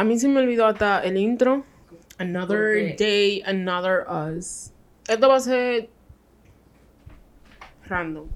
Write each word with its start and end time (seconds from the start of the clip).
A 0.00 0.04
mí 0.04 0.18
se 0.18 0.28
me 0.28 0.40
olvidó 0.40 0.64
hasta 0.64 1.04
el 1.04 1.18
intro. 1.18 1.62
Another 2.16 2.96
day, 2.96 3.42
another 3.44 4.06
us. 4.08 4.72
Esto 5.06 5.28
va 5.28 5.36
a 5.36 5.40
ser 5.40 5.90
random. 7.86 8.26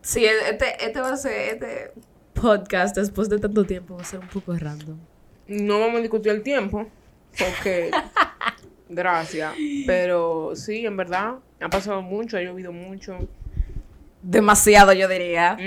Sí, 0.00 0.24
este, 0.24 0.82
este 0.82 0.98
va 0.98 1.12
a 1.12 1.16
ser, 1.18 1.52
este 1.52 1.92
podcast 2.32 2.96
después 2.96 3.28
de 3.28 3.38
tanto 3.38 3.64
tiempo 3.64 3.96
va 3.96 4.00
a 4.00 4.04
ser 4.06 4.20
un 4.20 4.28
poco 4.28 4.56
random. 4.56 4.96
No 5.48 5.80
vamos 5.80 5.98
a 5.98 6.00
discutir 6.00 6.32
el 6.32 6.42
tiempo, 6.42 6.86
porque 7.38 7.90
gracias. 8.88 9.52
Pero 9.86 10.52
sí, 10.54 10.86
en 10.86 10.96
verdad, 10.96 11.34
ha 11.60 11.68
pasado 11.68 12.00
mucho, 12.00 12.38
ha 12.38 12.40
llovido 12.40 12.72
mucho. 12.72 13.28
Demasiado, 14.22 14.94
yo 14.94 15.08
diría. 15.08 15.58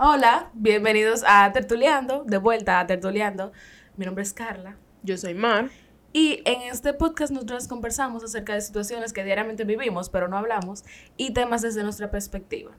Hola, 0.00 0.50
bienvenidos 0.54 1.24
a 1.26 1.50
Tertuleando, 1.52 2.22
de 2.22 2.38
vuelta 2.38 2.78
a 2.78 2.86
Tertuleando. 2.86 3.50
Mi 3.98 4.06
nombre 4.06 4.22
es 4.22 4.32
Carla. 4.32 4.76
Yo 5.02 5.18
soy 5.18 5.34
Mar. 5.34 5.70
Y 6.12 6.40
en 6.44 6.62
este 6.62 6.94
podcast 6.94 7.32
nosotros 7.32 7.66
conversamos 7.66 8.22
acerca 8.22 8.54
de 8.54 8.60
situaciones 8.60 9.12
que 9.12 9.24
diariamente 9.24 9.64
vivimos, 9.64 10.08
pero 10.08 10.28
no 10.28 10.38
hablamos, 10.38 10.84
y 11.16 11.32
temas 11.32 11.62
desde 11.62 11.82
nuestra 11.82 12.08
perspectiva. 12.08 12.70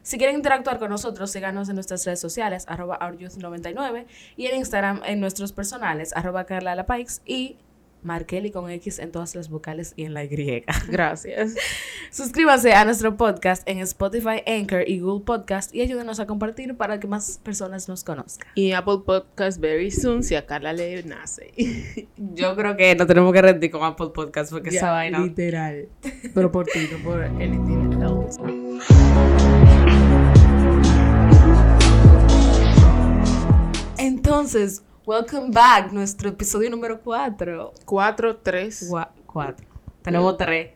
Si 0.00 0.16
quieren 0.16 0.36
interactuar 0.36 0.78
con 0.78 0.88
nosotros, 0.88 1.30
síganos 1.30 1.68
en 1.68 1.74
nuestras 1.74 2.06
redes 2.06 2.18
sociales, 2.18 2.64
arroba 2.66 2.98
ouryouth99, 2.98 4.06
y 4.36 4.46
en 4.46 4.56
Instagram 4.56 5.02
en 5.04 5.20
nuestros 5.20 5.52
personales, 5.52 6.16
arroba 6.16 6.44
Carla 6.44 6.86
y 7.26 7.58
Markelly 8.02 8.50
con 8.50 8.70
X 8.70 8.98
en 8.98 9.12
todas 9.12 9.34
las 9.34 9.48
vocales 9.48 9.92
y 9.96 10.04
en 10.04 10.14
la 10.14 10.24
Y. 10.24 10.64
Gracias. 10.88 11.54
Suscríbanse 12.10 12.72
a 12.74 12.84
nuestro 12.84 13.16
podcast 13.16 13.68
en 13.68 13.78
Spotify, 13.78 14.42
Anchor 14.46 14.88
y 14.88 15.00
Google 15.00 15.24
Podcast 15.24 15.74
y 15.74 15.80
ayúdenos 15.80 16.20
a 16.20 16.26
compartir 16.26 16.76
para 16.76 17.00
que 17.00 17.06
más 17.06 17.38
personas 17.42 17.88
nos 17.88 18.04
conozcan. 18.04 18.48
Y 18.54 18.72
Apple 18.72 18.98
Podcast 19.04 19.60
very 19.60 19.90
soon, 19.90 20.22
si 20.22 20.34
a 20.34 20.46
Carla 20.46 20.72
le 20.72 21.02
nace. 21.04 21.52
Yo 22.16 22.54
creo 22.56 22.76
que 22.76 22.94
no 22.94 23.06
tenemos 23.06 23.32
que 23.32 23.42
rendir 23.42 23.70
con 23.70 23.82
Apple 23.84 24.10
Podcast 24.14 24.52
porque 24.52 24.70
esa 24.70 24.86
Ya, 24.86 24.90
vaina... 24.92 25.20
Literal. 25.20 25.88
Pero 26.34 26.52
por 26.52 26.66
ti, 26.66 26.88
no 26.92 26.98
por 27.04 27.22
else. 27.22 27.62
Entonces, 33.98 34.82
welcome 35.06 35.50
back, 35.50 35.92
nuestro 35.92 36.30
episodio 36.30 36.70
número 36.70 37.00
4. 37.00 37.72
4, 37.84 38.36
3. 38.36 38.90
4. 39.26 39.66
Tenemos 40.02 40.36
3. 40.36 40.70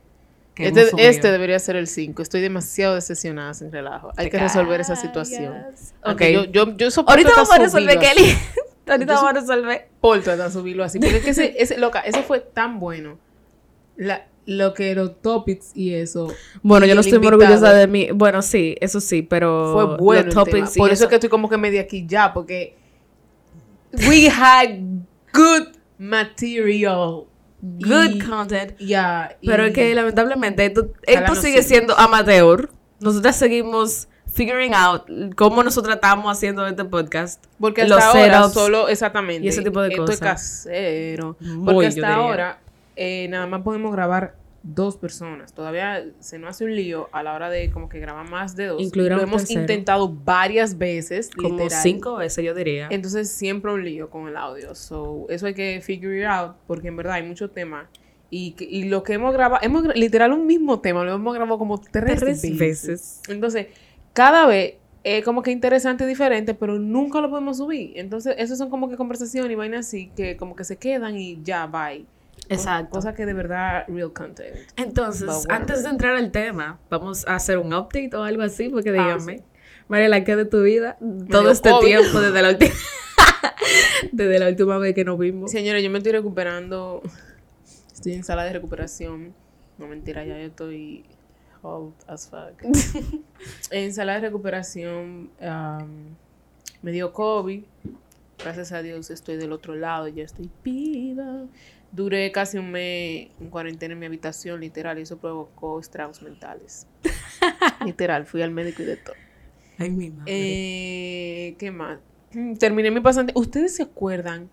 Este, 0.57 1.09
este 1.09 1.31
debería 1.31 1.59
ser 1.59 1.77
el 1.77 1.87
5. 1.87 2.23
Estoy 2.23 2.41
demasiado 2.41 2.95
decepcionada 2.95 3.53
sin 3.55 3.71
relajo. 3.71 4.13
Hay 4.17 4.31
que 4.31 4.39
resolver 4.39 4.81
esa 4.81 4.97
situación. 4.97 5.55
Ok. 6.03 6.13
Ok, 6.13 6.23
yo, 6.33 6.45
yo, 6.45 6.77
yo 6.77 6.91
soporto 6.91 7.13
Ahorita 7.13 7.31
vamos 7.37 7.51
a 7.51 7.59
resolver, 7.59 7.99
Kelly. 7.99 8.35
Ahorita 8.87 9.15
vamos 9.15 9.31
a 9.31 9.33
resolver. 9.35 9.89
Soporto 9.97 10.31
hasta 10.31 10.51
subirlo 10.51 10.85
así. 10.85 10.99
Porque 10.99 11.19
es 11.19 11.25
que 11.25 11.31
ese, 11.31 11.55
ese, 11.59 11.79
loca, 11.79 12.01
eso 12.01 12.23
fue 12.23 12.41
tan 12.41 12.81
bueno. 12.81 13.19
La, 13.97 14.27
lo 14.47 14.73
que 14.73 14.95
los 14.95 15.21
topics 15.21 15.73
y 15.75 15.95
eso. 15.95 16.33
Bueno, 16.63 16.87
y 16.87 16.89
yo 16.89 16.95
no 16.95 17.03
estoy 17.03 17.19
muy 17.19 17.29
orgullosa 17.29 17.73
de 17.75 17.87
mí. 17.87 18.09
Bueno, 18.15 18.41
sí, 18.41 18.77
eso 18.81 19.01
sí, 19.01 19.23
pero. 19.23 19.73
Fue 19.75 19.97
bueno. 19.99 20.27
los 20.27 20.37
el 20.37 20.45
tema. 20.45 20.45
topics 20.45 20.77
y 20.77 20.79
Por 20.79 20.91
eso 20.91 21.05
es 21.05 21.11
que 21.11 21.17
estoy 21.17 21.31
como 21.31 21.51
que 21.51 21.59
medio 21.59 21.81
aquí 21.81 22.07
ya. 22.07 22.33
Porque. 22.33 22.77
We 24.09 24.29
had 24.29 24.81
good 25.33 25.69
material. 25.99 27.27
Good 27.63 28.11
Y- 28.17 28.19
content. 28.21 28.77
Ya. 28.79 29.37
y- 29.41 29.49
Pero 29.49 29.65
es 29.65 29.73
que 29.73 29.95
lamentablemente 29.95 30.65
esto, 30.67 31.35
sigue 31.35 31.63
siendo 31.63 31.97
amateur. 31.99 32.71
Nosotras 33.01 33.37
seguimos 33.37 34.09
figuring 34.33 34.75
out 34.75 35.05
cómo 35.37 35.63
nosotros 35.63 35.95
estamos 35.95 36.31
haciendo 36.31 36.67
este 36.67 36.85
podcast. 36.85 37.45
Porque 37.59 37.83
hasta 37.83 37.95
los 37.95 38.05
ahora 38.05 38.49
solo, 38.51 38.89
exactamente. 38.89 39.45
y 39.45 39.49
ese 39.49 39.63
tipo 39.63 39.81
de 39.81 39.89
esto 39.89 40.03
cosas. 40.03 40.17
es 40.17 40.21
casero. 40.21 41.37
Muy, 41.41 41.65
Porque 41.75 41.87
hasta 41.89 42.15
ahora 42.15 42.59
eh, 42.97 43.27
nada 43.29 43.47
más 43.47 43.63
podemos 43.63 43.93
grabar 43.93 44.35
dos 44.75 44.97
personas. 44.97 45.53
Todavía 45.53 46.05
se 46.19 46.39
nos 46.39 46.51
hace 46.51 46.65
un 46.65 46.75
lío 46.75 47.09
a 47.13 47.23
la 47.23 47.35
hora 47.35 47.49
de 47.51 47.71
como 47.71 47.89
que 47.89 48.01
grabar 48.01 48.29
más 48.29 48.57
de 48.57 48.67
dos. 48.67 48.83
Incluir 48.83 49.13
Lo 49.13 49.23
hemos 49.23 49.43
tercero. 49.43 49.61
intentado 49.61 50.09
varias 50.09 50.77
veces. 50.79 51.31
Como 51.35 51.51
literal. 51.59 51.83
cinco 51.83 52.17
veces, 52.17 52.45
yo 52.45 52.55
diría. 52.55 52.89
Entonces 52.91 53.31
siempre 53.31 53.73
un 53.73 53.85
lío 53.85 54.11
con 54.11 54.29
el 54.29 54.37
audio. 54.37 54.75
So, 54.75 55.27
eso 55.29 55.47
hay 55.47 55.55
que 55.55 55.81
figure 55.83 56.19
it 56.21 56.27
out 56.27 56.57
porque 56.67 56.89
en 56.89 56.97
verdad 56.97 57.15
hay 57.15 57.23
mucho 57.23 57.51
tema. 57.51 57.89
Y, 58.31 58.57
y 58.59 58.85
lo 58.85 59.03
que 59.05 59.13
hemos 59.13 59.33
grabado, 59.33 59.63
hemos 59.65 59.85
literal 59.95 60.33
un 60.33 60.47
mismo 60.47 60.81
tema, 60.81 61.05
lo 61.05 61.15
hemos 61.15 61.33
grabado 61.35 61.59
como 61.59 61.79
tres, 61.81 62.19
Tres 62.19 62.21
veces. 62.43 62.59
veces. 62.59 63.23
Entonces, 63.29 63.69
cada 64.13 64.47
vez 64.47 64.75
es 65.05 65.25
como 65.25 65.45
que 65.45 65.53
interesante, 65.53 66.05
diferente, 66.05 66.53
pero 66.53 66.81
nunca 66.81 67.21
lo 67.21 67.31
podemos 67.31 67.59
subir. 67.59 67.93
Entonces, 67.95 68.35
esas 68.39 68.59
son 68.59 68.69
como 68.71 68.89
que 68.89 68.97
conversaciones 68.97 69.53
y 69.53 69.55
vainas 69.55 69.87
así 69.87 70.11
que 70.17 70.37
como 70.37 70.57
que 70.57 70.65
se 70.65 70.77
quedan 70.77 71.17
y 71.17 71.41
ya, 71.45 71.67
bye. 71.69 72.05
Exacto. 72.49 72.91
Cosa 72.91 73.15
que 73.15 73.27
de 73.27 73.33
verdad, 73.33 73.85
real 73.89 74.13
content. 74.13 74.57
Entonces, 74.77 75.29
whatever. 75.29 75.53
antes 75.53 75.83
de 75.83 75.91
entrar 75.91 76.17
al 76.17 76.31
tema, 76.31 76.79
vamos 76.91 77.27
a 77.27 77.37
hacer 77.37 77.59
un 77.59 77.73
update 77.75 78.11
o 78.15 78.23
algo 78.23 78.43
así, 78.43 78.69
porque 78.69 78.91
Ah, 78.91 78.93
díganme, 78.93 79.43
Mariela, 79.89 80.25
¿qué 80.25 80.37
de 80.37 80.45
tu 80.45 80.63
vida? 80.63 80.97
Todo 81.31 81.51
este 81.51 81.71
COVID. 81.71 81.87
tiempo 81.87 82.21
desde 82.21 82.43
la 82.43 82.51
última 82.51 82.75
desde 84.13 84.39
la 84.39 84.49
última 84.49 84.79
vez 84.79 84.95
que 84.95 85.05
nos 85.05 85.19
vimos. 85.19 85.51
Señores, 85.51 85.83
yo 85.83 85.91
me 85.91 85.99
estoy 85.99 86.13
recuperando. 86.13 87.03
Estoy 87.93 88.13
en 88.13 88.25
sala 88.25 88.45
de 88.45 88.53
recuperación. 88.53 89.35
No 89.79 89.87
mentira, 89.87 90.25
ya 90.25 90.39
yo 90.39 90.47
estoy 90.47 91.05
old 91.63 91.95
as 92.07 92.29
fuck. 92.29 92.63
en 93.71 93.93
sala 93.93 94.15
de 94.15 94.21
recuperación 94.21 95.31
um, 95.41 96.15
me 96.83 96.93
dio 96.93 97.13
COVID. 97.13 97.63
Gracias 98.39 98.73
a 98.73 98.83
Dios 98.83 99.11
estoy 99.11 99.37
del 99.37 99.53
otro 99.53 99.75
lado, 99.75 100.09
ya 100.09 100.23
estoy 100.23 100.51
viva. 100.63 101.47
Duré 101.93 102.31
casi 102.33 102.59
un 102.59 102.71
mes 102.71 103.29
en 103.41 103.49
cuarentena 103.49 103.93
en 103.95 103.99
mi 104.01 104.07
habitación, 104.07 104.61
literal, 104.61 104.99
y 104.99 105.03
eso 105.03 105.17
provocó 105.19 105.81
estragos 105.81 106.21
mentales. 106.23 106.87
literal, 107.85 108.27
fui 108.27 108.43
al 108.43 108.51
médico 108.51 108.83
y 108.83 108.87
de 108.87 108.97
todo. 108.97 109.15
Ay, 109.79 109.91
mi 109.91 110.11
madre. 110.11 110.33
Eh, 110.35 111.55
¿Qué 111.59 111.71
más? 111.71 111.99
Mm, 112.33 112.55
Terminé 112.57 112.91
mi 112.91 113.01
pasante. 113.01 113.33
¿Ustedes 113.37 113.77
se 113.77 113.83
acuerdan? 113.83 114.51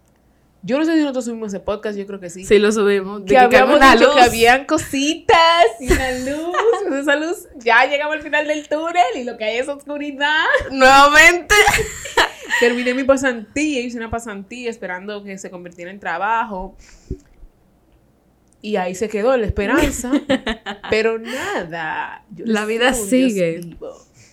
Yo 0.65 0.77
no 0.79 0.85
sé 0.85 0.93
si 0.93 0.99
nosotros 1.01 1.25
subimos 1.25 1.49
ese 1.49 1.59
podcast, 1.59 1.97
yo 1.97 2.07
creo 2.07 2.21
que 2.21 2.29
sí. 2.29 2.45
sí, 2.45 2.57
lo 2.57 2.71
subimos. 2.71 3.23
Que 3.23 3.33
De 3.33 3.49
que 3.49 3.57
habíamos 3.57 3.75
una 3.75 3.93
dicho 3.95 4.05
luz. 4.05 4.15
que 4.15 4.21
habían 4.21 4.65
cositas 4.65 5.65
y 5.81 5.91
una 5.91 6.11
luz. 6.19 6.55
esa 7.01 7.15
luz, 7.17 7.47
ya 7.57 7.85
llegamos 7.85 8.15
al 8.15 8.21
final 8.21 8.47
del 8.47 8.69
túnel 8.69 9.03
y 9.17 9.25
lo 9.25 9.35
que 9.37 9.43
hay 9.43 9.57
es 9.57 9.67
oscuridad. 9.67 10.45
Nuevamente. 10.71 11.53
Terminé 12.61 12.93
mi 12.93 13.03
pasantía, 13.03 13.81
hice 13.81 13.97
una 13.97 14.09
pasantía 14.09 14.69
esperando 14.69 15.21
que 15.23 15.37
se 15.37 15.49
convirtiera 15.49 15.91
en 15.91 15.99
trabajo. 15.99 16.77
Y 18.63 18.77
ahí 18.77 18.95
se 18.95 19.09
quedó 19.09 19.35
la 19.37 19.45
esperanza. 19.45 20.11
pero 20.89 21.19
nada. 21.19 22.23
yo 22.33 22.45
La 22.47 22.65
vida 22.65 22.93
sigue. 22.93 23.75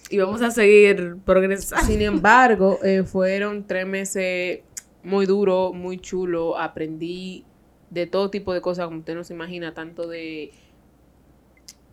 Y 0.09 0.19
vamos 0.19 0.41
a 0.41 0.51
seguir 0.51 1.17
progresando. 1.27 1.85
Sin 1.85 2.01
embargo, 2.01 2.79
eh, 2.83 3.03
fueron 3.05 3.67
tres 3.67 3.87
meses 3.87 4.61
muy 5.03 5.27
duros, 5.27 5.75
muy 5.75 5.99
chulos. 5.99 6.55
Aprendí 6.59 7.45
de 7.91 8.07
todo 8.07 8.31
tipo 8.31 8.55
de 8.55 8.61
cosas, 8.61 8.87
como 8.87 9.01
usted 9.01 9.15
no 9.17 9.25
se 9.25 9.35
imagina, 9.35 9.75
tanto 9.75 10.07
de... 10.07 10.53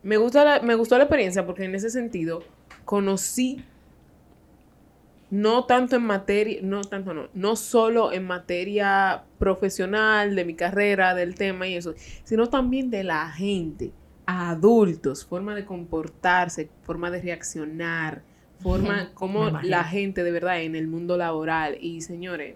Me, 0.04 0.18
gusta 0.18 0.46
la- 0.46 0.62
me 0.62 0.76
gustó 0.76 0.96
la 0.98 1.06
experiencia 1.06 1.46
porque 1.46 1.64
en 1.66 1.74
ese 1.76 1.90
sentido 1.90 2.44
conocí, 2.86 3.64
no 5.30 5.66
tanto 5.66 5.96
en 5.98 6.04
materia, 6.04 6.60
no 6.64 6.82
tanto 6.82 7.14
no, 7.14 7.28
no 7.34 7.56
solo 7.56 8.14
en 8.14 8.26
materia 8.26 9.24
profesional, 9.40 10.36
de 10.36 10.46
mi 10.46 10.54
carrera, 10.54 11.14
del 11.16 11.36
tema 11.36 11.68
y 11.68 11.76
eso, 11.76 11.94
sino 12.24 12.48
también 12.48 12.90
de 12.90 13.04
la 13.04 13.30
gente, 13.32 13.92
adultos, 14.26 15.26
forma 15.26 15.54
de 15.56 15.66
comportarse, 15.66 16.70
forma 16.84 17.12
de 17.12 17.22
reaccionar, 17.22 18.22
forma 18.62 19.12
como 19.14 19.50
la 19.62 19.84
gente 19.84 20.24
de 20.24 20.32
verdad 20.32 20.62
en 20.62 20.76
el 20.76 20.88
mundo 20.88 21.18
laboral. 21.18 21.78
Y 21.82 22.02
señores, 22.02 22.56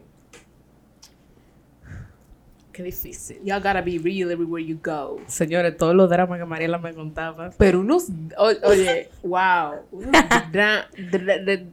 Qué 2.71 2.83
difícil. 2.83 3.37
you 3.43 3.53
gotta 3.55 3.81
be 3.81 3.99
real 4.01 4.31
everywhere 4.31 4.63
you 4.65 4.79
go. 4.81 5.19
Señores, 5.27 5.75
todos 5.75 5.93
los 5.93 6.09
dramas 6.09 6.39
que 6.39 6.45
Mariela 6.45 6.77
me 6.77 6.93
contaba. 6.93 7.49
Pero 7.57 7.81
unos, 7.81 8.07
o- 8.37 8.67
oye, 8.69 9.09
wow. 9.23 9.81
unos 9.91 10.11
dra- 10.53 10.87
dra- 11.11 11.43
dra- 11.43 11.65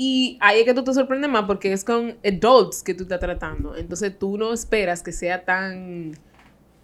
y 0.00 0.38
ahí 0.40 0.60
es 0.60 0.64
que 0.64 0.74
tú 0.74 0.84
te 0.84 0.94
sorprendes 0.94 1.28
más 1.28 1.42
porque 1.44 1.72
es 1.72 1.82
con 1.84 2.16
adults 2.24 2.84
que 2.84 2.94
tú 2.94 3.02
estás 3.02 3.18
tratando. 3.18 3.74
Entonces 3.76 4.16
tú 4.16 4.38
no 4.38 4.52
esperas 4.52 5.02
que 5.02 5.10
sea 5.10 5.44
tan 5.44 6.12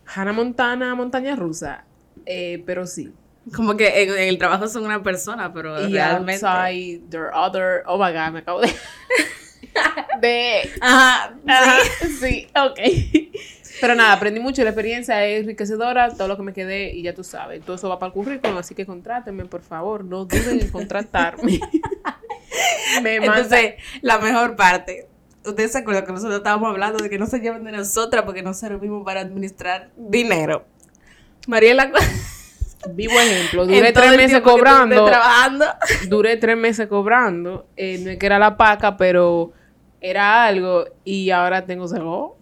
Hannah 0.05 0.33
Montana, 0.33 0.95
montaña 0.97 1.37
rusa. 1.37 1.85
Eh, 2.27 2.63
pero 2.67 2.87
sí. 2.89 3.13
Como 3.55 3.77
que 3.77 4.03
en, 4.03 4.11
en 4.11 4.29
el 4.29 4.37
trabajo 4.37 4.67
son 4.67 4.85
una 4.85 5.01
persona, 5.03 5.53
pero 5.53 5.87
Y 5.89 5.93
realmente. 5.93 6.45
outside, 6.45 7.03
there 7.09 7.27
are 7.27 7.33
other. 7.37 7.83
Oh 7.87 7.97
my 7.97 8.13
god, 8.13 8.33
me 8.33 8.41
acabo 8.41 8.61
de. 8.63 8.73
de. 10.21 10.71
Ajá, 10.81 11.37
Ajá, 11.47 11.77
sí. 12.01 12.09
sí, 12.21 12.49
ok. 12.57 13.31
Pero 13.81 13.95
nada, 13.95 14.13
aprendí 14.15 14.41
mucho, 14.41 14.63
la 14.63 14.71
experiencia 14.71 15.25
es 15.27 15.43
enriquecedora, 15.43 16.11
todo 16.11 16.29
lo 16.29 16.37
que 16.37 16.43
me 16.43 16.53
quedé 16.53 16.93
y 16.95 17.03
ya 17.03 17.13
tú 17.13 17.25
sabes, 17.25 17.61
todo 17.65 17.75
eso 17.77 17.89
va 17.89 17.99
para 17.99 18.09
el 18.09 18.13
currículum, 18.15 18.57
así 18.57 18.73
que 18.75 18.87
contrátenme, 18.87 19.45
por 19.47 19.63
favor, 19.63 20.05
no 20.05 20.25
duden 20.25 20.61
en 20.61 20.71
contratarme. 20.73 21.59
Me 23.03 23.21
manda- 23.21 23.37
Entonces, 23.37 23.75
la 24.03 24.19
mejor 24.19 24.57
parte. 24.57 25.09
ustedes 25.47 25.73
se 25.73 25.79
acuerdan 25.79 26.07
que 26.07 26.13
nosotros 26.13 26.37
estábamos 26.39 26.71
hablando 26.71 27.03
de 27.03 27.11
que 27.11 27.19
no 27.19 27.27
se 27.27 27.39
lleven 27.41 27.65
de 27.65 27.73
nosotras 27.73 28.23
porque 28.25 28.43
no 28.43 28.55
servimos 28.55 29.05
para 29.05 29.21
administrar 29.21 29.91
dinero. 29.97 30.65
Mariela. 31.47 31.91
Vivo 32.91 33.15
ejemplo, 33.19 33.65
duré 33.67 33.93
tres 33.93 34.15
meses 34.17 34.41
cobrando. 34.43 35.07
trabajando. 35.07 35.65
Duré 36.09 36.37
tres 36.37 36.57
meses 36.57 36.87
cobrando. 36.87 37.67
Eh, 37.77 37.99
no 38.05 38.11
es 38.11 38.19
que 38.19 38.27
era 38.27 38.39
la 38.39 38.59
paca, 38.59 38.99
pero 38.99 39.53
era 40.03 40.45
algo. 40.45 40.85
Y 41.03 41.31
ahora 41.31 41.65
tengo 41.65 41.89
cero. 41.89 42.37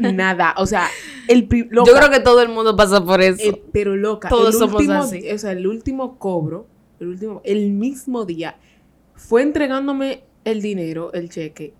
Nada. 0.00 0.54
O 0.56 0.66
sea, 0.66 0.88
el 1.28 1.46
Yo 1.48 1.84
creo 1.84 2.10
que 2.10 2.20
todo 2.20 2.40
el 2.40 2.48
mundo 2.48 2.74
pasa 2.74 3.04
por 3.04 3.20
eso. 3.20 3.42
Eh, 3.42 3.62
pero 3.72 3.96
loca. 3.96 4.28
Todos 4.30 4.58
somos 4.58 4.88
así. 4.88 5.30
O 5.30 5.38
sea, 5.38 5.52
el 5.52 5.66
último 5.66 6.18
cobro, 6.18 6.66
el 6.98 7.08
último, 7.08 7.42
el 7.44 7.70
mismo 7.70 8.24
día, 8.24 8.56
fue 9.16 9.42
entregándome 9.42 10.24
el 10.44 10.62
dinero, 10.62 11.12
el 11.12 11.28
cheque. 11.28 11.74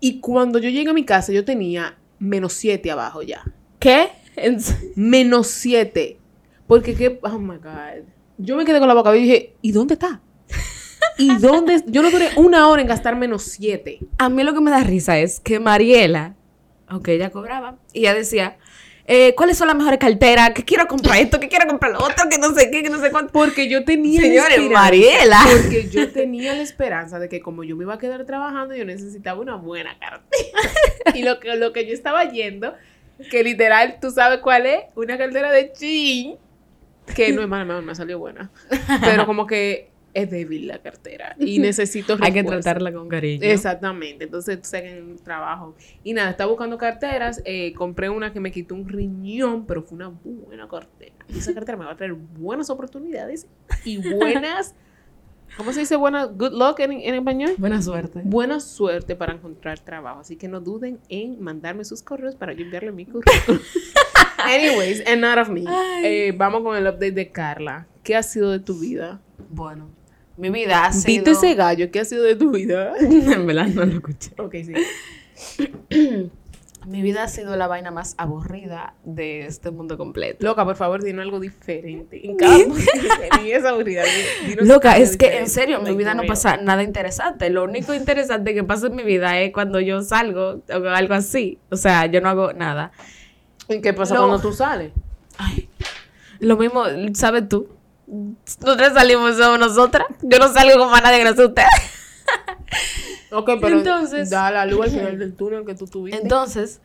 Y 0.00 0.20
cuando 0.20 0.58
yo 0.58 0.68
llegué 0.68 0.90
a 0.90 0.94
mi 0.94 1.04
casa, 1.04 1.32
yo 1.32 1.44
tenía 1.44 1.98
menos 2.18 2.52
siete 2.52 2.90
abajo 2.90 3.22
ya. 3.22 3.42
¿Qué? 3.78 4.08
menos 4.96 5.48
siete. 5.48 6.18
Porque 6.66 6.94
qué, 6.94 7.18
oh 7.22 7.38
my 7.38 7.56
God. 7.56 8.04
Yo 8.38 8.56
me 8.56 8.64
quedé 8.64 8.78
con 8.78 8.88
la 8.88 8.94
boca 8.94 9.16
y 9.16 9.22
dije, 9.22 9.56
¿y 9.62 9.72
dónde 9.72 9.94
está? 9.94 10.20
¿Y 11.18 11.36
dónde? 11.36 11.84
Yo 11.86 12.02
no 12.02 12.10
duré 12.10 12.30
una 12.36 12.68
hora 12.68 12.82
en 12.82 12.88
gastar 12.88 13.16
menos 13.16 13.42
siete. 13.42 14.00
A 14.18 14.28
mí 14.28 14.42
lo 14.42 14.52
que 14.54 14.60
me 14.60 14.70
da 14.70 14.80
risa 14.80 15.18
es 15.18 15.38
que 15.38 15.60
Mariela, 15.60 16.34
aunque 16.86 17.14
ella 17.14 17.30
cobraba, 17.30 17.78
y 17.92 18.00
ella 18.00 18.14
decía, 18.14 18.58
eh, 19.06 19.34
¿cuáles 19.36 19.58
son 19.58 19.68
las 19.68 19.76
mejores 19.76 19.98
carteras? 19.98 20.50
Que 20.50 20.64
quiero 20.64 20.86
comprar 20.86 21.18
esto, 21.18 21.38
que 21.38 21.48
quiero 21.48 21.66
comprar 21.66 21.92
lo 21.92 21.98
otro, 21.98 22.28
que 22.30 22.38
no 22.38 22.54
sé 22.54 22.70
qué, 22.70 22.82
que 22.82 22.90
no 22.90 22.98
sé 23.00 23.10
cuánto. 23.10 23.32
Porque 23.32 23.68
yo 23.68 23.84
tenía 23.84 24.20
Señores, 24.20 24.70
Mariela. 24.70 25.40
Porque 25.50 25.88
yo 25.90 26.10
tenía 26.10 26.54
la 26.54 26.62
esperanza 26.62 27.18
de 27.18 27.28
que 27.28 27.40
como 27.40 27.64
yo 27.64 27.76
me 27.76 27.84
iba 27.84 27.94
a 27.94 27.98
quedar 27.98 28.24
trabajando, 28.24 28.74
yo 28.74 28.84
necesitaba 28.84 29.40
una 29.40 29.56
buena 29.56 29.98
cartera. 29.98 31.14
y 31.14 31.22
lo 31.22 31.38
que, 31.38 31.54
lo 31.56 31.72
que 31.72 31.86
yo 31.86 31.92
estaba 31.92 32.24
yendo, 32.30 32.74
que 33.30 33.44
literal, 33.44 33.98
tú 34.00 34.10
sabes 34.10 34.38
cuál 34.38 34.66
es, 34.66 34.84
una 34.94 35.18
cartera 35.18 35.52
de 35.52 35.72
chin 35.72 36.36
que 37.14 37.32
no 37.32 37.42
es 37.42 37.48
mala, 37.48 37.80
me 37.80 37.94
salió 37.94 38.18
buena. 38.18 38.50
Pero 39.02 39.26
como 39.26 39.46
que 39.46 39.90
es 40.14 40.30
débil 40.30 40.68
la 40.68 40.78
cartera 40.78 41.36
y 41.38 41.58
necesito 41.60 42.16
Hay 42.20 42.32
que 42.32 42.44
tratarla 42.44 42.92
con 42.92 43.08
cariño. 43.08 43.42
Exactamente. 43.42 44.24
Entonces, 44.24 44.72
en 44.72 45.16
trabajo. 45.18 45.74
Y 46.02 46.14
nada, 46.14 46.30
estaba 46.30 46.50
buscando 46.50 46.78
carteras. 46.78 47.42
Eh, 47.44 47.72
compré 47.74 48.08
una 48.08 48.32
que 48.32 48.40
me 48.40 48.50
quitó 48.52 48.74
un 48.74 48.88
riñón, 48.88 49.66
pero 49.66 49.82
fue 49.82 49.96
una 49.96 50.08
buena 50.08 50.68
cartera. 50.68 51.14
Y 51.28 51.38
esa 51.38 51.52
cartera 51.52 51.76
me 51.76 51.84
va 51.84 51.92
a 51.92 51.96
traer 51.96 52.14
buenas 52.14 52.70
oportunidades 52.70 53.46
y 53.84 53.98
buenas 53.98 54.74
¿Cómo 55.56 55.72
se 55.72 55.80
dice 55.80 55.94
buena? 55.94 56.24
Good 56.24 56.52
luck 56.52 56.80
en, 56.80 57.14
español. 57.14 57.54
Buena 57.58 57.80
suerte. 57.80 58.22
Buena 58.24 58.58
suerte 58.58 59.14
para 59.14 59.34
encontrar 59.34 59.78
trabajo. 59.78 60.20
Así 60.20 60.36
que 60.36 60.48
no 60.48 60.60
duden 60.60 60.98
en 61.08 61.40
mandarme 61.40 61.84
sus 61.84 62.02
correos 62.02 62.34
para 62.34 62.52
yo 62.52 62.64
enviarle 62.64 62.90
mi 62.90 63.06
currículum. 63.06 63.60
Anyways, 64.38 65.06
enough 65.06 65.38
of 65.38 65.48
me. 65.50 65.64
Eh, 66.02 66.32
vamos 66.36 66.62
con 66.62 66.76
el 66.76 66.84
update 66.84 67.12
de 67.12 67.30
Carla. 67.30 67.86
¿Qué 68.02 68.16
ha 68.16 68.22
sido 68.22 68.50
de 68.50 68.58
tu 68.58 68.80
vida? 68.80 69.20
Bueno, 69.48 69.88
mi 70.36 70.50
vida 70.50 70.86
ha 70.86 70.92
sido... 70.92 71.06
¿Viste 71.06 71.30
ese 71.30 71.54
gallo? 71.54 71.90
¿Qué 71.90 72.00
ha 72.00 72.04
sido 72.04 72.22
de 72.22 72.36
tu 72.36 72.50
vida? 72.50 72.92
en 73.00 73.46
verdad 73.46 73.66
no 73.68 73.84
lo 73.84 73.92
escuché. 73.92 74.32
Ok, 74.38 74.54
sí. 74.64 76.30
Mi 76.86 77.00
vida 77.00 77.22
ha 77.22 77.28
sido 77.28 77.56
la 77.56 77.66
vaina 77.66 77.90
más 77.90 78.14
aburrida 78.18 78.94
de 79.04 79.46
este 79.46 79.70
mundo 79.70 79.96
completo. 79.96 80.44
Loca, 80.44 80.66
por 80.66 80.76
favor, 80.76 81.02
dime 81.02 81.22
algo 81.22 81.40
diferente. 81.40 82.26
En 82.26 82.36
cada 82.36 82.58
ni 83.42 83.52
es 83.52 83.64
aburrida. 83.64 84.02
Loca, 84.60 84.98
es 84.98 85.16
que 85.16 85.38
en 85.38 85.48
serio, 85.48 85.78
en 85.78 85.84
mi 85.84 85.96
vida 85.96 86.14
no 86.14 86.24
pasa 86.24 86.58
nada 86.58 86.82
interesante. 86.82 87.48
Lo 87.48 87.64
único 87.64 87.94
interesante 87.94 88.52
que 88.52 88.64
pasa 88.64 88.88
en 88.88 88.96
mi 88.96 89.02
vida 89.02 89.40
es 89.40 89.52
cuando 89.52 89.80
yo 89.80 90.02
salgo 90.02 90.62
o 90.68 90.88
algo 90.88 91.14
así. 91.14 91.58
O 91.70 91.76
sea, 91.76 92.04
yo 92.06 92.20
no 92.20 92.28
hago 92.28 92.52
nada. 92.52 92.92
¿Y 93.68 93.80
qué 93.80 93.94
pasa 93.94 94.16
cuando 94.16 94.40
tú 94.40 94.52
sales? 94.52 94.92
Ay, 95.38 95.70
lo 96.38 96.58
mismo, 96.58 96.84
¿sabes 97.14 97.48
tú? 97.48 97.68
Nosotros 98.06 98.92
salimos, 98.92 99.36
somos 99.36 99.58
nosotras. 99.58 100.06
Yo 100.22 100.38
no 100.38 100.52
salgo 100.52 100.78
con 100.78 100.90
más 100.90 101.02
nadie 101.02 101.18
que 101.18 101.24
no 101.24 101.34
sea 101.34 101.46
usted. 101.46 101.62
Ok, 103.30 103.50
pero 103.60 103.78
entonces, 103.78 104.30
da 104.30 104.50
la 104.50 104.66
luz 104.66 104.86
al 104.86 104.90
final 104.90 105.18
del 105.18 105.34
túnel 105.36 105.64
que 105.64 105.74
tú 105.74 105.86
tuviste. 105.86 106.20
Entonces, 106.20 106.80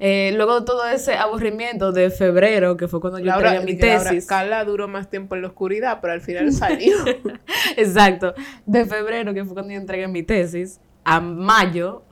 eh, 0.00 0.32
luego 0.34 0.60
de 0.60 0.66
todo 0.66 0.86
ese 0.86 1.14
aburrimiento 1.14 1.92
de 1.92 2.10
febrero, 2.10 2.76
que 2.76 2.88
fue 2.88 3.00
cuando 3.00 3.18
yo 3.18 3.32
entregué 3.32 3.60
mi 3.60 3.76
tesis. 3.76 4.26
Carla 4.26 4.64
duró 4.64 4.88
más 4.88 5.08
tiempo 5.08 5.34
en 5.34 5.42
la 5.42 5.48
oscuridad, 5.48 5.98
pero 6.00 6.14
al 6.14 6.20
final 6.20 6.52
salió. 6.54 6.96
Exacto. 7.76 8.34
De 8.66 8.86
febrero, 8.86 9.34
que 9.34 9.44
fue 9.44 9.54
cuando 9.54 9.72
yo 9.72 9.78
entregué 9.78 10.08
mi 10.08 10.22
tesis, 10.22 10.80
a 11.04 11.20
mayo, 11.20 12.02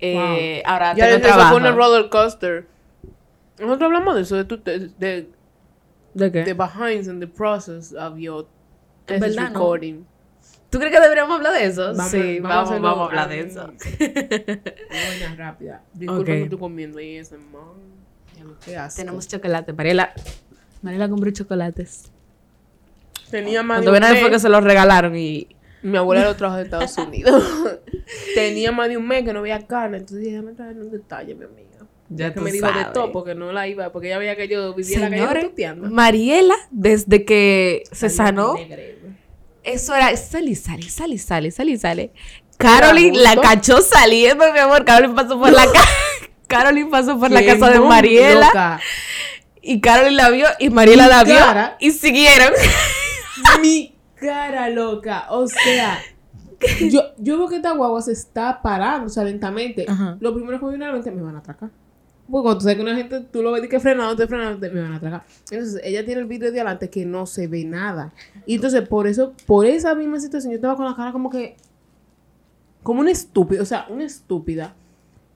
eh, 0.00 0.62
ahora 0.64 0.94
ya 0.94 1.08
tengo 1.08 1.20
trabajo. 1.20 1.50
fue 1.50 1.60
una 1.60 1.72
roller 1.72 2.08
coaster. 2.08 2.66
Nosotros 3.58 3.86
hablamos 3.86 4.14
de 4.16 4.22
eso, 4.22 4.36
de 4.36 4.44
tu 4.44 4.56
de, 4.58 5.28
¿De 6.14 6.32
qué? 6.32 6.44
The 6.44 6.54
behind 6.54 7.08
and 7.08 7.20
the 7.20 7.26
process 7.26 7.92
of 7.92 8.16
your 8.18 8.46
thesis 9.06 9.36
recording. 9.36 10.06
¿Tú 10.70 10.78
crees 10.78 10.92
que 10.92 11.00
deberíamos 11.00 11.36
hablar 11.36 11.52
de 11.52 11.66
eso? 11.66 11.94
sí, 12.08 12.40
vamos, 12.40 12.70
vamos, 12.80 12.98
a 12.98 13.04
hablar 13.04 13.28
de 13.28 13.40
eso. 13.40 13.72
Buena, 13.98 15.36
rápida. 15.36 15.82
Disculpa 15.92 16.24
que 16.24 16.42
estoy 16.42 16.58
comiendo 16.58 16.98
ese 16.98 17.36
¿Qué 18.64 18.76
haces? 18.76 18.96
Tenemos 18.96 19.28
chocolate. 19.28 19.72
Mariela, 19.72 20.12
Mariela 20.82 21.08
compró 21.08 21.30
chocolates. 21.30 22.10
Tenía 23.30 23.62
más 23.62 23.78
Cuando 23.78 23.92
de 23.92 23.98
un 23.98 24.12
mes. 24.12 24.20
fue 24.20 24.30
que 24.30 24.38
se 24.38 24.48
los 24.48 24.62
regalaron 24.62 25.16
y... 25.16 25.48
Mi 25.82 25.98
abuela 25.98 26.24
lo 26.24 26.34
trajo 26.34 26.56
de 26.56 26.62
Estados 26.64 26.96
Unidos. 26.98 27.44
Tenía 28.34 28.72
más 28.72 28.88
de 28.88 28.96
un 28.96 29.06
mes 29.06 29.22
que 29.22 29.32
no 29.32 29.42
veía 29.42 29.66
carne. 29.66 29.98
Entonces 29.98 30.24
déjame 30.26 30.54
traer 30.54 30.78
un 30.78 30.90
detalle, 30.90 31.34
mi 31.34 31.44
amiga. 31.44 31.73
Ya 32.10 32.34
que 32.34 32.40
me 32.40 32.52
dijo 32.52 32.66
de 32.66 32.84
todo 32.92 33.12
porque 33.12 33.34
no 33.34 33.52
la 33.52 33.66
iba, 33.66 33.90
porque 33.90 34.08
ella 34.08 34.18
veía 34.18 34.36
que 34.36 34.46
yo 34.46 34.74
vivía 34.74 35.06
en 35.06 35.20
la 35.20 35.32
calle 35.32 35.74
Mariela, 35.74 36.54
desde 36.70 37.24
que 37.24 37.84
se 37.92 38.10
sanó, 38.10 38.56
eso 39.62 39.94
era 39.94 40.14
sal 40.16 40.48
y 40.48 40.54
sale, 40.54 40.82
sal 40.90 41.12
y 41.12 41.18
sale, 41.18 41.50
sal 41.50 41.68
y 41.70 41.78
sale. 41.78 42.12
Caroline 42.58 43.18
la 43.18 43.36
cachó 43.36 43.80
saliendo, 43.80 44.52
mi 44.52 44.58
amor. 44.58 44.84
Caroline 44.84 45.14
pasó 45.14 45.38
por 45.38 45.50
la 45.50 45.64
casa. 45.64 45.88
Caroline 46.46 46.90
pasó 46.90 47.18
por 47.18 47.30
la 47.30 47.44
casa 47.44 47.70
de 47.70 47.80
Mariela. 47.80 48.80
Y 49.60 49.80
Caroline 49.80 50.16
la 50.16 50.30
vio 50.30 50.46
y 50.58 50.70
Mariela 50.70 51.08
la 51.08 51.24
vio 51.24 51.36
y 51.80 51.90
siguieron. 51.90 52.52
Mi 53.62 53.96
cara 54.14 54.68
loca. 54.68 55.26
O 55.30 55.46
sea, 55.46 55.98
yo, 56.90 57.02
yo 57.18 57.38
veo 57.38 57.48
que 57.48 57.56
esta 57.56 57.72
guagua 57.72 58.02
se 58.02 58.12
está 58.12 58.60
parando, 58.62 59.06
o 59.06 59.10
sea, 59.10 59.24
lentamente. 59.24 59.86
Lo 60.20 60.34
primero 60.34 60.58
que 60.58 60.64
me 60.66 60.70
viene 60.72 60.84
a 60.84 60.88
la 60.88 60.94
mente 60.94 61.10
me 61.10 61.22
van 61.22 61.36
a 61.36 61.38
atracar. 61.38 61.70
Porque 62.30 62.42
cuando 62.42 62.58
tú 62.58 62.62
sabes 62.62 62.76
que 62.76 62.82
una 62.82 62.96
gente, 62.96 63.20
tú 63.20 63.42
lo 63.42 63.52
ves 63.52 63.64
y 63.64 63.68
que 63.68 63.78
frenado, 63.78 64.16
te 64.16 64.26
frenado, 64.26 64.58
te 64.58 64.70
me 64.70 64.80
van 64.80 64.92
a 64.92 64.96
atracar. 64.96 65.24
Entonces, 65.50 65.80
ella 65.84 66.04
tiene 66.06 66.22
el 66.22 66.26
vídeo 66.26 66.50
de 66.50 66.60
adelante 66.60 66.88
que 66.88 67.04
no 67.04 67.26
se 67.26 67.46
ve 67.48 67.64
nada. 67.64 68.14
Y 68.46 68.54
entonces, 68.54 68.88
por 68.88 69.06
eso, 69.06 69.34
por 69.46 69.66
esa 69.66 69.94
misma 69.94 70.18
situación, 70.20 70.52
yo 70.52 70.56
estaba 70.56 70.74
con 70.74 70.86
la 70.86 70.96
cara 70.96 71.12
como 71.12 71.28
que, 71.28 71.56
como 72.82 73.00
una 73.00 73.10
estúpida, 73.10 73.60
o 73.60 73.66
sea, 73.66 73.86
una 73.90 74.04
estúpida. 74.04 74.74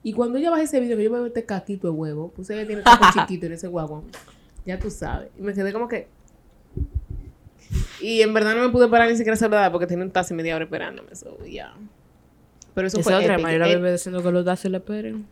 Y 0.02 0.14
cuando 0.14 0.38
ella 0.38 0.50
baja 0.50 0.62
ese 0.62 0.80
vídeo, 0.80 0.96
que 0.96 1.04
yo 1.04 1.12
veo 1.12 1.26
este 1.26 1.44
caquito 1.44 1.88
de 1.88 1.92
huevo, 1.92 2.32
pues 2.34 2.48
ella 2.48 2.66
tiene 2.66 2.82
caco 2.82 3.04
chiquito 3.12 3.46
en 3.46 3.52
ese 3.52 3.68
guagua, 3.68 4.02
ya 4.64 4.78
tú 4.78 4.90
sabes. 4.90 5.28
Y 5.38 5.42
me 5.42 5.52
quedé 5.52 5.72
como 5.72 5.88
que... 5.88 6.08
Y 8.00 8.22
en 8.22 8.32
verdad 8.32 8.54
no 8.54 8.62
me 8.62 8.70
pude 8.70 8.88
parar 8.88 9.10
ni 9.10 9.16
siquiera 9.16 9.34
a 9.34 9.36
saludar 9.36 9.70
porque 9.70 9.86
tenía 9.86 10.04
un 10.04 10.10
taxi 10.10 10.32
media 10.32 10.56
hora 10.56 10.64
esperándome, 10.64 11.10
eso, 11.12 11.36
ya. 11.44 11.74
Pero 12.72 12.86
eso 12.86 13.02
fue 13.02 13.14
otra 13.14 13.36
manera, 13.38 13.66
bebé, 13.66 13.92
diciendo 13.92 14.22
que 14.22 14.30
los 14.30 14.44
taxis 14.44 14.70
le 14.70 14.78
esperen. 14.78 15.26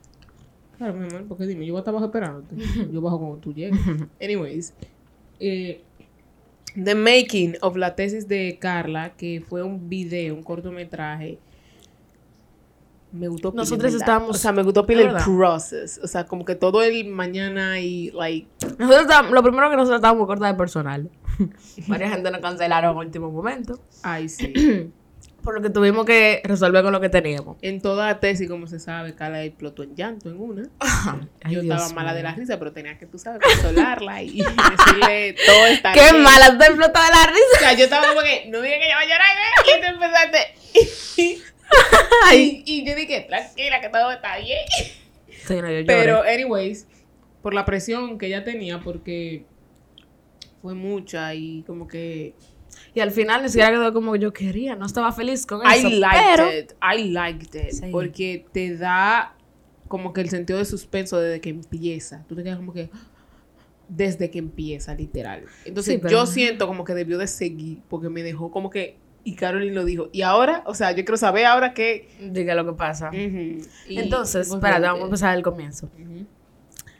Claro, 0.79 0.95
mi 0.95 1.07
amor, 1.07 1.25
porque 1.27 1.47
dime, 1.47 1.65
yo 1.65 1.73
voy 1.73 1.79
a 1.79 1.81
estar 1.81 1.95
bajo 1.95 2.07
esperándote. 2.07 2.57
yo 2.93 3.01
bajo 3.01 3.19
cuando 3.19 3.39
tú 3.39 3.53
llegues. 3.55 3.81
Anyways, 4.21 4.75
eh, 5.41 5.81
The 6.83 6.95
Making 6.95 7.57
of 7.63 7.77
la 7.77 7.95
tesis 7.95 8.29
de 8.29 8.59
Carla, 8.61 9.15
que 9.17 9.43
fue 9.47 9.63
un 9.63 9.89
video, 9.89 10.35
un 10.35 10.43
cortometraje. 10.43 11.39
Me 13.13 13.29
gustó 13.29 13.53
Nosotros 13.53 13.95
estábamos. 13.95 14.31
O 14.31 14.35
sea, 14.35 14.53
me 14.53 14.63
gustó 14.63 14.85
pile 14.85 15.05
el 15.05 15.15
process. 15.25 15.99
O 16.03 16.07
sea, 16.07 16.27
como 16.27 16.45
que 16.45 16.55
todo 16.55 16.83
el 16.83 17.07
mañana 17.07 17.81
y, 17.81 18.11
like. 18.11 18.47
Nosotros 18.79 19.03
estábamos, 19.03 19.33
lo 19.33 19.43
primero 19.43 19.71
que 19.71 19.77
nosotros 19.77 19.99
estábamos 20.01 20.27
corta 20.27 20.49
de 20.49 20.55
personal. 20.55 21.11
Varias 21.89 22.13
gente 22.13 22.31
nos 22.31 22.41
cancelaron 22.41 22.93
en 22.93 22.99
último 22.99 23.31
momento. 23.31 23.79
Ay, 24.03 24.29
sí. 24.29 24.53
por 25.47 25.55
lo 25.55 25.63
que 25.63 25.71
tuvimos 25.71 26.05
que 26.05 26.41
resolver 26.43 26.83
con 26.83 26.93
lo 26.93 27.01
que 27.01 27.09
teníamos. 27.09 27.57
En 27.63 27.81
toda 27.81 28.19
tesis, 28.19 28.49
como 28.49 28.67
se 28.67 28.81
sabe, 28.81 29.15
Carla 29.15 29.45
explotó 29.45 29.85
en 29.85 29.95
llanto 29.95 30.29
en 30.29 30.41
una. 30.41 30.69
yo 31.49 31.61
estaba 31.61 31.89
mala 31.91 32.15
de 32.15 32.25
la 32.25 32.35
risa, 32.35 32.59
pero 32.59 32.73
tenía 32.73 32.99
que, 32.99 33.07
tú 33.07 33.17
sabes, 33.17 33.41
consolarla 33.41 34.25
y 34.25 34.39
decirle 34.41 35.37
todo 35.47 35.67
está 35.67 35.93
¡Qué 35.93 36.13
mala! 36.15 36.59
¿Tú 36.59 36.65
explotó 36.65 37.01
de 37.01 37.11
la 37.11 37.27
risa? 37.29 37.55
O 37.55 37.61
sea, 37.61 37.73
yo 37.75 37.85
estaba 37.85 38.09
como 38.09 38.23
que, 38.23 38.47
no 38.49 38.61
dije 38.61 38.81
que 38.81 38.91
yo 38.91 38.97
voy 38.97 39.05
a 39.05 39.09
llorar, 39.09 39.37
¿eh? 39.39 39.53
Y 39.71 39.81
tú 39.81 39.87
empezaste... 41.15 41.45
y, 42.35 42.63
y 42.67 42.85
yo 42.85 42.97
dije, 42.97 43.21
tranquila, 43.29 43.81
que 43.81 43.89
todo 43.89 44.11
está 44.11 44.39
bien. 44.39 45.87
pero, 45.87 46.25
anyways, 46.25 46.89
por 47.41 47.55
la 47.55 47.65
presión 47.65 48.19
que 48.19 48.27
ella 48.27 48.43
tenía, 48.43 48.81
porque 48.81 49.45
fue 50.61 50.75
mucha 50.75 51.33
y 51.37 51.63
como 51.69 51.87
que 51.87 52.35
Y 52.97 53.01
al 53.01 53.11
final 53.11 53.43
ni 53.43 53.49
siquiera 53.51 53.71
quedó 53.71 53.93
como 53.93 54.17
yo 54.17 54.33
quería, 54.33 54.75
no 54.75 54.87
estaba 54.87 55.13
feliz 55.13 55.45
con 55.45 55.61
eso. 55.67 55.87
I 55.87 55.99
liked 55.99 56.19
pero 56.35 56.51
it. 56.51 56.73
I 56.83 57.09
liked 57.13 57.55
it. 57.69 57.71
Sí. 57.73 57.89
Porque 57.93 58.47
te 58.53 58.75
da 58.77 59.35
como 59.87 60.15
que 60.15 60.23
el 60.23 60.31
sentido 60.31 60.59
de 60.59 60.65
suspenso 60.65 61.21
desde 61.21 61.43
que 61.43 61.51
empieza. 61.51 62.25
Tú 62.27 62.35
te 62.35 62.43
quedas 62.43 62.57
como 62.57 62.73
que 62.73 62.89
desde 63.89 64.31
que 64.31 64.39
empieza, 64.39 64.95
literal. 64.95 65.45
Entonces 65.67 65.93
Sí, 65.95 66.01
pero- 66.03 66.11
yo 66.11 66.27
siento 66.27 66.67
como 66.67 66.85
que 66.85 66.95
debió 66.95 67.19
de 67.19 67.27
seguir 67.27 67.81
porque 67.89 68.09
me 68.09 68.23
dejó 68.23 68.51
como 68.51 68.71
que 68.71 68.97
y 69.25 69.35
Caroline 69.35 69.75
lo 69.75 69.85
dijo. 69.85 70.09
Y 70.13 70.23
ahora, 70.23 70.63
o 70.65 70.73
sea, 70.75 70.93
yo 70.93 71.05
quiero 71.05 71.19
saber 71.19 71.45
ahora 71.45 71.75
que 71.75 72.09
diga 72.33 72.55
lo 72.55 72.65
que 72.65 72.73
pasa. 72.73 73.11
Entonces, 73.13 74.49
pues, 74.49 74.57
espérate, 74.57 74.81
que- 74.81 74.87
vamos 74.87 75.03
a 75.03 75.05
empezar 75.05 75.35
del 75.35 75.43
comienzo. 75.45 75.91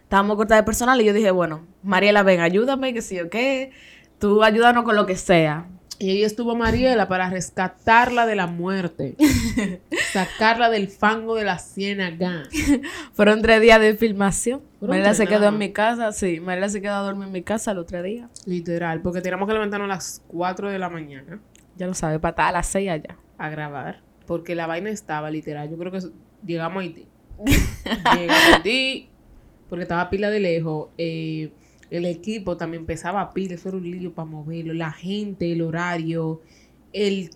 Estábamos 0.03 0.37
cortas 0.37 0.59
de 0.59 0.63
personal 0.63 1.01
y 1.01 1.07
yo 1.07 1.15
dije, 1.15 1.31
bueno, 1.31 1.67
Mariela, 1.83 2.23
ven, 2.23 2.41
ayúdame, 2.41 2.93
que 2.93 3.01
sí 3.01 3.19
o 3.19 3.31
qué. 3.31 3.71
Tú 4.19 4.43
ayúdanos 4.43 4.85
con 4.85 4.95
lo 4.95 5.07
que 5.07 5.17
sea. 5.17 5.69
Y 5.99 6.11
ahí 6.11 6.25
estuvo 6.25 6.55
Mariela 6.55 7.09
para 7.09 7.31
rescatarla 7.31 8.27
de 8.27 8.37
la 8.37 8.47
muerte. 8.47 9.17
sacarla 10.13 10.69
del 10.69 10.89
fango 10.89 11.35
de 11.37 11.45
la 11.45 11.59
ciénaga. 11.59 12.43
Fueron 13.15 13.41
tres 13.41 13.61
días 13.63 13.81
de 13.81 13.95
filmación. 13.97 14.61
Mariela 14.81 15.15
se 15.15 15.27
quedó 15.27 15.49
en 15.49 15.59
mi 15.59 15.73
casa, 15.73 16.13
sí. 16.13 16.39
Mariela 16.41 16.69
se 16.69 16.83
quedó 16.83 16.95
a 16.95 17.01
dormir 17.01 17.29
en 17.29 17.33
mi 17.33 17.43
casa 17.43 17.71
el 17.73 17.79
otro 17.79 18.03
día. 18.03 18.29
Literal, 18.45 19.01
porque 19.01 19.23
teníamos 19.23 19.47
que 19.49 19.55
levantarnos 19.55 19.87
a 19.87 19.95
las 19.95 20.23
4 20.29 20.71
de 20.71 20.79
la 20.79 20.91
mañana 20.91 21.41
Ya 21.77 21.87
lo 21.87 21.95
sabe, 21.95 22.19
para 22.19 22.31
estar 22.31 22.49
a 22.49 22.53
las 22.53 22.67
seis 22.67 22.91
allá. 22.91 23.17
a 23.39 23.49
grabar. 23.49 24.01
Porque 24.27 24.55
la 24.55 24.67
vaina 24.67 24.91
estaba 24.91 25.31
literal. 25.31 25.71
Yo 25.71 25.79
creo 25.79 25.93
que 25.93 26.01
llegamos 26.45 26.79
a 26.79 26.81
Haití. 26.81 27.07
llegamos 28.19 28.43
a 28.53 28.57
Haití. 28.57 29.09
Porque 29.71 29.83
estaba 29.85 30.11
pila 30.11 30.29
de 30.31 30.41
lejos. 30.41 30.89
eh, 30.99 31.51
el 31.91 32.05
equipo 32.05 32.57
también 32.57 32.83
empezaba 32.83 33.21
a 33.21 33.33
pila. 33.33 33.55
Eso 33.55 33.69
era 33.69 33.79
un 33.79 33.91
lío 33.91 34.13
para 34.13 34.27
moverlo. 34.27 34.75
La 34.75 34.93
gente, 34.93 35.53
el 35.53 35.63
horario. 35.63 36.43
El... 36.93 37.31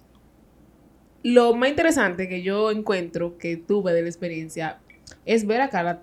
Lo 1.23 1.55
más 1.55 1.69
interesante 1.71 2.29
que 2.29 2.43
yo 2.43 2.71
encuentro 2.71 3.37
que 3.37 3.57
tuve 3.57 3.93
de 3.93 4.03
la 4.03 4.09
experiencia 4.09 4.81
es 5.27 5.47
ver 5.47 5.61
a 5.61 5.69
Carla 5.69 6.03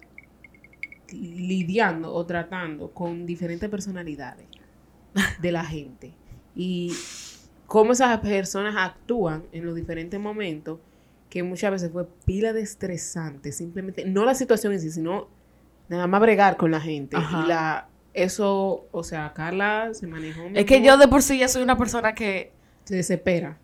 lidiando 1.12 2.14
o 2.14 2.26
tratando 2.26 2.92
con 2.92 3.26
diferentes 3.26 3.70
personalidades 3.70 4.46
de 5.42 5.52
la 5.52 5.66
gente. 5.66 6.14
Y 6.56 6.92
cómo 7.66 7.94
esas 7.94 8.20
personas 8.20 8.76
actúan 8.78 9.44
en 9.52 9.66
los 9.66 9.76
diferentes 9.76 10.20
momentos, 10.20 10.80
que 11.30 11.44
muchas 11.44 11.72
veces 11.72 11.92
fue 11.92 12.08
pila 12.26 12.54
de 12.54 12.62
estresante, 12.62 13.52
simplemente, 13.52 14.06
no 14.06 14.24
la 14.24 14.34
situación 14.34 14.74
en 14.74 14.80
sí, 14.80 14.92
sino 14.92 15.28
nada 15.90 16.08
más 16.08 16.22
bregar 16.22 16.58
con 16.58 16.72
la 16.72 16.80
gente. 16.80 17.18
Ajá. 17.18 17.44
Y 17.44 17.48
la, 17.48 17.90
eso, 18.24 18.88
o 18.92 19.04
sea, 19.04 19.34
Carla 19.34 19.90
se 19.94 20.08
manejó. 20.08 20.42
Es 20.54 20.66
que 20.66 20.82
yo 20.82 20.98
de 20.98 21.08
por 21.08 21.22
sí 21.22 21.38
ya 21.40 21.48
soy 21.48 21.62
una 21.64 21.78
persona 21.78 22.14
que, 22.14 22.52
Se 22.86 22.96
desespera. 22.96 23.58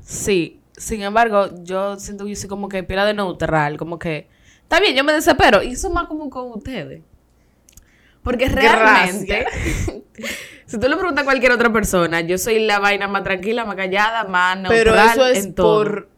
sí. 0.00 0.54
Sin 0.76 1.02
embargo, 1.02 1.48
yo 1.64 1.96
siento 1.98 2.22
que 2.24 2.30
yo 2.30 2.36
soy 2.36 2.48
como 2.48 2.68
que 2.68 2.84
pila 2.84 3.04
de 3.04 3.12
neutral, 3.12 3.76
como 3.78 3.98
que, 3.98 4.28
está 4.62 4.78
bien, 4.78 4.94
yo 4.94 5.02
me 5.02 5.12
desespero. 5.12 5.60
Y 5.60 5.72
eso 5.72 5.88
es 5.88 5.92
más 5.92 6.06
como 6.06 6.30
con 6.30 6.52
ustedes. 6.52 7.02
Porque 8.22 8.48
realmente, 8.48 9.44
si 10.66 10.78
tú 10.78 10.88
le 10.88 10.96
preguntas 10.96 11.22
a 11.22 11.24
cualquier 11.24 11.50
otra 11.50 11.72
persona, 11.72 12.20
yo 12.20 12.38
soy 12.38 12.60
la 12.64 12.78
vaina 12.78 13.08
más 13.08 13.24
tranquila, 13.24 13.64
más 13.64 13.74
callada, 13.74 14.22
más 14.24 14.56
neutral 14.56 14.78
Pero 14.84 14.94
eso 14.94 15.26
es 15.26 15.44
en 15.46 15.54
todo. 15.54 15.82
por... 15.84 16.08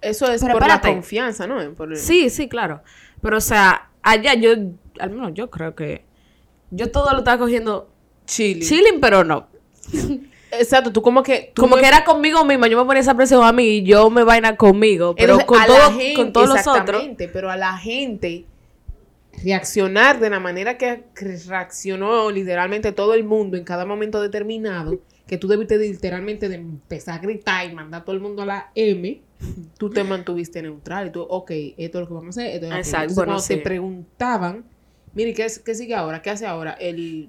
Eso 0.00 0.30
es 0.32 0.40
Pero 0.40 0.54
por 0.54 0.62
espérate. 0.62 0.88
la 0.88 0.94
confianza, 0.94 1.46
¿no? 1.46 1.74
Por 1.74 1.90
el- 1.92 1.98
Sí, 1.98 2.30
sí, 2.30 2.48
claro. 2.48 2.82
Pero, 3.20 3.36
o 3.36 3.40
sea, 3.42 3.90
allá 4.02 4.32
yo, 4.34 4.52
al 5.00 5.10
menos 5.10 5.32
yo 5.34 5.50
creo 5.50 5.74
que 5.74 6.04
yo 6.70 6.90
todo 6.90 7.12
lo 7.12 7.18
estaba 7.18 7.38
cogiendo 7.38 7.88
Chile. 8.26 8.60
chilling, 8.64 9.00
pero 9.00 9.24
no. 9.24 9.46
Exacto, 10.50 10.92
tú 10.92 11.02
como 11.02 11.22
que... 11.22 11.52
tú 11.54 11.62
Como 11.62 11.76
me- 11.76 11.82
que 11.82 11.88
era 11.88 12.04
conmigo 12.04 12.44
misma, 12.44 12.68
yo 12.68 12.78
me 12.78 12.84
ponía 12.84 13.00
esa 13.02 13.14
presión 13.14 13.44
a 13.44 13.52
mí 13.52 13.64
y 13.64 13.82
yo 13.82 14.08
me 14.10 14.22
vaina 14.24 14.56
conmigo, 14.56 15.14
pero 15.14 15.34
Entonces, 15.40 15.46
con, 15.46 15.60
a 15.60 15.66
todo, 15.66 15.98
gente, 15.98 16.14
con 16.14 16.32
todos 16.32 16.48
los 16.48 16.66
otros. 16.66 17.02
Pero 17.32 17.50
a 17.50 17.56
la 17.56 17.76
gente 17.76 18.46
reaccionar 19.44 20.18
de 20.20 20.30
la 20.30 20.40
manera 20.40 20.78
que 20.78 21.04
reaccionó 21.46 22.30
literalmente 22.30 22.92
todo 22.92 23.14
el 23.14 23.24
mundo 23.24 23.56
en 23.56 23.64
cada 23.64 23.84
momento 23.84 24.20
determinado, 24.20 24.98
que 25.26 25.36
tú 25.38 25.46
debiste 25.48 25.78
de, 25.78 25.88
literalmente 25.88 26.48
de 26.48 26.56
empezar 26.56 27.18
a 27.18 27.22
gritar 27.22 27.66
y 27.70 27.74
mandar 27.74 28.00
a 28.02 28.04
todo 28.04 28.16
el 28.16 28.22
mundo 28.22 28.42
a 28.42 28.46
la 28.46 28.70
M, 28.74 29.20
tú 29.78 29.90
te 29.90 30.02
mantuviste 30.02 30.62
neutral 30.62 31.08
y 31.08 31.10
tú, 31.12 31.20
ok, 31.22 31.50
esto 31.76 31.98
es 31.98 32.02
lo 32.02 32.08
que 32.08 32.14
vamos 32.14 32.38
a 32.38 32.40
hacer, 32.40 32.54
esto 32.54 32.66
es 32.66 32.72
aquello. 32.72 32.78
Exacto, 32.78 33.02
Entonces, 33.02 33.16
bueno, 33.16 33.28
cuando 33.32 33.42
sí. 33.42 33.54
te 33.56 33.60
preguntaban, 33.62 34.64
mire, 35.14 35.34
¿qué, 35.34 35.44
es- 35.44 35.58
¿qué 35.58 35.74
sigue 35.74 35.94
ahora? 35.94 36.22
¿Qué 36.22 36.30
hace 36.30 36.46
ahora? 36.46 36.72
El 36.72 37.28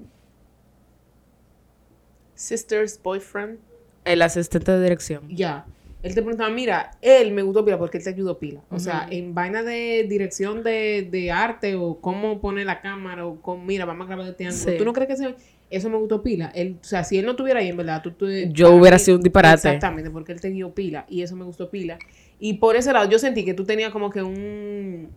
sister's 2.36 3.00
boyfriend 3.01 3.59
El 4.05 4.21
asistente 4.21 4.71
de 4.71 4.81
dirección. 4.83 5.24
ya. 5.29 5.65
Él 6.01 6.15
te 6.15 6.21
preguntaba, 6.21 6.50
mira, 6.50 6.91
él 7.01 7.33
me 7.33 7.41
gustó 7.41 7.65
pila 7.65 7.77
porque 7.77 7.98
él 7.98 8.03
te 8.05 8.12
ayudó 8.12 8.39
pila. 8.39 8.62
O 8.71 8.79
sea, 8.79 9.05
en 9.12 9.36
vaina 9.36 9.63
de 9.63 10.05
dirección 10.07 10.63
de, 10.63 11.05
de 11.12 11.29
arte 11.29 11.75
o 11.75 12.00
cómo 12.00 12.39
poner 12.39 12.67
la 12.67 12.79
cámara 12.79 13.25
o 13.25 13.41
con, 13.41 13.65
mira, 13.65 13.83
vamos 13.83 14.05
a 14.05 14.07
grabar 14.07 14.24
de 14.24 14.31
este 14.31 14.45
ángulo. 14.45 14.71
Sí. 14.71 14.77
¿Tú 14.77 14.86
no 14.86 14.93
crees 14.93 15.07
que 15.07 15.13
eso, 15.15 15.36
eso 15.69 15.89
me 15.89 15.98
gustó 15.98 16.24
pila? 16.24 16.53
Él, 16.55 16.77
o 16.81 16.83
sea, 16.86 17.03
si 17.03 17.17
él 17.17 17.25
no 17.25 17.31
estuviera 17.31 17.59
ahí, 17.59 17.67
en 17.67 17.75
verdad, 17.75 18.01
tú... 18.01 18.12
tú 18.12 18.27
Yo 18.29 18.71
hubiera 18.75 18.95
mí- 18.95 19.03
sido 19.03 19.17
un 19.17 19.24
disparate. 19.24 19.55
Exactamente, 19.55 20.09
porque 20.09 20.31
él 20.31 20.39
te 20.39 20.50
dio 20.51 20.74
pila 20.74 21.05
y 21.09 21.21
eso 21.21 21.36
me 21.36 21.43
gustó 21.43 21.69
pila. 21.69 22.00
Y 22.39 22.53
por 22.53 22.77
ese 22.77 22.93
lado, 22.93 23.09
yo 23.09 23.19
sentí 23.19 23.43
que 23.43 23.53
tú 23.53 23.65
tenías 23.65 23.91
como 23.91 24.09
que 24.09 24.24
un, 24.24 25.09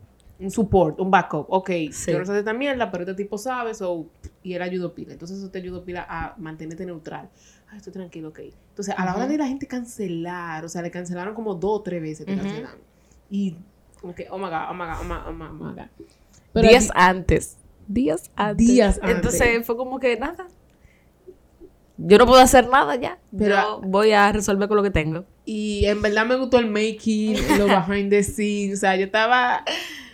un 0.43 0.51
support, 0.51 0.99
un 1.01 1.11
backup. 1.11 1.47
Ok, 1.49 1.71
Sí. 1.93 2.13
yo 2.13 2.19
no 2.19 2.27
sé 2.27 2.39
esta 2.39 2.53
mierda, 2.53 2.91
pero 2.91 3.05
este 3.05 3.15
tipo 3.15 3.39
sabe, 3.39 3.75
so, 3.75 4.07
y 4.43 4.55
él 4.55 4.63
ayudó 4.63 4.95
pila. 4.95 5.13
Entonces 5.13 5.39
eso 5.39 5.51
te 5.51 5.59
ayudó 5.59 5.85
pila 5.85 6.07
a 6.09 6.35
mantenerte 6.39 6.85
neutral. 6.87 7.29
Ay, 7.71 7.79
estoy 7.79 7.93
tranquilo, 7.93 8.29
ok. 8.29 8.41
Entonces, 8.71 8.95
a 8.97 9.05
la 9.05 9.15
hora 9.15 9.27
de 9.27 9.39
la 9.39 9.47
gente 9.47 9.67
cancelar, 9.67 10.65
o 10.65 10.69
sea, 10.69 10.83
le 10.83 10.91
cancelaron 10.91 11.35
como 11.35 11.55
dos 11.55 11.81
o 11.81 11.83
tres 11.83 12.03
veces. 12.03 12.27
te 12.27 12.35
Ujú. 12.35 12.43
cancelaron. 12.43 12.79
Y 13.31 13.57
como 14.01 14.15
que, 14.15 14.27
oh 14.31 14.37
my 14.39 14.45
god, 14.51 14.71
oh 14.71 14.75
my 14.75 14.85
god, 14.85 14.97
oh 15.01 15.05
my, 15.05 15.15
oh 15.29 15.33
my, 15.33 15.45
oh 15.47 15.53
my 15.71 15.75
god. 15.75 15.87
Pero 16.53 16.69
días 16.69 16.91
antes. 16.95 17.57
Días 17.89 18.31
antes. 18.37 18.67
Días 18.67 18.99
antes. 19.03 19.17
Entonces 19.17 19.67
fue 19.67 19.77
como 19.77 19.99
que 19.99 20.19
nada. 20.19 20.47
Yo 21.99 22.19
no 22.19 22.27
puedo 22.27 22.41
hacer 22.41 22.69
nada 22.69 22.97
ya. 22.97 23.19
Pero- 23.37 23.55
yo 23.55 23.81
voy 23.85 24.13
a 24.13 24.33
resolver 24.33 24.67
con 24.69 24.77
lo 24.77 24.83
que 24.83 24.91
tengo. 24.91 25.25
Y 25.45 25.85
en 25.87 26.03
verdad 26.03 26.27
me 26.27 26.37
gustó 26.37 26.59
el 26.59 26.69
making, 26.71 27.37
lo 27.59 27.67
behind 27.67 28.11
the 28.11 28.23
scenes. 28.23 28.79
O 28.79 28.81
sea, 28.81 28.97
yo 28.97 29.05
estaba. 29.07 29.65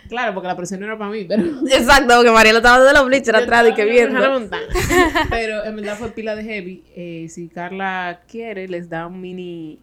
Claro, 0.09 0.33
porque 0.33 0.47
la 0.47 0.57
presión 0.57 0.79
no 0.81 0.87
era 0.87 0.97
para 0.97 1.11
mí, 1.11 1.23
pero. 1.25 1.43
Exacto, 1.71 2.15
porque 2.15 2.31
Mariela 2.31 2.57
estaba 2.59 2.83
de 2.83 2.93
los 2.93 3.05
bleachers 3.05 3.37
atrás 3.43 3.67
y 3.69 3.73
que 3.75 3.85
viendo. 3.85 4.19
Pero 5.29 5.63
en 5.63 5.75
verdad 5.75 5.95
fue 5.97 6.09
pila 6.09 6.35
de 6.35 6.43
heavy. 6.43 6.83
Eh, 6.95 7.27
si 7.29 7.47
Carla 7.47 8.21
quiere, 8.27 8.67
les 8.67 8.89
da 8.89 9.05
un 9.07 9.21
mini. 9.21 9.79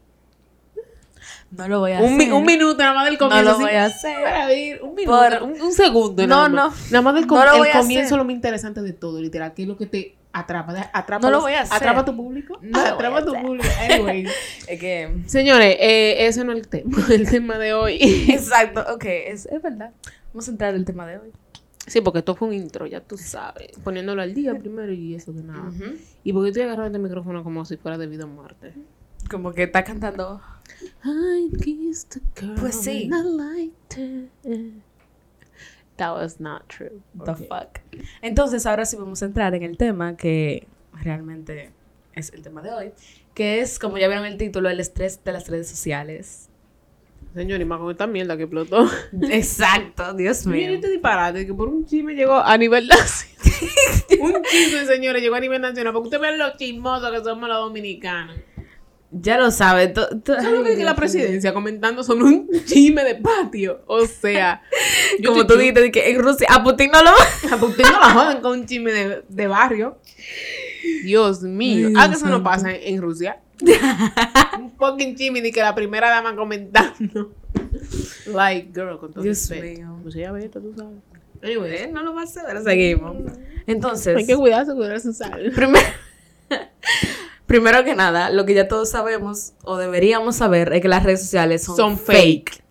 No 1.50 1.68
lo 1.68 1.78
voy 1.80 1.92
a 1.92 2.00
Un, 2.00 2.16
mi- 2.16 2.24
hacer. 2.24 2.34
un 2.34 2.44
minuto 2.44 2.76
nada 2.78 2.92
más 2.94 3.04
del 3.04 3.14
No 3.14 3.18
comienzo. 3.20 3.44
lo 3.44 3.50
así, 3.52 3.62
voy 3.62 3.74
a 3.74 3.84
hacer. 3.84 4.22
Para 4.24 4.46
ver, 4.48 4.82
un 4.82 4.94
minuto. 4.96 5.16
Por- 5.18 5.42
Un, 5.44 5.62
un 5.62 5.72
segundo. 5.72 6.22
No, 6.26 6.48
nada 6.48 6.48
más. 6.48 6.74
no. 6.76 6.82
Nada 6.90 7.02
más 7.02 7.14
del 7.14 7.26
com- 7.28 7.38
No 7.38 7.44
lo 7.58 7.64
el 7.64 7.72
comienzo 7.72 8.16
lo 8.16 8.24
más 8.24 8.34
interesante 8.34 8.82
de 8.82 8.92
todo, 8.92 9.20
literal. 9.20 9.54
Que 9.54 9.62
es 9.62 9.68
lo 9.68 9.76
que 9.76 9.86
te 9.86 10.15
atrapa. 10.40 10.72
de- 10.74 10.84
atrapa 10.92 11.26
No 11.26 11.30
lo 11.30 11.40
voy 11.40 11.52
a 11.52 11.62
hacer. 11.62 11.76
Atrapa 11.76 12.00
a 12.00 12.04
tu 12.04 12.16
público. 12.16 12.58
No 12.62 12.78
atrapa 12.78 13.18
a 13.18 13.24
tu 13.24 13.30
hacer. 13.32 13.42
público. 13.42 13.68
Anyway. 13.90 14.26
Es 14.68 14.80
que. 14.80 15.22
Señores, 15.26 15.76
eh, 15.80 16.26
ese 16.26 16.44
no 16.44 16.52
es 16.52 16.58
el 16.60 16.68
tema. 16.68 16.98
El 17.10 17.28
tema 17.28 17.58
de 17.58 17.74
hoy. 17.74 17.98
Exacto, 18.28 18.84
ok, 18.94 19.04
es, 19.04 19.46
es 19.46 19.62
verdad. 19.62 19.92
Vamos 20.32 20.48
a 20.48 20.50
entrar 20.50 20.70
en 20.74 20.80
el 20.80 20.84
tema 20.84 21.06
de 21.06 21.18
hoy. 21.18 21.32
Sí, 21.86 22.00
porque 22.00 22.18
esto 22.18 22.34
fue 22.34 22.48
un 22.48 22.54
intro, 22.54 22.86
ya 22.86 23.00
tú 23.00 23.16
sabes. 23.16 23.70
Poniéndolo 23.84 24.20
al 24.20 24.34
día 24.34 24.54
primero 24.58 24.92
y 24.92 25.14
eso 25.14 25.32
que 25.32 25.40
nada. 25.40 25.70
Y 26.24 26.32
porque 26.32 26.48
estoy 26.48 26.64
agarrando 26.64 26.88
este 26.88 26.98
micrófono 26.98 27.44
como 27.44 27.64
si 27.64 27.76
fuera 27.76 27.96
de 27.96 28.06
vida 28.08 28.24
o 28.24 28.28
muerte. 28.28 28.74
Como 29.30 29.52
que 29.52 29.62
está 29.64 29.84
cantando. 29.84 30.40
I 31.04 31.48
a 31.54 32.40
girl 32.40 32.54
Pues 32.60 32.74
sí. 32.80 33.08
and 33.12 33.40
I. 33.58 33.72
That 35.96 36.12
was 36.14 36.40
not 36.40 36.62
true. 36.68 37.00
The 37.24 37.30
Okay. 37.32 37.46
fuck. 37.46 37.80
Entonces, 38.22 38.66
ahora 38.66 38.84
sí 38.84 38.96
vamos 38.96 39.22
a 39.22 39.26
entrar 39.26 39.54
en 39.54 39.62
el 39.62 39.76
tema 39.76 40.16
que 40.16 40.66
realmente 41.02 41.70
es 42.14 42.32
el 42.32 42.42
tema 42.42 42.62
de 42.62 42.70
hoy. 42.70 42.92
Que 43.34 43.60
es, 43.60 43.78
como 43.78 43.98
ya 43.98 44.06
vieron 44.08 44.24
el 44.26 44.36
título, 44.36 44.68
el 44.70 44.80
estrés 44.80 45.22
de 45.24 45.32
las 45.32 45.48
redes 45.48 45.68
sociales. 45.68 46.48
Señor, 47.34 47.60
y 47.60 47.64
más 47.66 47.78
con 47.80 47.90
esta 47.90 48.06
mierda 48.06 48.36
que 48.36 48.44
explotó. 48.44 48.88
Exacto, 49.30 50.14
Dios 50.14 50.46
Mira 50.46 50.68
mío. 50.68 50.76
este 50.76 50.90
disparate 50.90 51.46
que 51.46 51.52
por 51.52 51.68
un 51.68 51.84
chisme 51.84 52.14
llegó 52.14 52.34
a 52.36 52.56
nivel 52.56 52.86
nacional. 52.88 53.60
un 54.20 54.42
chisme, 54.42 54.86
señores, 54.86 55.22
llegó 55.22 55.34
a 55.34 55.40
nivel 55.40 55.60
nacional. 55.60 55.92
Porque 55.92 56.06
ustedes 56.08 56.22
ven 56.22 56.38
los 56.38 56.56
chismosos 56.56 57.10
que 57.10 57.22
somos 57.24 57.48
los 57.48 57.58
dominicanos. 57.58 58.36
Ya 59.12 59.38
lo 59.38 59.50
sabe. 59.50 59.94
¿Sabes 59.94 60.50
lo 60.52 60.64
que 60.64 60.76
que 60.76 60.84
la 60.84 60.96
presidencia 60.96 61.54
comentando 61.54 62.02
sobre 62.02 62.24
un 62.24 62.50
chisme 62.66 63.04
de 63.04 63.14
patio? 63.14 63.82
O 63.86 64.04
sea, 64.06 64.62
Como 65.24 65.46
tú 65.46 65.56
dijiste, 65.56 65.90
que 65.92 66.10
en 66.10 66.20
Rusia, 66.20 66.48
a 66.50 66.62
Putin 66.62 66.90
no 66.92 67.02
lo 67.02 67.10
A 67.10 67.64
usted 67.64 67.84
no 67.84 68.00
la 68.00 68.10
joden 68.12 68.40
con 68.40 68.60
un 68.60 68.66
chisme 68.66 68.92
de, 68.92 69.22
de 69.28 69.46
barrio. 69.46 69.98
Dios 71.04 71.42
mío. 71.42 71.90
Ah, 71.96 72.08
que 72.08 72.16
eso 72.16 72.26
no 72.26 72.42
pasa 72.42 72.72
en, 72.72 72.94
en 72.94 73.00
Rusia. 73.02 73.40
un 74.58 74.72
fucking 74.76 75.16
chisme 75.16 75.40
de 75.40 75.50
que 75.52 75.60
la 75.60 75.74
primera 75.74 76.10
dama 76.10 76.34
comentando. 76.36 77.32
like, 78.26 78.70
girl, 78.74 78.98
con 78.98 79.12
todo 79.12 79.22
Dios 79.22 79.48
mío. 79.50 79.98
Pues 80.02 80.16
ella 80.16 80.32
ve 80.32 80.44
esto, 80.44 80.60
tú 80.60 80.74
sabes. 80.76 80.98
Anyway, 81.42 81.74
Eh, 81.76 81.90
no 81.92 82.02
lo 82.02 82.12
va 82.14 82.22
a 82.22 82.24
hacer, 82.24 82.44
seguimos. 82.64 83.16
Entonces, 83.66 84.16
hay 84.16 84.26
que 84.26 84.34
cuidarse, 84.36 84.74
cuidar 84.74 85.00
su 85.00 85.12
salud. 85.12 85.52
Primer- 85.54 85.82
primero 87.46 87.84
que 87.84 87.94
nada, 87.94 88.30
lo 88.30 88.44
que 88.46 88.54
ya 88.54 88.68
todos 88.68 88.90
sabemos 88.90 89.52
o 89.62 89.76
deberíamos 89.76 90.36
saber 90.36 90.72
es 90.72 90.80
que 90.82 90.88
las 90.88 91.02
redes 91.04 91.20
sociales 91.20 91.62
son, 91.64 91.76
Son 91.76 91.98
fake. 91.98 92.50
fake. 92.50 92.64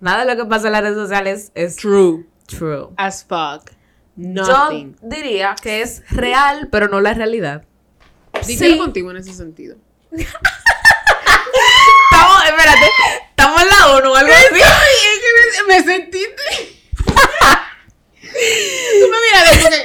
Nada 0.00 0.24
de 0.24 0.34
lo 0.34 0.42
que 0.42 0.48
pasa 0.48 0.66
en 0.68 0.72
las 0.72 0.82
redes 0.82 0.96
sociales 0.96 1.52
es 1.54 1.76
True. 1.76 2.26
true. 2.46 2.88
As 2.96 3.24
fuck. 3.24 3.70
Yo 4.16 4.42
Nothing. 4.42 4.96
diría 5.02 5.54
que 5.62 5.82
es 5.82 6.02
real, 6.10 6.68
pero 6.70 6.88
no 6.88 7.00
la 7.00 7.14
realidad. 7.14 7.64
Difiero 8.46 8.74
Sí. 8.74 8.78
contigo 8.78 9.10
en 9.10 9.16
ese 9.18 9.32
sentido. 9.32 9.76
Estamos, 12.10 12.44
espérate, 12.44 12.90
estamos 13.30 13.62
en 13.62 13.68
la 13.68 13.90
ONU 13.96 14.10
o 14.10 14.14
algo 14.14 14.32
así. 14.32 14.54
me, 15.66 15.74
me 15.74 15.82
sentiste. 15.84 16.42
Tú 18.22 19.06
me 19.10 19.18
miras 19.22 19.44
de 19.50 19.62
porque. 19.62 19.80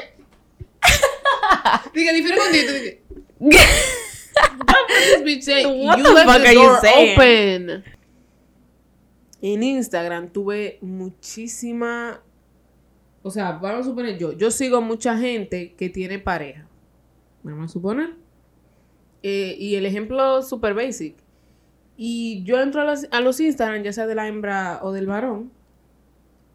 Dije, 1.93 2.13
difiero 2.13 2.41
contigo. 2.41 2.71
dije, 2.73 3.03
this 4.87 5.21
bitch 5.23 5.41
saying, 5.43 5.85
What 5.85 5.97
you 5.97 6.03
the 6.03 6.13
left 6.13 6.27
fuck 6.27 6.41
the 6.41 6.47
are 6.47 6.53
you 6.53 6.77
saying? 6.81 7.13
open. 7.13 7.83
En 9.41 9.63
Instagram 9.63 10.29
tuve 10.29 10.79
muchísima. 10.81 12.21
O 13.21 13.31
sea, 13.31 13.53
vamos 13.53 13.81
a 13.85 13.89
suponer 13.89 14.17
yo. 14.17 14.33
Yo 14.33 14.51
sigo 14.51 14.81
mucha 14.81 15.17
gente 15.17 15.73
que 15.75 15.89
tiene 15.89 16.19
pareja. 16.19 16.67
Vamos 17.43 17.69
a 17.69 17.73
suponer. 17.73 18.15
Eh, 19.23 19.55
y 19.57 19.75
el 19.75 19.85
ejemplo 19.85 20.41
super 20.43 20.73
basic. 20.73 21.15
Y 21.97 22.43
yo 22.43 22.59
entro 22.61 22.81
a 22.81 22.85
los, 22.85 23.07
a 23.11 23.21
los 23.21 23.39
Instagram, 23.39 23.83
ya 23.83 23.93
sea 23.93 24.05
de 24.05 24.15
la 24.15 24.27
hembra 24.27 24.79
o 24.83 24.91
del 24.91 25.07
varón. 25.07 25.51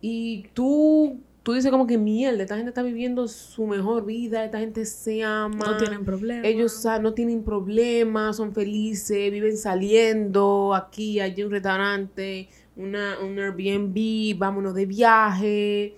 Y 0.00 0.48
tú, 0.54 1.20
tú 1.42 1.54
dices 1.54 1.70
como 1.70 1.86
que 1.86 1.98
mierda, 1.98 2.42
esta 2.42 2.56
gente 2.56 2.70
está 2.70 2.82
viviendo 2.82 3.26
su 3.28 3.66
mejor 3.66 4.04
vida, 4.04 4.44
esta 4.44 4.58
gente 4.58 4.84
se 4.84 5.22
ama. 5.22 5.66
No 5.66 5.76
tienen 5.76 6.04
problema. 6.04 6.46
Ellos 6.46 6.86
no 7.00 7.14
tienen 7.14 7.42
problemas, 7.42 8.36
son 8.36 8.52
felices, 8.52 9.30
viven 9.30 9.56
saliendo 9.56 10.74
aquí, 10.74 11.20
allí 11.20 11.42
un 11.42 11.50
restaurante, 11.50 12.48
una, 12.76 13.18
un 13.20 13.38
Airbnb, 13.38 14.38
vámonos 14.38 14.74
de 14.74 14.86
viaje. 14.86 15.94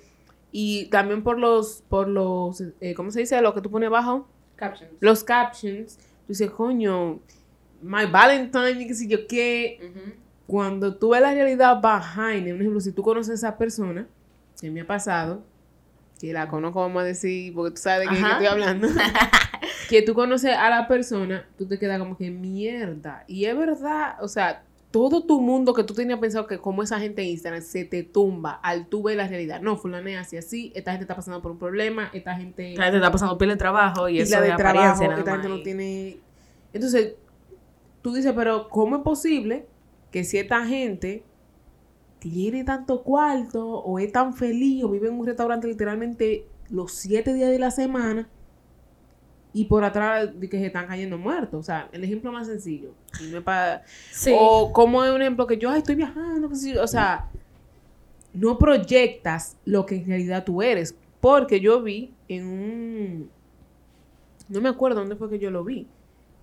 Y 0.52 0.87
también 0.87 1.22
por 1.22 1.38
los, 1.38 1.82
por 1.88 2.08
los, 2.08 2.62
eh, 2.80 2.94
¿cómo 2.94 3.11
se 3.11 3.20
dice? 3.20 3.40
Lo 3.40 3.54
que 3.54 3.62
tú 3.62 3.70
pones 3.70 3.88
abajo. 3.88 4.28
Captions. 4.56 4.92
Los 5.00 5.25
captions. 5.25 5.96
Tú 5.96 6.28
dices, 6.28 6.50
coño, 6.50 7.20
my 7.80 8.06
Valentine, 8.06 8.82
y 8.82 8.87
qué 8.87 8.94
sé 8.94 9.08
yo 9.08 9.26
qué. 9.26 9.92
Cuando 10.46 10.94
tú 10.94 11.11
ves 11.11 11.22
la 11.22 11.32
realidad 11.32 11.80
behind, 11.80 12.52
un 12.52 12.61
ejemplo, 12.61 12.80
si 12.80 12.92
tú 12.92 13.02
conoces 13.02 13.30
a 13.30 13.34
esa 13.34 13.58
persona, 13.58 14.06
que 14.62 14.71
me 14.71 14.83
ha 14.83 14.87
pasado, 14.87 15.42
que 16.21 16.33
la 16.33 16.47
conozco, 16.47 16.78
vamos 16.78 17.02
a 17.02 17.04
decir, 17.04 17.52
porque 17.52 17.75
tú 17.75 17.83
sabes 17.83 18.09
de 18.09 18.16
Ajá. 18.16 18.33
estoy 18.35 18.47
hablando, 18.47 18.87
que 19.88 20.02
tú 20.02 20.14
conoces 20.14 20.57
a 20.57 20.71
la 20.71 20.87
persona, 20.87 21.49
tú 21.59 21.66
te 21.66 21.81
quedas 21.81 21.99
como 21.99 22.16
que 22.16 22.31
mierda. 22.31 23.25
Y 23.26 23.47
es 23.47 23.59
verdad, 23.59 24.23
o 24.23 24.28
sea, 24.28 24.62
todo 24.92 25.25
tu 25.25 25.40
mundo 25.40 25.75
que 25.75 25.83
tú 25.83 25.95
tenías 25.95 26.21
pensado 26.21 26.47
que 26.47 26.59
como 26.59 26.85
esa 26.85 27.00
gente 27.00 27.23
en 27.23 27.31
Instagram 27.31 27.61
se 27.61 27.85
te 27.85 28.04
tumba 28.04 28.52
al 28.62 28.87
tú 28.87 29.02
ver 29.02 29.16
la 29.16 29.26
realidad. 29.26 29.61
No, 29.61 29.76
fulana 29.76 30.12
es 30.12 30.19
así, 30.19 30.37
así, 30.37 30.73
esta 30.76 30.92
gente 30.92 31.02
está 31.04 31.16
pasando 31.16 31.42
por 31.42 31.50
un 31.50 31.59
problema, 31.59 32.09
esta 32.12 32.37
gente 32.37 32.71
Esta 32.71 32.85
gente 32.85 32.99
está 32.99 33.11
pasando 33.11 33.37
pila 33.37 33.54
de 33.54 33.59
trabajo 33.59 34.09
y, 34.09 34.19
y 34.19 34.21
eso 34.21 34.37
la 34.37 34.42
de 34.42 34.50
es 34.50 34.57
trabajo, 34.57 35.02
nada 35.02 35.19
esta 35.19 35.33
gente 35.33 35.49
no 35.49 35.61
tiene... 35.62 36.19
Entonces, 36.73 37.14
tú 38.00 38.14
dices, 38.14 38.33
pero 38.37 38.69
¿cómo 38.69 38.95
es 38.95 39.02
posible 39.02 39.66
que 40.12 40.23
si 40.23 40.38
esta 40.38 40.64
gente 40.66 41.25
tiene 42.22 42.62
tanto 42.62 43.02
cuarto 43.02 43.66
o 43.68 43.98
es 43.98 44.12
tan 44.12 44.32
feliz 44.32 44.84
o 44.84 44.88
vive 44.88 45.08
en 45.08 45.14
un 45.14 45.26
restaurante 45.26 45.66
literalmente 45.66 46.46
los 46.70 46.92
siete 46.92 47.34
días 47.34 47.50
de 47.50 47.58
la 47.58 47.72
semana 47.72 48.28
y 49.52 49.64
por 49.64 49.82
atrás 49.82 50.30
de 50.38 50.48
que 50.48 50.58
se 50.58 50.66
están 50.66 50.86
cayendo 50.86 51.18
muertos? 51.18 51.58
O 51.58 51.62
sea, 51.64 51.88
el 51.90 52.04
ejemplo 52.04 52.30
más 52.30 52.46
sencillo. 52.46 52.94
no 53.32 53.42
Sí. 54.12 54.32
O 54.38 54.72
como 54.72 55.04
es 55.04 55.10
un 55.10 55.20
ejemplo 55.20 55.48
que 55.48 55.58
yo 55.58 55.68
"Ay, 55.68 55.78
estoy 55.78 55.96
viajando, 55.96 56.48
qué 56.48 56.54
sé 56.54 56.74
yo", 56.74 56.82
o 56.84 56.86
sea, 56.86 57.28
no 58.32 58.56
proyectas 58.56 59.56
lo 59.64 59.84
que 59.84 59.96
en 59.96 60.06
realidad 60.06 60.44
tú 60.44 60.62
eres. 60.62 60.96
Porque 61.20 61.60
yo 61.60 61.82
vi 61.82 62.14
en 62.28 62.46
un... 62.46 63.30
No 64.48 64.61
me 64.61 64.68
acuerdo 64.68 65.00
dónde 65.00 65.16
fue 65.16 65.28
que 65.28 65.40
yo 65.40 65.50
lo 65.50 65.64
vi. 65.64 65.88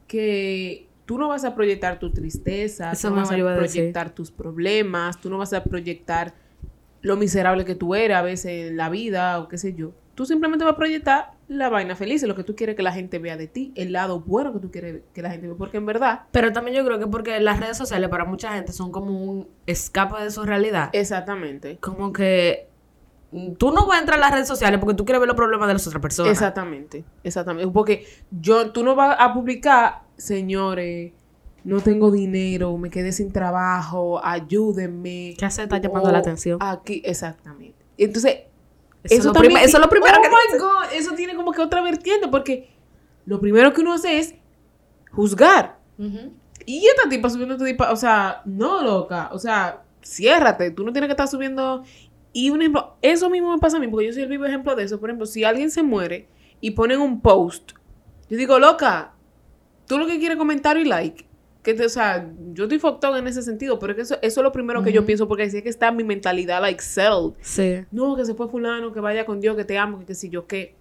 Que 0.08 0.89
tú 1.10 1.18
no 1.18 1.28
vas 1.28 1.44
a 1.44 1.56
proyectar 1.56 1.98
tu 1.98 2.12
tristeza, 2.12 2.92
Eso 2.92 3.08
tú 3.08 3.16
no 3.16 3.22
vas 3.22 3.32
a 3.32 3.36
proyectar 3.36 4.12
tus 4.12 4.30
problemas, 4.30 5.20
tú 5.20 5.28
no 5.32 5.40
vas 5.40 5.52
a 5.54 5.64
proyectar 5.64 6.36
lo 7.02 7.18
miserable 7.18 7.66
que 7.66 7.74
tú 7.74 7.96
eres 7.96 8.16
a 8.16 8.22
veces 8.22 8.70
en 8.70 8.78
la 8.78 8.90
vida 8.90 9.40
o 9.40 9.48
qué 9.48 9.58
sé 9.58 9.74
yo. 9.74 9.92
Tú 10.14 10.28
simplemente 10.28 10.66
vas 10.66 10.76
a 10.76 10.78
proyectar 10.78 11.32
la 11.48 11.68
vaina 11.70 11.96
feliz, 11.96 12.22
lo 12.22 12.36
que 12.36 12.44
tú 12.44 12.56
quieres 12.56 12.76
que 12.76 12.84
la 12.84 12.92
gente 12.92 13.18
vea 13.18 13.38
de 13.38 13.48
ti, 13.48 13.72
el 13.74 13.92
lado 13.92 14.20
bueno 14.20 14.54
que 14.54 14.60
tú 14.60 14.70
quieres 14.70 15.02
que 15.12 15.24
la 15.24 15.32
gente 15.32 15.48
vea. 15.48 15.56
Porque 15.58 15.78
en 15.78 15.88
verdad, 15.88 16.26
Pero 16.30 16.54
también 16.54 16.78
yo 16.78 16.86
creo 16.86 17.00
que 17.00 17.08
porque 17.08 17.40
las 17.40 17.60
redes 17.60 17.76
sociales 17.76 18.08
para 18.08 18.26
mucha 18.26 18.54
gente 18.54 18.72
son 18.72 18.92
como 18.92 19.10
un 19.10 19.48
escape 19.66 20.22
de 20.22 20.30
su 20.30 20.44
realidad. 20.44 20.92
exactamente. 20.94 21.80
Como 21.80 22.14
que 22.14 22.70
tú 23.58 23.72
no 23.72 23.88
vas 23.88 23.98
a 23.98 24.02
entrar 24.02 24.20
a 24.20 24.22
las 24.22 24.32
redes 24.32 24.48
sociales 24.48 24.80
porque 24.80 24.96
tú 24.96 25.06
quieres 25.06 25.20
ver 25.20 25.28
los 25.28 25.36
problemas 25.36 25.68
de 25.68 25.74
las 25.74 25.88
otras 25.88 26.04
personas. 26.04 26.32
Exactamente, 26.32 27.04
exactamente. 27.24 27.72
Porque 27.72 28.06
yo, 28.30 28.70
tú 28.72 28.84
no 28.84 28.94
vas 28.94 29.16
a 29.20 29.34
publicar, 29.34 30.04
señores, 30.20 31.14
no 31.64 31.82
tengo 31.82 32.12
dinero, 32.12 32.78
me 32.78 32.90
quedé 32.90 33.12
sin 33.12 33.32
trabajo, 33.32 34.24
ayúdenme. 34.24 35.36
¿Qué 35.38 35.46
hace? 35.46 35.64
Está 35.64 35.78
llamando 35.78 36.12
la 36.12 36.20
atención. 36.20 36.58
Aquí, 36.62 37.02
exactamente. 37.06 37.76
Entonces, 37.98 38.42
Eso, 39.04 39.16
es 39.16 39.26
lo 39.26 39.32
también 39.34 39.54
prime- 39.54 39.66
eso 39.66 39.78
es 39.78 39.84
lo 39.84 39.90
primero 39.90 40.18
oh 40.20 40.22
que 40.22 40.30
my. 40.30 40.60
God, 40.60 40.94
eso 40.94 41.16
tiene 41.16 41.36
como 41.36 41.52
que 41.52 41.62
otra 41.62 41.82
vertiente, 41.82 42.28
porque 42.28 42.70
lo 43.26 43.40
primero 43.40 43.74
que 43.74 43.82
uno 43.82 43.94
hace 43.94 44.20
es 44.20 44.36
juzgar. 45.12 45.80
Ujú. 45.98 46.32
Y 46.66 46.86
esta 46.86 47.10
tipa 47.10 47.30
subiendo 47.30 47.58
tu 47.58 47.66
tipa, 47.66 47.92
o 47.92 47.96
sea, 47.96 48.42
no 48.46 48.84
loca, 48.84 49.30
o 49.32 49.40
sea, 49.40 49.84
ciérrate, 50.04 50.72
tú 50.72 50.84
no 50.86 50.92
tienes 50.92 51.08
que 51.08 51.14
estar 51.14 51.28
subiendo. 51.28 51.84
Y 52.32 52.52
un 52.52 52.62
ejemplo, 52.62 52.96
eso 53.02 53.30
mismo 53.30 53.52
me 53.52 53.58
pasa 53.60 53.78
a 53.78 53.80
mí, 53.80 53.88
porque 53.88 54.06
yo 54.08 54.14
soy 54.14 54.24
el 54.24 54.30
vivo 54.30 54.46
ejemplo 54.46 54.76
de 54.76 54.84
eso. 54.84 55.00
Por 55.00 55.10
ejemplo, 55.10 55.26
si 55.26 55.44
alguien 55.44 55.72
se 55.72 55.82
muere 55.82 56.28
y 56.62 56.72
ponen 56.72 57.00
un 57.02 57.22
post, 57.22 57.72
yo 58.30 58.38
digo, 58.38 58.60
loca, 58.60 59.14
tú 59.90 59.98
lo 59.98 60.08
que 60.08 60.20
quieres 60.20 60.38
comentario 60.38 60.82
y 60.82 60.86
like. 60.86 61.26
Que 61.64 61.74
te- 61.74 61.86
o 61.86 61.90
sea, 61.90 62.32
yo 62.54 62.64
estoy 62.64 62.80
fucked 62.80 63.18
en 63.18 63.28
ese 63.28 63.42
sentido, 63.42 63.80
pero 63.80 63.92
es 63.92 63.96
que 63.98 64.02
eso, 64.04 64.16
eso 64.22 64.40
es 64.40 64.44
lo 64.44 64.52
primero 64.54 64.82
que 64.82 64.94
yo 64.94 65.06
pienso, 65.06 65.28
porque 65.28 65.44
así 65.44 65.58
es 65.58 65.64
que 65.64 65.70
está 65.70 65.92
mi 65.92 66.06
mentalidad, 66.06 66.62
like, 66.62 66.82
cell. 66.82 67.34
Sí. 67.42 67.82
No, 67.92 68.16
que 68.16 68.24
se 68.26 68.34
fue 68.34 68.48
fulano, 68.48 68.94
que 68.94 69.02
vaya 69.02 69.26
con 69.26 69.42
Dios, 69.42 69.58
que 69.58 69.66
te 69.66 69.78
amo, 69.78 70.00
que 70.00 70.06
qué 70.06 70.16
sé 70.16 70.30
yo 70.30 70.48
qué. 70.48 70.76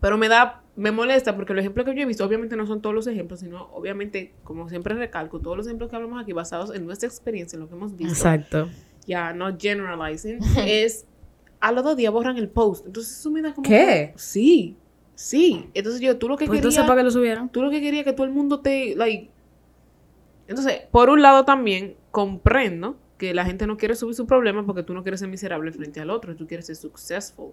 Pero 0.00 0.18
me 0.18 0.28
da, 0.28 0.62
me 0.74 0.90
molesta 0.90 1.36
porque 1.36 1.54
los 1.54 1.60
ejemplos 1.60 1.86
que 1.86 1.94
yo 1.94 2.02
he 2.02 2.06
visto, 2.06 2.24
obviamente 2.24 2.56
no 2.56 2.66
son 2.66 2.82
todos 2.82 2.94
los 2.94 3.06
ejemplos, 3.06 3.40
sino 3.40 3.68
obviamente, 3.72 4.32
como 4.42 4.68
siempre 4.68 4.94
recalco, 4.94 5.38
todos 5.38 5.56
los 5.56 5.66
ejemplos 5.66 5.88
que 5.90 5.96
hablamos 5.96 6.20
aquí 6.20 6.32
basados 6.32 6.74
en 6.74 6.84
nuestra 6.86 7.08
experiencia, 7.08 7.56
en 7.56 7.60
lo 7.62 7.68
que 7.68 7.74
hemos 7.76 7.96
visto, 7.96 8.12
Exacto. 8.14 8.68
ya 9.06 9.32
no 9.32 9.56
generalizing, 9.56 10.40
es 10.66 11.06
a 11.60 11.70
los 11.72 11.84
dos 11.84 11.96
días 11.96 12.12
borran 12.12 12.36
el 12.36 12.48
post. 12.48 12.84
Entonces 12.86 13.16
eso 13.18 13.30
me 13.30 13.40
da 13.40 13.54
como... 13.54 13.66
¿Qué? 13.66 14.12
Sí, 14.16 14.76
sí. 15.14 15.68
Entonces 15.74 16.00
yo, 16.00 16.18
tú 16.18 16.28
lo 16.28 16.36
que 16.36 16.46
Pues 16.46 16.58
querías... 16.58 16.74
entonces, 16.74 16.88
¿para 16.88 17.00
qué 17.00 17.04
lo 17.04 17.10
subieron? 17.10 17.48
Tú 17.48 17.62
lo 17.62 17.70
que 17.70 17.80
querías 17.80 18.04
que 18.04 18.12
todo 18.12 18.26
el 18.26 18.32
mundo 18.32 18.60
te, 18.60 18.94
like... 18.96 19.30
Entonces, 20.46 20.82
por 20.90 21.08
un 21.08 21.22
lado 21.22 21.44
también 21.44 21.96
comprendo 22.10 22.96
que 23.16 23.32
la 23.32 23.44
gente 23.44 23.66
no 23.66 23.76
quiere 23.76 23.94
subir 23.94 24.14
su 24.14 24.26
problema 24.26 24.66
porque 24.66 24.82
tú 24.82 24.92
no 24.92 25.02
quieres 25.02 25.20
ser 25.20 25.28
miserable 25.28 25.72
frente 25.72 26.00
al 26.00 26.10
otro, 26.10 26.36
tú 26.36 26.46
quieres 26.46 26.66
ser 26.66 26.76
successful. 26.76 27.50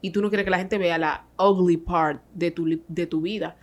Y 0.00 0.10
tú 0.10 0.22
no 0.22 0.28
quieres 0.28 0.44
que 0.44 0.50
la 0.50 0.58
gente 0.58 0.78
vea 0.78 0.98
la 0.98 1.26
ugly 1.38 1.76
part 1.76 2.22
de 2.34 2.50
tu, 2.50 2.80
de 2.88 3.06
tu 3.06 3.20
vida. 3.20 3.56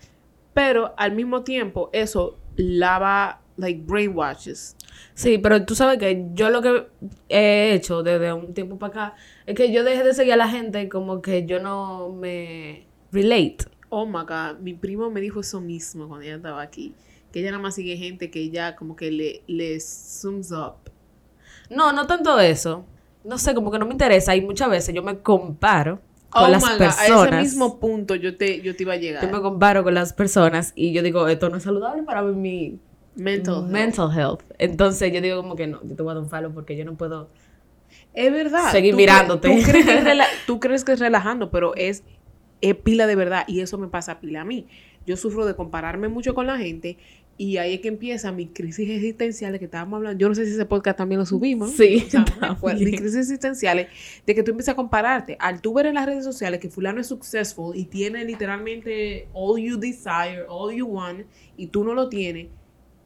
Pero 0.54 0.94
al 0.98 1.14
mismo 1.14 1.44
tiempo, 1.44 1.90
eso 1.92 2.38
lava, 2.56 3.42
like, 3.58 3.82
brainwashes. 3.86 4.78
Sí, 5.14 5.38
pero 5.38 5.66
tú 5.66 5.76
sabes 5.76 5.98
que 5.98 6.28
yo 6.34 6.50
lo 6.50 6.62
que 6.62 6.88
he 7.28 7.74
hecho 7.74 8.04
desde 8.04 8.32
un 8.32 8.54
tiempo 8.54 8.78
para 8.78 9.08
acá 9.08 9.16
es 9.46 9.56
que 9.56 9.74
yo 9.74 9.84
dejé 9.84 10.04
de 10.04 10.14
seguir 10.14 10.34
a 10.34 10.38
la 10.38 10.48
gente 10.48 10.88
como 10.88 11.22
que 11.22 11.46
yo 11.46 11.60
no 11.60 12.10
me 12.14 12.88
relate. 13.16 13.58
Oh 13.90 14.06
my 14.06 14.24
God, 14.28 14.60
mi 14.62 14.74
primo 14.74 15.10
me 15.10 15.22
dijo 15.22 15.40
eso 15.40 15.62
mismo 15.62 16.08
cuando 16.08 16.26
ella 16.26 16.36
estaba 16.36 16.62
aquí. 16.62 16.94
Que 17.32 17.40
ella 17.40 17.52
nada 17.52 17.62
más 17.64 17.76
sigue 17.76 17.98
gente 17.98 18.30
que 18.30 18.40
ella 18.42 18.76
como 18.76 18.96
que 18.96 19.12
le, 19.12 19.42
le 19.48 19.80
sums 19.80 20.52
up. 20.52 20.90
No, 21.70 21.92
no 21.92 22.06
tanto 22.08 22.40
eso. 22.40 22.86
No 23.24 23.38
sé, 23.38 23.56
como 23.56 23.72
que 23.72 23.80
no 23.80 23.86
me 23.86 23.92
interesa 23.94 24.36
y 24.36 24.42
muchas 24.42 24.70
veces 24.70 24.94
yo 24.94 25.02
me 25.02 25.18
comparo 25.20 26.00
con 26.30 26.44
Oh 26.44 26.48
las 26.48 26.62
my 26.64 26.70
God, 26.74 26.78
personas. 26.78 27.22
a 27.22 27.28
ese 27.28 27.38
mismo 27.42 27.80
punto 27.80 28.14
yo 28.16 28.38
te, 28.38 28.62
yo 28.62 28.76
te 28.76 28.84
iba 28.84 28.94
a 28.94 28.98
llegar. 28.98 29.24
Yo 29.26 29.32
me 29.32 29.42
comparo 29.42 29.84
con 29.84 29.94
las 29.94 30.14
personas 30.14 30.74
y 30.76 30.94
yo 30.94 31.02
digo, 31.02 31.28
esto 31.28 31.50
no 31.50 31.58
es 31.58 31.64
saludable 31.64 32.04
para 32.04 32.22
mi 32.22 32.80
Mental 33.16 33.56
health. 33.56 33.70
mental 33.72 34.12
health. 34.18 34.42
Entonces 34.60 35.12
yo 35.14 35.22
digo 35.22 35.38
como 35.38 35.56
que 35.56 35.68
no, 35.68 35.82
yo 35.84 35.96
te 35.96 36.04
voy 36.04 36.12
a 36.12 36.16
dar 36.16 36.24
un 36.24 36.30
follow 36.30 36.54
porque 36.54 36.76
yo 36.78 36.86
no 36.86 36.96
puedo. 36.96 37.30
Es 38.14 38.32
verdad. 38.32 38.72
Seguir 38.72 38.92
Tú 38.94 38.98
cre- 38.98 39.02
mirándote. 39.02 39.48
Tú 39.50 39.64
crees, 39.72 39.86
que 39.86 39.98
es 40.12 40.18
tú 40.48 40.60
crees 40.60 40.84
que 40.84 40.92
es 40.94 41.00
relajando, 41.00 41.50
pero 41.50 41.74
es, 41.76 42.04
es 42.70 42.76
pila 42.76 43.08
de 43.08 43.16
verdad. 43.16 43.44
Y 43.48 43.62
eso 43.62 43.78
me 43.78 43.88
pasa 43.88 44.20
pila 44.20 44.42
a 44.42 44.46
mí. 44.46 44.68
Yo 45.06 45.18
sufro 45.18 45.46
de 45.46 45.56
compararme 45.56 46.08
mucho 46.08 46.34
con 46.34 46.48
la 46.48 46.58
gente 46.58 46.98
Y 47.38 47.58
ahí 47.58 47.74
es 47.76 47.82
que 47.82 47.90
empieza 47.90 48.32
mi 48.32 48.48
crisis 48.48 48.90
existencial 48.90 49.60
que 49.60 49.66
estábamos 49.66 49.98
hablando. 49.98 50.18
Yo 50.20 50.30
no 50.30 50.36
sé 50.36 50.46
si 50.46 50.54
ese 50.54 50.66
podcast 50.66 50.98
también 50.98 51.20
lo 51.20 51.26
subimos. 51.26 51.76
Sí, 51.76 52.04
O 52.08 52.10
sea, 52.10 52.24
no 52.24 52.38
me 52.40 52.48
acuerdo. 52.48 52.82
Mi 52.82 52.94
crisis 52.94 53.16
existenciales 53.18 53.88
de 54.26 54.36
que 54.36 54.42
tú 54.44 54.52
empiezas 54.52 54.74
a 54.74 54.76
compararte. 54.78 55.36
Al 55.40 55.62
tú 55.62 55.74
ver 55.74 55.86
en 55.88 55.96
las 55.96 56.06
redes 56.06 56.24
sociales 56.24 56.60
que 56.62 56.70
fulano 56.70 57.02
es 57.02 57.08
successful 57.08 57.76
y 57.76 57.86
tiene 57.86 58.24
literalmente 58.24 59.28
all 59.34 59.60
you 59.62 59.78
desire, 59.78 60.46
all 60.48 60.74
you 60.74 60.86
want, 60.88 61.26
y 61.58 61.68
tú 61.68 61.84
no 61.84 61.94
lo 61.94 62.08
tienes, 62.10 62.48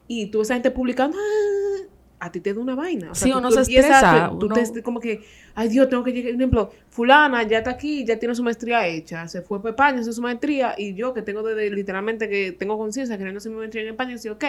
y 0.08 0.28
tú 0.28 0.41
esa 0.41 0.54
gente 0.56 0.72
publicando, 0.72 1.17
"Ah", 1.17 1.88
a 2.19 2.32
ti 2.32 2.41
te 2.41 2.53
da 2.53 2.60
una 2.60 2.75
vaina. 2.75 3.12
O 3.12 3.15
sea, 3.15 3.25
Sí, 3.25 3.32
tú- 3.32 3.38
uno 3.38 3.47
tú 3.49 3.53
se 3.55 3.60
empiezas 3.62 4.03
estresa, 4.03 4.29
Tú 4.39 4.45
uno- 4.47 4.55
te 4.55 4.84
como 4.84 4.99
que, 4.99 5.21
ay 5.55 5.69
Dios, 5.69 5.88
tengo 5.89 6.03
que 6.03 6.12
llegar. 6.12 6.32
Por 6.34 6.41
ejemplo, 6.41 6.71
fulana 6.89 7.43
ya 7.43 7.60
está 7.60 7.71
aquí, 7.71 8.03
ya 8.05 8.19
tiene 8.19 8.36
su 8.36 8.43
maestría 8.43 8.86
hecha, 8.88 9.27
se 9.27 9.41
fue 9.41 9.62
para 9.62 9.71
España, 9.71 10.01
hizo 10.01 10.12
su 10.13 10.21
maestría, 10.21 10.75
y 10.77 10.93
yo 10.95 11.13
que 11.13 11.21
tengo 11.21 11.43
desde 11.43 11.69
literalmente 11.69 12.27
que 12.29 12.51
tengo 12.51 12.77
conciencia 12.77 13.17
queriendo 13.17 13.38
hacer 13.38 13.51
mi 13.51 13.58
maestría 13.58 13.84
en 13.84 13.89
España, 13.89 14.15
y 14.23 14.27
ok, 14.27 14.43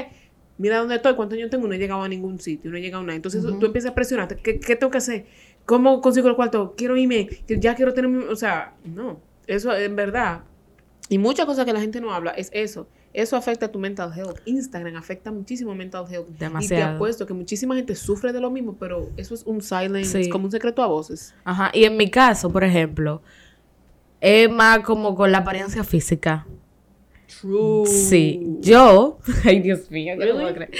mira 0.59 0.79
dónde 0.79 0.97
estoy, 0.97 1.15
cuántos 1.15 1.39
años 1.39 1.49
tengo, 1.51 1.69
no 1.69 1.75
he 1.75 1.79
llegado 1.79 2.03
a 2.03 2.09
ningún 2.09 2.39
sitio, 2.41 2.71
no 2.71 2.77
he 2.77 2.81
llegado 2.81 3.03
a 3.03 3.07
nada. 3.07 3.17
Entonces 3.17 3.45
Ujú. 3.45 3.59
tú 3.59 3.67
empiezas 3.67 3.93
a 3.93 3.95
presionarte, 3.95 4.37
¿qué, 4.37 4.59
qué 4.61 4.77
tengo 4.77 4.91
que 4.91 4.99
hacer? 4.99 5.27
¿Cómo 5.65 6.01
consigo 6.01 6.29
el 6.29 6.35
cuarto? 6.35 6.75
Quiero 6.77 6.97
irme, 6.97 7.27
que 7.47 7.59
ya 7.61 7.75
quiero 7.77 7.95
tener 7.95 8.11
mi... 8.11 8.25
O 8.25 8.35
sea, 8.37 8.75
no, 8.85 9.21
eso 9.47 9.75
en 9.77 9.95
verdad. 9.95 10.41
Y 11.09 11.19
muchas 11.19 11.47
cosas 11.47 11.65
que 11.65 11.73
la 11.73 11.81
gente 11.81 12.01
no 12.01 12.13
habla 12.13 12.33
es 12.33 12.51
eso. 12.53 12.89
Eso 13.13 13.37
afecta 13.37 13.67
a 13.67 13.73
tu 13.73 13.79
mental 13.81 14.13
health. 14.17 14.39
Instagram 14.45 14.97
afecta 14.97 15.33
muchísimo 15.33 15.75
mental 15.75 16.07
health. 16.09 16.29
Y 16.31 16.33
te 16.35 16.45
Demasiado. 16.45 16.95
apuesto 16.97 17.27
que 17.27 17.35
muchísima 17.35 17.75
gente 17.75 17.95
sufre 17.97 18.33
de 18.33 18.41
lo 18.41 18.51
mismo, 18.51 18.77
pero 18.79 19.11
eso 19.17 19.35
es 19.35 19.43
un 19.45 19.61
silent, 19.63 20.05
Sí. 20.07 20.21
es 20.23 20.29
como 20.29 20.45
un 20.45 20.51
secreto 20.53 20.81
a 20.83 20.87
voces. 20.87 21.35
Ajá, 21.45 21.71
y 21.75 21.85
en 21.85 21.97
mi 21.97 22.09
caso, 22.09 22.51
por 22.51 22.63
ejemplo, 22.63 23.21
es 24.21 24.49
más 24.49 24.81
como 24.81 25.15
con 25.17 25.33
la 25.33 25.39
apariencia 25.39 25.83
física. 25.83 26.47
True. 27.41 27.87
Sí, 27.87 28.57
yo, 28.61 29.19
ay 29.45 29.61
Dios 29.61 29.91
mío, 29.91 30.15
no 30.17 30.23
Really? 30.23 30.39
puedo 30.41 30.55
creer. 30.55 30.71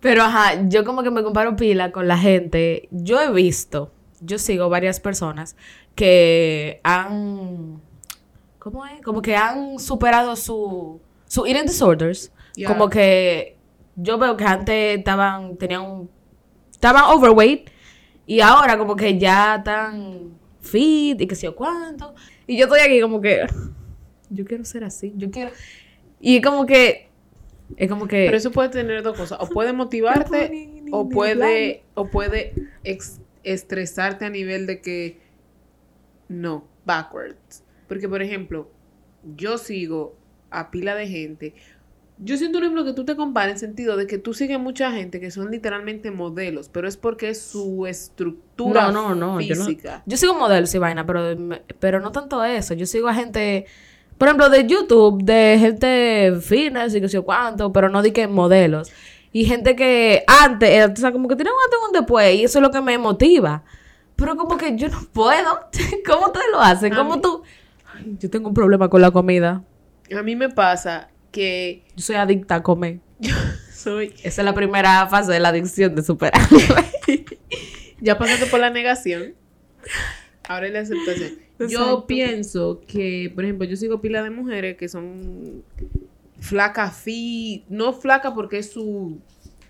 Pero 0.00 0.22
ajá, 0.22 0.68
yo 0.68 0.84
como 0.84 1.02
que 1.02 1.10
me 1.10 1.22
comparo 1.22 1.56
pila 1.56 1.90
con 1.92 2.06
la 2.06 2.16
gente. 2.18 2.88
Yo 2.90 3.20
he 3.20 3.30
visto, 3.32 3.90
yo 4.20 4.38
sigo 4.38 4.68
varias 4.68 5.00
personas 5.00 5.56
que 5.94 6.80
han, 6.84 7.80
¿cómo 8.58 8.86
es? 8.86 9.02
Como 9.02 9.20
que 9.22 9.34
han 9.36 9.78
superado 9.78 10.36
su, 10.36 11.00
su 11.26 11.46
eating 11.46 11.66
disorders. 11.66 12.32
Yeah. 12.54 12.68
Como 12.68 12.88
que 12.88 13.56
yo 13.96 14.18
veo 14.18 14.36
que 14.36 14.44
antes 14.44 14.98
estaban, 14.98 15.56
tenían 15.56 15.82
un, 15.82 16.10
estaban 16.70 17.04
overweight 17.04 17.68
y 18.26 18.40
ahora 18.40 18.76
como 18.78 18.96
que 18.96 19.18
ya 19.18 19.56
están 19.56 20.36
fit 20.60 21.20
y 21.20 21.26
que 21.26 21.34
sé 21.34 21.46
yo 21.46 21.54
cuánto. 21.56 22.14
Y 22.46 22.56
yo 22.56 22.64
estoy 22.64 22.80
aquí 22.80 23.00
como 23.00 23.20
que, 23.20 23.46
yo 24.30 24.44
quiero 24.44 24.64
ser 24.64 24.84
así, 24.84 25.12
yo 25.16 25.30
quiero... 25.30 25.50
Y 26.20 26.40
como 26.40 26.64
que, 26.66 27.08
es 27.76 27.88
como 27.88 28.06
que... 28.06 28.24
Pero 28.26 28.36
eso 28.36 28.50
puede 28.50 28.70
tener 28.70 29.02
dos 29.02 29.16
cosas. 29.16 29.38
O 29.40 29.48
puede 29.48 29.72
No 29.72 29.78
motivarte 29.78 30.48
ni- 30.50 30.66
ni- 30.66 30.90
o 30.92 31.08
puede, 31.08 31.82
o 31.94 32.08
puede 32.08 32.54
ex- 32.84 33.20
estresarte 33.44 34.24
a 34.24 34.30
nivel 34.30 34.66
de 34.66 34.80
que 34.80 35.18
no, 36.28 36.64
backwards. 36.84 37.62
Porque, 37.88 38.08
por 38.08 38.22
ejemplo, 38.22 38.70
yo 39.36 39.58
sigo 39.58 40.16
a 40.50 40.70
pila 40.70 40.94
de 40.94 41.06
gente. 41.08 41.54
Yo 42.18 42.38
siento, 42.38 42.58
por 42.58 42.64
ejemplo, 42.64 42.84
que 42.84 42.94
tú 42.94 43.04
te 43.04 43.14
comparas 43.14 43.52
en 43.52 43.58
sentido 43.58 43.96
de 43.96 44.06
que 44.06 44.16
tú 44.16 44.32
sigues 44.32 44.58
mucha 44.58 44.90
gente 44.90 45.20
que 45.20 45.30
son 45.30 45.50
literalmente 45.50 46.10
modelos, 46.10 46.70
pero 46.70 46.88
es 46.88 46.96
porque 46.96 47.34
su 47.34 47.86
estructura 47.86 48.90
No, 48.90 49.14
no, 49.14 49.14
no, 49.14 49.40
yo 49.42 49.54
no- 49.54 49.64
física. 49.66 50.02
Yo 50.06 50.16
sigo 50.16 50.34
modelos 50.34 50.74
y 50.74 50.78
vaina, 50.78 51.04
pero, 51.04 51.36
pero 51.78 52.00
no 52.00 52.12
tanto 52.12 52.42
eso. 52.42 52.72
Yo 52.72 52.86
sigo 52.86 53.08
a 53.08 53.14
gente, 53.14 53.66
por 54.16 54.28
ejemplo, 54.28 54.48
de 54.48 54.66
YouTube, 54.66 55.22
de 55.24 55.58
gente 55.60 56.38
fitness 56.40 56.94
y 56.94 57.02
que 57.02 57.08
sé 57.10 57.20
cuánto, 57.20 57.70
pero 57.70 57.90
no 57.90 58.00
di 58.00 58.12
que 58.12 58.26
modelos. 58.26 58.90
Y 59.30 59.44
gente 59.44 59.76
que 59.76 60.24
antes, 60.26 60.90
o 60.90 60.96
sea, 60.96 61.12
como 61.12 61.28
que 61.28 61.36
tiene 61.36 61.50
un 61.50 61.56
antes 61.66 61.78
y 61.82 61.86
un 61.86 61.92
después, 62.00 62.34
y 62.34 62.44
eso 62.44 62.58
es 62.58 62.62
lo 62.62 62.70
que 62.70 62.80
me 62.80 62.96
motiva. 62.96 63.62
Pero 64.16 64.34
como 64.38 64.56
que 64.56 64.74
yo 64.74 64.88
no 64.88 65.00
puedo. 65.12 65.68
¿Cómo 66.06 66.26
ustedes 66.28 66.46
lo 66.50 66.60
hacen? 66.62 66.94
¿Cómo 66.94 67.20
tú? 67.20 67.42
Ay, 67.94 68.16
yo 68.18 68.30
tengo 68.30 68.48
un 68.48 68.54
problema 68.54 68.88
con 68.88 69.02
la 69.02 69.10
comida. 69.10 69.62
A 70.14 70.22
mí 70.22 70.36
me 70.36 70.48
pasa 70.48 71.08
que 71.32 71.84
Yo 71.96 72.04
soy 72.04 72.16
adicta 72.16 72.56
a 72.56 72.62
comer. 72.62 73.00
soy... 73.72 74.14
Esa 74.22 74.42
es 74.42 74.44
la 74.44 74.54
primera 74.54 75.06
fase 75.08 75.32
de 75.32 75.40
la 75.40 75.48
adicción 75.48 75.94
de 75.94 76.02
superar. 76.02 76.40
Ya 78.00 78.18
pasaste 78.18 78.46
por 78.46 78.60
la 78.60 78.68
negación. 78.70 79.34
Ahora 80.48 80.66
es 80.66 80.72
la 80.72 80.80
aceptación. 80.80 81.38
Yo 81.68 82.06
pienso 82.06 82.82
que, 82.86 83.32
por 83.34 83.44
ejemplo, 83.44 83.66
yo 83.66 83.76
sigo 83.76 84.00
pila 84.00 84.22
de 84.22 84.30
mujeres 84.30 84.76
que 84.76 84.88
son 84.88 85.64
flacas, 86.38 86.96
fi, 86.96 87.64
no 87.68 87.94
flaca 87.94 88.34
porque 88.34 88.58
es 88.58 88.70
su 88.70 89.18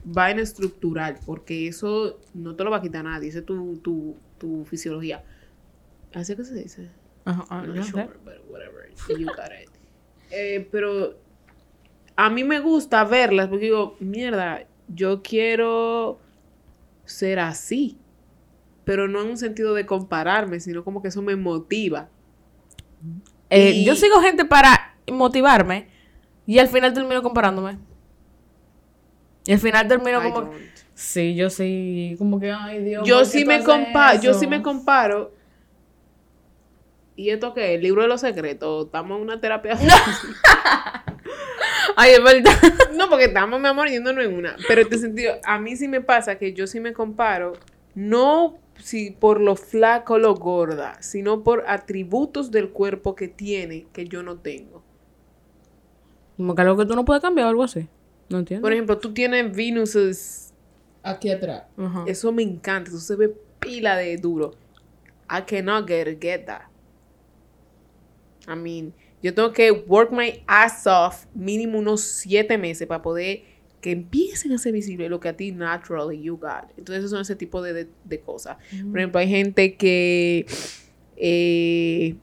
vaina 0.04 0.42
estructural, 0.42 1.18
porque 1.24 1.68
eso 1.68 2.20
no 2.34 2.56
te 2.56 2.64
lo 2.64 2.70
va 2.70 2.78
a 2.78 2.82
quitar 2.82 3.04
nadie, 3.04 3.28
esa 3.28 3.38
es 3.38 3.46
tu, 3.46 3.76
tu, 3.78 4.16
tu 4.38 4.64
fisiología. 4.64 5.24
¿Así 6.12 6.34
que 6.34 6.44
se 6.44 6.54
dice? 6.54 6.90
Ajá, 7.24 7.62
Not 7.62 7.76
yo 7.76 7.82
sé. 7.84 7.90
sure, 7.90 8.08
but 8.24 8.34
whatever. 8.48 8.88
You 9.08 9.26
got 9.26 9.52
it. 9.52 9.70
Eh, 10.30 10.68
pero 10.70 11.14
a 12.16 12.30
mí 12.30 12.44
me 12.44 12.60
gusta 12.60 13.04
verlas 13.04 13.48
porque 13.48 13.66
digo, 13.66 13.96
mierda, 14.00 14.64
yo 14.88 15.22
quiero 15.22 16.18
ser 17.04 17.38
así. 17.38 17.96
Pero 18.84 19.08
no 19.08 19.20
en 19.22 19.30
un 19.30 19.36
sentido 19.36 19.74
de 19.74 19.84
compararme, 19.86 20.60
sino 20.60 20.84
como 20.84 21.02
que 21.02 21.08
eso 21.08 21.22
me 21.22 21.34
motiva. 21.36 22.08
Eh, 23.50 23.72
Y- 23.76 23.84
Yo 23.84 23.94
sigo 23.96 24.20
gente 24.20 24.44
para 24.44 24.96
motivarme 25.12 25.88
y 26.46 26.58
al 26.58 26.68
final 26.68 26.92
termino 26.92 27.22
comparándome. 27.22 27.78
Y 29.44 29.52
al 29.52 29.58
final 29.58 29.86
termino 29.88 30.20
I 30.20 30.32
como... 30.32 30.46
don't. 30.46 30.56
Sí, 30.94 31.34
yo 31.34 31.50
sí, 31.50 32.14
como 32.18 32.40
que, 32.40 32.50
ay 32.50 32.82
Dios. 32.82 33.06
Yo 33.06 33.16
¿por 33.18 33.24
qué 33.24 33.30
sí 33.38 33.44
me 33.44 33.62
comparo, 33.62 34.20
yo 34.22 34.32
sí 34.34 34.46
me 34.46 34.62
comparo. 34.62 35.32
¿Y 37.16 37.30
esto 37.30 37.54
qué? 37.54 37.74
¿El 37.74 37.82
libro 37.82 38.02
de 38.02 38.08
los 38.08 38.20
secretos? 38.20 38.86
¿Estamos 38.86 39.16
en 39.16 39.22
una 39.22 39.40
terapia? 39.40 39.76
Ay, 41.96 42.12
es 42.12 42.22
verdad. 42.22 42.52
No, 42.94 43.08
porque 43.08 43.24
estamos, 43.24 43.58
mi 43.58 43.66
amor, 43.66 43.88
yéndonos 43.88 44.24
en 44.24 44.34
una. 44.34 44.56
Pero 44.68 44.82
en 44.82 44.86
este 44.86 44.98
sentido, 44.98 45.34
a 45.44 45.58
mí 45.58 45.76
sí 45.76 45.88
me 45.88 46.02
pasa 46.02 46.36
que 46.36 46.52
yo 46.52 46.66
sí 46.66 46.78
me 46.78 46.92
comparo, 46.92 47.54
no 47.94 48.58
si 48.78 49.10
por 49.10 49.40
lo 49.40 49.56
flaco 49.56 50.14
o 50.14 50.18
lo 50.18 50.34
gorda, 50.34 51.00
sino 51.00 51.42
por 51.42 51.64
atributos 51.66 52.50
del 52.50 52.70
cuerpo 52.70 53.14
que 53.14 53.28
tiene 53.28 53.86
que 53.94 54.06
yo 54.06 54.22
no 54.22 54.36
tengo. 54.38 54.82
Como 56.36 56.54
que 56.54 56.62
algo 56.62 56.76
que 56.76 56.84
tú 56.84 56.94
no 56.94 57.06
puedes 57.06 57.22
cambiar 57.22 57.46
o 57.46 57.50
algo 57.50 57.62
así. 57.62 57.88
No 58.28 58.38
entiendo. 58.38 58.62
Por 58.62 58.72
ejemplo, 58.72 58.98
tú 58.98 59.14
tienes 59.14 59.56
Venuses 59.56 60.52
aquí 61.02 61.30
atrás. 61.30 61.64
Eso 62.06 62.32
me 62.32 62.42
encanta, 62.42 62.90
eso 62.90 63.00
se 63.00 63.16
ve 63.16 63.34
pila 63.58 63.96
de 63.96 64.16
duro. 64.18 64.54
I 65.30 65.42
cannot 65.46 65.88
get, 65.88 66.20
get 66.20 66.44
that. 66.44 66.75
I 68.48 68.54
mean, 68.56 68.92
yo 69.22 69.32
tengo 69.34 69.52
que 69.52 69.70
work 69.70 70.12
my 70.12 70.42
ass 70.46 70.86
off 70.86 71.26
mínimo 71.34 71.78
unos 71.78 72.02
siete 72.02 72.56
meses 72.58 72.86
para 72.86 73.02
poder 73.02 73.42
que 73.80 73.90
empiecen 73.92 74.52
a 74.52 74.58
ser 74.58 74.72
visibles 74.72 75.08
lo 75.10 75.20
que 75.20 75.28
a 75.28 75.36
ti 75.36 75.52
naturally 75.52 76.20
you 76.20 76.36
got. 76.36 76.70
Entonces, 76.76 77.08
son 77.10 77.20
ese 77.20 77.36
tipo 77.36 77.62
de, 77.62 77.72
de- 77.72 77.88
de 78.04 78.20
cosas. 78.20 78.56
Por 78.90 78.98
ejemplo, 78.98 79.20
hay 79.20 79.28
gente 79.28 79.76
que 79.76 80.46
eh, 81.16 82.16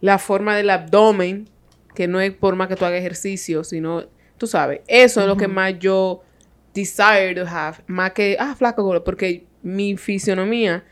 la 0.00 0.18
forma 0.18 0.56
del 0.56 0.70
abdomen, 0.70 1.48
que 1.94 2.06
no 2.08 2.20
es 2.20 2.32
por 2.32 2.56
más 2.56 2.68
que 2.68 2.76
tú 2.76 2.84
hagas 2.84 2.98
ejercicio, 3.00 3.64
sino, 3.64 4.04
tú 4.36 4.46
sabes, 4.46 4.80
eso 4.86 5.20
es 5.22 5.26
lo 5.26 5.36
que 5.36 5.48
más 5.48 5.78
yo 5.78 6.22
desire 6.74 7.34
to 7.34 7.46
have, 7.48 7.78
más 7.86 8.12
que, 8.12 8.36
ah, 8.38 8.54
flaco, 8.54 9.02
porque 9.04 9.46
mi 9.62 9.96
fisionomía, 9.96 10.84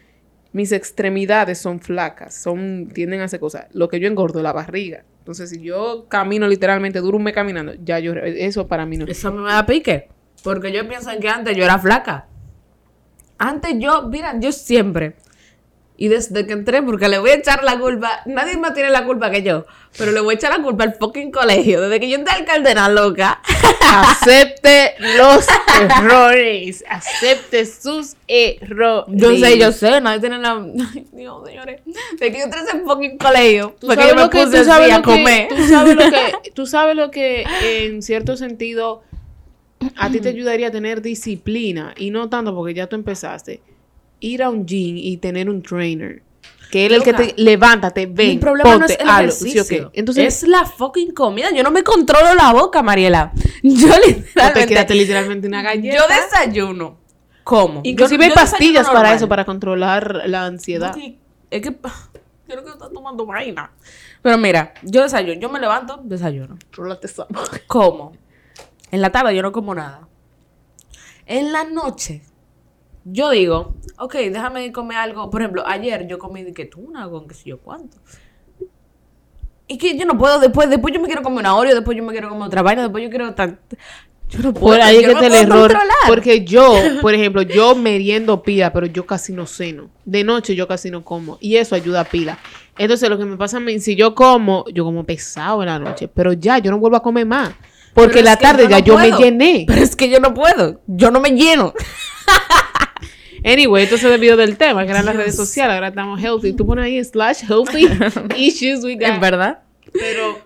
mis 0.55 0.71
extremidades 0.71 1.59
son 1.59 1.81
flacas, 1.81 2.33
son, 2.33 2.89
tienden 2.95 3.21
a 3.21 3.25
hacer 3.25 3.41
cosas. 3.41 3.67
Lo 3.73 3.89
que 3.89 3.99
yo 3.99 4.07
engordo 4.07 4.39
es 4.39 4.45
la 4.45 4.53
barriga. 4.53 5.03
Entonces, 5.19 5.51
si 5.51 5.61
yo 5.61 6.07
camino 6.09 6.47
literalmente, 6.47 7.01
duro 7.01 7.17
un 7.17 7.25
mes 7.25 7.35
caminando, 7.35 7.75
ya 7.83 7.99
yo, 7.99 8.15
eso 8.15 8.69
para 8.69 8.87
mí 8.87 8.97
no. 8.97 9.05
Eso 9.07 9.33
me 9.33 9.51
da 9.51 9.67
pique. 9.67 10.09
Porque 10.45 10.71
yo 10.71 10.87
pienso 10.87 11.11
en 11.11 11.19
que 11.19 11.29
antes 11.29 11.57
yo 11.57 11.65
era 11.65 11.77
flaca. 11.81 12.29
Antes 13.37 13.75
yo, 13.81 14.07
mira, 14.07 14.39
yo 14.39 14.53
siempre. 14.53 15.17
Y 15.97 16.09
desde 16.09 16.45
que 16.45 16.53
entré, 16.55 16.83
porque 16.83 17.09
le 17.09 17.19
voy 17.19 17.31
a 17.31 17.35
echar 17.35 17.63
la 17.63 17.79
culpa, 17.79 18.11
nadie 18.27 18.57
más 18.57 18.75
tiene 18.75 18.91
la 18.91 19.05
culpa 19.05 19.31
que 19.31 19.45
yo, 19.45 19.65
pero 19.97 20.11
le 20.11 20.19
voy 20.21 20.35
a 20.35 20.37
echar 20.39 20.51
la 20.51 20.61
culpa 20.61 20.83
al 20.83 20.95
fucking 20.95 21.31
colegio. 21.31 21.81
Desde 21.83 22.01
que 22.01 22.09
yo 22.11 22.17
entré 22.17 22.35
al 22.35 22.45
cardenal, 22.45 22.95
loca. 22.97 23.41
Acepte 23.93 24.95
los 25.17 25.47
errores. 25.81 26.85
Acepte 26.89 27.65
sus 27.67 28.17
errores. 28.27 29.05
Yo 29.09 29.37
sé, 29.37 29.59
yo 29.59 29.71
sé, 29.73 30.01
nadie 30.01 30.21
tiene 30.21 30.39
la. 30.39 30.53
Ay, 30.95 31.07
Dios, 31.13 31.47
señores. 31.49 31.81
Desde 31.85 32.33
que 32.33 32.39
yo 32.39 32.45
entré 32.45 32.61
a 32.61 32.63
ese 32.65 32.81
fucking 32.81 33.19
colegio, 33.19 33.77
Tú 33.81 33.87
fue 33.87 33.97
que 33.97 34.03
sabes 34.03 34.17
yo 34.17 34.23
me 34.25 34.31
que- 34.31 34.45
puse 34.45 34.57
así 34.59 34.67
sabes 34.69 34.93
a 34.93 34.97
lo 34.99 35.03
que- 35.05 35.11
comer. 35.11 35.49
Tú 35.49 35.67
sabes 35.69 35.95
lo 35.97 36.03
que, 36.11 36.51
tú 36.55 36.67
sabes 36.67 36.97
lo 36.97 37.11
que 37.11 37.45
en 37.87 38.03
cierto 38.03 38.37
sentido 38.37 39.03
a 39.97 40.11
ti 40.11 40.21
te 40.21 40.31
ayudaría 40.31 40.69
a 40.69 40.71
tener 40.71 41.03
disciplina 41.03 41.95
y 41.97 42.11
no 42.11 42.29
tanto 42.29 42.55
porque 42.55 42.75
ya 42.75 42.89
tú 42.89 42.97
empezaste. 42.97 43.61
Ir 44.25 44.43
a 44.43 44.49
un 44.49 44.65
gym 44.67 44.97
y 44.97 45.17
tener 45.19 45.51
un 45.51 45.63
trainer. 45.63 46.23
Que 46.71 46.87
él 46.87 46.93
es 46.93 46.99
el 46.99 47.05
que 47.05 47.13
te 47.13 47.35
levántate, 47.43 48.07
ven, 48.07 48.31
Mi 48.31 48.39
problema 48.39 48.71
no 48.73 48.79
ponte, 48.79 48.95
es 48.95 48.99
el 49.01 49.09
ejercicio. 49.09 49.91
Entonces, 49.93 50.43
es 50.43 50.49
la 50.49 50.65
fucking 50.65 51.13
comida. 51.13 51.51
Yo 51.55 51.63
no 51.63 51.71
me 51.71 51.83
controlo 51.85 52.35
la 52.35 52.53
boca, 52.53 52.83
Mariela. 52.83 53.33
Yo 53.63 53.89
no 53.89 53.95
te 53.95 54.07
literalmente... 54.09 54.67
quedaste 54.67 54.95
literalmente 54.95 55.47
una 55.47 55.63
galleta. 55.63 55.97
yo 55.97 56.03
desayuno. 56.09 56.99
¿Cómo? 57.45 57.81
Inclusive 57.85 58.19
Yo- 58.19 58.25
hay 58.25 58.29
yo 58.31 58.35
pastillas 58.35 58.87
para 58.87 58.99
normal. 59.01 59.17
eso, 59.17 59.29
para 59.29 59.45
controlar 59.45 60.23
la 60.27 60.47
ansiedad. 60.47 60.95
Sí, 60.95 61.19
Es 61.51 61.61
que 61.63 61.77
creo 62.49 62.65
que 62.65 62.71
estás 62.71 62.91
tomando 62.93 63.27
vaina. 63.27 63.71
Pero 64.23 64.39
mira, 64.39 64.73
yo 64.83 65.03
desayuno, 65.03 65.39
yo 65.39 65.51
me 65.51 65.61
levanto, 65.61 66.01
desayuno. 66.03 66.59
Como. 67.67 68.13
En 68.91 69.01
la 69.01 69.11
tarde 69.11 69.35
yo 69.35 69.43
no 69.43 69.51
como 69.53 69.75
nada. 69.75 70.09
En 71.27 71.53
la 71.53 71.65
noche, 71.65 72.23
yo 73.05 73.31
digo, 73.31 73.75
ok, 73.99 74.15
déjame 74.15 74.73
comer 74.73 74.99
algo. 74.99 75.31
Por 75.31 75.43
ejemplo, 75.43 75.67
ayer 75.67 76.07
yo 76.07 76.19
comí 76.19 76.43
de 76.43 76.53
que 76.53 76.65
tuna 76.65 77.09
con 77.09 77.29
qué 77.29 77.35
sé 77.35 77.51
yo 77.51 77.59
cuánto. 77.59 77.99
Y 79.67 79.79
que 79.79 79.97
yo 79.97 80.05
no 80.07 80.19
puedo 80.19 80.39
después, 80.39 80.69
después 80.69 80.93
yo 80.93 81.01
me 81.01 81.07
quiero 81.07 81.23
comer 81.23 81.41
una 81.41 81.57
Oreo, 81.57 81.75
después 81.75 81.97
yo 81.97 82.03
me 82.03 82.13
quiero 82.13 82.29
comer 82.29 82.47
otra 82.47 82.63
vaina, 82.63 82.83
después 82.83 83.03
yo 83.03 83.11
quiero 83.11 83.35
tan... 83.35 83.59
Yo 84.29 84.39
no 84.41 84.55
puedo, 84.55 84.77
Por 84.77 84.81
ahí 84.81 84.97
es 84.97 85.03
que 85.03 85.09
no 85.09 85.21
está 85.21 85.27
el 85.27 85.35
error. 85.35 85.61
controlar. 85.61 85.97
Porque 86.09 86.45
yo, 86.45 86.75
por 87.03 87.15
ejemplo, 87.15 87.43
yo 87.43 87.75
meriendo 87.75 88.43
pila, 88.43 88.73
pero 88.73 88.87
yo 88.87 89.07
casi 89.07 89.33
no 89.33 89.47
ceno. 89.47 89.91
De 90.05 90.25
noche 90.25 90.55
yo 90.55 90.67
casi 90.67 90.91
no 90.91 91.05
como. 91.05 91.37
Y 91.41 91.57
eso 91.57 91.75
ayuda 91.75 92.01
a 92.01 92.05
pila. 92.05 92.39
Entonces, 92.79 93.09
lo 93.09 93.19
que 93.19 93.27
me 93.27 93.37
pasa 93.37 93.59
a 93.59 93.61
mí, 93.61 93.79
si 93.81 93.95
yo 93.97 94.15
como, 94.15 94.65
yo 94.73 94.85
como 94.85 95.05
pesado 95.05 95.63
en 95.63 95.69
la 95.69 95.79
noche. 95.79 96.09
Pero 96.09 96.33
ya, 96.33 96.59
yo 96.59 96.71
no 96.71 96.79
vuelvo 96.79 96.97
a 96.97 97.03
comer 97.03 97.27
más. 97.27 97.53
Porque 97.95 98.23
la 98.23 98.37
tarde 98.37 98.65
yo 98.65 98.71
ya 98.71 98.81
no 98.81 98.85
yo 98.85 98.99
me 98.99 99.11
llené. 99.13 99.65
Pero 99.69 99.81
es 99.81 99.97
que 99.97 100.11
yo 100.11 100.21
no 100.21 100.35
puedo, 100.35 100.81
yo 100.87 101.11
no 101.11 101.21
me 101.21 101.31
lleno. 101.31 101.73
Anyway, 103.47 103.85
esto 103.85 103.99
se 103.99 104.09
debido 104.09 104.39
del 104.39 104.57
tema, 104.57 104.87
que 104.87 104.91
eran 104.91 105.05
las 105.05 105.15
redes 105.15 105.37
sociales. 105.37 105.75
Ahora 105.75 105.89
estamos 105.89 106.19
healthy. 106.19 106.55
Tú 106.55 106.65
pones 106.65 106.87
ahí 106.87 107.05
slash 107.05 107.43
healthy 107.47 107.87
issues 108.39 108.83
we 108.83 108.95
got. 108.95 109.03
En 109.03 109.21
verdad. 109.21 109.59
Pero 109.93 110.39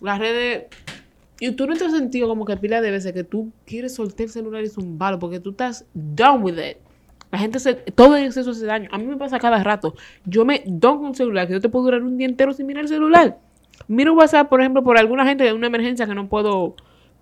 las 0.00 0.18
redes. 0.18 0.64
Y 1.38 1.52
tú 1.52 1.68
no 1.68 1.76
te 1.76 1.84
has 1.84 1.92
sentido 1.92 2.26
como 2.26 2.44
que 2.44 2.56
pila 2.56 2.80
de 2.80 2.90
veces 2.90 3.12
que 3.12 3.22
tú 3.22 3.52
quieres 3.64 3.94
soltar 3.94 4.26
el 4.26 4.32
celular 4.32 4.64
y 4.64 4.68
zumbarlo 4.68 5.20
porque 5.20 5.38
tú 5.38 5.50
estás 5.50 5.84
done 5.94 6.42
with 6.42 6.58
it. 6.58 6.78
La 7.30 7.38
gente 7.38 7.60
se. 7.60 7.74
Todo 7.74 8.16
en 8.16 8.24
exceso 8.24 8.50
hace 8.50 8.66
daño. 8.66 8.88
A 8.92 8.98
mí 8.98 9.06
me 9.06 9.16
pasa 9.16 9.38
cada 9.38 9.62
rato. 9.62 9.94
Yo 10.24 10.44
me 10.44 10.64
doy 10.66 10.96
con 10.96 11.06
un 11.06 11.14
celular 11.14 11.46
que 11.46 11.52
yo 11.52 11.60
te 11.60 11.68
puedo 11.68 11.84
durar 11.84 12.02
un 12.02 12.18
día 12.18 12.26
entero 12.26 12.52
sin 12.52 12.66
mirar 12.66 12.82
el 12.82 12.88
celular. 12.88 13.38
Miro 13.88 14.14
WhatsApp, 14.14 14.48
por 14.48 14.60
ejemplo, 14.60 14.82
por 14.82 14.98
alguna 14.98 15.26
gente 15.26 15.44
de 15.44 15.52
una 15.52 15.66
emergencia 15.66 16.06
que 16.06 16.14
no 16.14 16.28
puedo. 16.28 16.76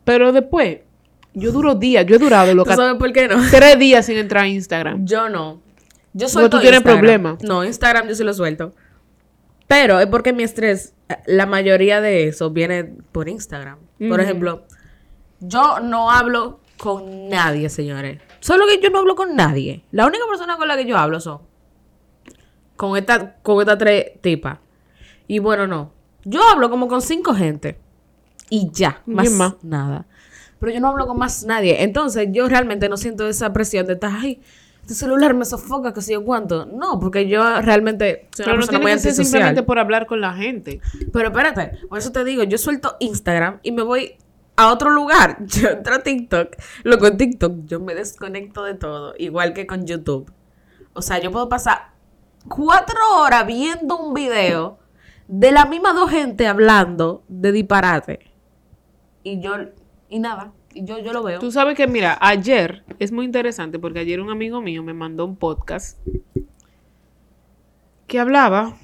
Pero 0.04 0.32
después, 0.32 0.78
yo 1.34 1.52
duro 1.52 1.74
días. 1.74 2.06
Yo 2.06 2.16
he 2.16 2.18
durado 2.18 2.50
¿Tú 2.50 2.56
loca, 2.56 2.76
sabes 2.76 2.96
por 2.96 3.12
qué 3.12 3.28
no? 3.28 3.36
tres 3.50 3.78
días 3.78 4.06
sin 4.06 4.16
entrar 4.16 4.44
a 4.44 4.48
Instagram. 4.48 5.04
Yo 5.04 5.28
no. 5.28 5.60
Yo 6.12 6.28
suelto 6.28 6.56
tú 6.56 6.60
tienes 6.60 6.80
Instagram. 6.80 7.00
problema. 7.00 7.38
No, 7.42 7.64
Instagram 7.64 8.08
yo 8.08 8.14
sí 8.14 8.24
lo 8.24 8.34
suelto. 8.34 8.72
Pero 9.66 10.00
es 10.00 10.06
porque 10.06 10.32
mi 10.32 10.42
estrés, 10.42 10.94
eh, 11.08 11.16
la 11.26 11.46
mayoría 11.46 12.00
de 12.00 12.26
eso 12.26 12.50
viene 12.50 12.84
por 13.12 13.28
Instagram. 13.28 13.78
Por 14.08 14.20
ejemplo, 14.20 14.64
yo 15.40 15.78
no 15.80 16.10
hablo 16.10 16.60
con 16.78 17.28
nadie, 17.28 17.68
señores. 17.68 18.20
Solo 18.40 18.66
que 18.66 18.80
yo 18.80 18.90
no 18.90 18.98
hablo 18.98 19.14
con 19.14 19.36
nadie. 19.36 19.84
La 19.92 20.06
única 20.06 20.24
persona 20.28 20.56
con 20.56 20.66
la 20.66 20.76
que 20.76 20.86
yo 20.86 20.96
hablo 20.96 21.20
son 21.20 21.42
con 22.76 22.96
esta, 22.96 23.34
con 23.42 23.60
estas 23.60 23.78
tres 23.78 24.20
tipas. 24.22 24.58
Y 25.28 25.38
bueno, 25.38 25.66
no. 25.66 25.92
Yo 26.24 26.42
hablo 26.48 26.70
como 26.70 26.88
con 26.88 27.02
cinco 27.02 27.34
gente. 27.34 27.78
Y 28.48 28.70
ya, 28.72 29.02
más, 29.06 29.30
nada. 29.62 30.06
Pero 30.58 30.72
yo 30.72 30.80
no 30.80 30.88
hablo 30.88 31.06
con 31.06 31.18
más 31.18 31.44
nadie. 31.44 31.82
Entonces, 31.82 32.28
yo 32.32 32.48
realmente 32.48 32.88
no 32.88 32.96
siento 32.96 33.28
esa 33.28 33.52
presión 33.52 33.86
de 33.86 33.94
estar, 33.94 34.12
ay, 34.12 34.40
este 34.82 34.94
celular 34.94 35.34
me 35.34 35.44
sofoca, 35.44 35.92
que 35.92 36.02
sé 36.02 36.14
yo 36.14 36.24
cuánto. 36.24 36.66
No, 36.66 36.98
porque 36.98 37.28
yo 37.28 37.62
realmente 37.62 38.28
soy 38.34 38.44
Pero 38.44 38.56
una 38.56 38.62
no 38.62 38.66
tiene 38.66 38.82
muy 38.82 38.92
que 38.92 38.98
ser 38.98 39.14
simplemente 39.14 39.62
por 39.62 39.78
hablar 39.78 40.06
con 40.06 40.20
la 40.20 40.34
gente. 40.34 40.80
Pero 41.12 41.28
espérate, 41.28 41.78
por 41.88 41.98
eso 41.98 42.10
te 42.10 42.24
digo, 42.24 42.42
yo 42.42 42.58
suelto 42.58 42.96
Instagram 42.98 43.60
y 43.62 43.70
me 43.70 43.82
voy 43.82 44.16
a 44.56 44.72
otro 44.72 44.90
lugar. 44.90 45.38
Yo 45.46 45.68
entro 45.68 45.94
a 45.94 46.02
TikTok. 46.02 46.56
Luego 46.82 47.06
en 47.06 47.16
TikTok 47.16 47.64
yo 47.66 47.80
me 47.80 47.94
desconecto 47.94 48.64
de 48.64 48.74
todo, 48.74 49.14
igual 49.16 49.54
que 49.54 49.66
con 49.66 49.86
YouTube. 49.86 50.30
O 50.92 51.02
sea, 51.02 51.20
yo 51.20 51.30
puedo 51.30 51.48
pasar 51.48 51.92
cuatro 52.48 52.98
horas 53.16 53.46
viendo 53.46 53.96
un 53.96 54.12
video 54.12 54.79
de 55.30 55.52
la 55.52 55.64
misma 55.64 55.92
dos 55.92 56.10
gente 56.10 56.48
hablando 56.48 57.22
de 57.28 57.52
disparate. 57.52 58.18
Y 59.22 59.40
yo, 59.40 59.52
y 60.08 60.18
nada, 60.18 60.52
y 60.74 60.84
yo, 60.84 60.98
yo 60.98 61.12
lo 61.12 61.22
veo. 61.22 61.38
Tú 61.38 61.52
sabes 61.52 61.76
que, 61.76 61.86
mira, 61.86 62.18
ayer 62.20 62.82
es 62.98 63.12
muy 63.12 63.24
interesante 63.24 63.78
porque 63.78 64.00
ayer 64.00 64.20
un 64.20 64.30
amigo 64.30 64.60
mío 64.60 64.82
me 64.82 64.92
mandó 64.92 65.24
un 65.24 65.36
podcast 65.36 65.98
que 68.08 68.18
hablaba, 68.18 68.76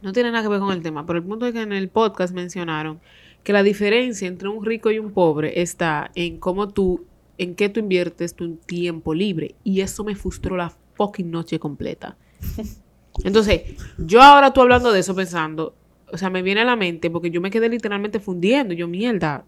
no 0.00 0.12
tiene 0.12 0.30
nada 0.30 0.44
que 0.44 0.48
ver 0.48 0.60
con 0.60 0.72
el 0.72 0.80
tema, 0.80 1.04
pero 1.06 1.18
el 1.18 1.24
punto 1.24 1.46
es 1.46 1.52
que 1.52 1.62
en 1.62 1.72
el 1.72 1.88
podcast 1.88 2.32
mencionaron 2.32 3.00
que 3.42 3.52
la 3.52 3.64
diferencia 3.64 4.28
entre 4.28 4.48
un 4.48 4.64
rico 4.64 4.92
y 4.92 5.00
un 5.00 5.10
pobre 5.10 5.60
está 5.60 6.12
en 6.14 6.38
cómo 6.38 6.68
tú, 6.68 7.04
en 7.36 7.56
qué 7.56 7.68
tú 7.68 7.80
inviertes 7.80 8.36
tu 8.36 8.54
tiempo 8.54 9.12
libre. 9.12 9.56
Y 9.64 9.80
eso 9.80 10.04
me 10.04 10.14
frustró 10.14 10.56
la 10.56 10.72
fucking 10.94 11.32
noche 11.32 11.58
completa. 11.58 12.16
Entonces, 13.24 13.62
yo 13.98 14.22
ahora 14.22 14.52
tú 14.52 14.60
hablando 14.60 14.92
de 14.92 15.00
eso 15.00 15.14
pensando, 15.14 15.74
o 16.10 16.18
sea, 16.18 16.30
me 16.30 16.42
viene 16.42 16.62
a 16.62 16.64
la 16.64 16.76
mente 16.76 17.10
porque 17.10 17.30
yo 17.30 17.40
me 17.40 17.50
quedé 17.50 17.68
literalmente 17.68 18.20
fundiendo, 18.20 18.74
yo 18.74 18.88
mierda. 18.88 19.44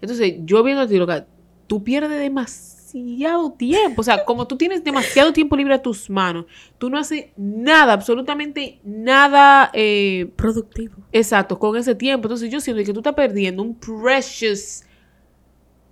Entonces, 0.00 0.36
yo 0.44 0.62
viendo 0.62 0.82
a 0.82 0.86
ti, 0.88 0.96
loca, 0.96 1.26
tú 1.66 1.82
pierdes 1.82 2.18
demasiado 2.18 3.52
tiempo. 3.52 4.00
O 4.00 4.04
sea, 4.04 4.24
como 4.24 4.46
tú 4.46 4.56
tienes 4.56 4.82
demasiado 4.82 5.32
tiempo 5.32 5.56
libre 5.56 5.74
a 5.74 5.82
tus 5.82 6.08
manos, 6.08 6.46
tú 6.78 6.90
no 6.90 6.98
haces 6.98 7.26
nada, 7.36 7.92
absolutamente 7.92 8.80
nada 8.84 9.70
eh, 9.72 10.30
productivo. 10.36 10.96
exacto 11.12 11.58
con 11.58 11.76
ese 11.76 11.94
tiempo. 11.94 12.26
Entonces, 12.26 12.50
yo 12.50 12.60
siento 12.60 12.82
que 12.82 12.92
tú 12.92 13.00
estás 13.00 13.14
perdiendo 13.14 13.62
un 13.62 13.74
precious 13.74 14.84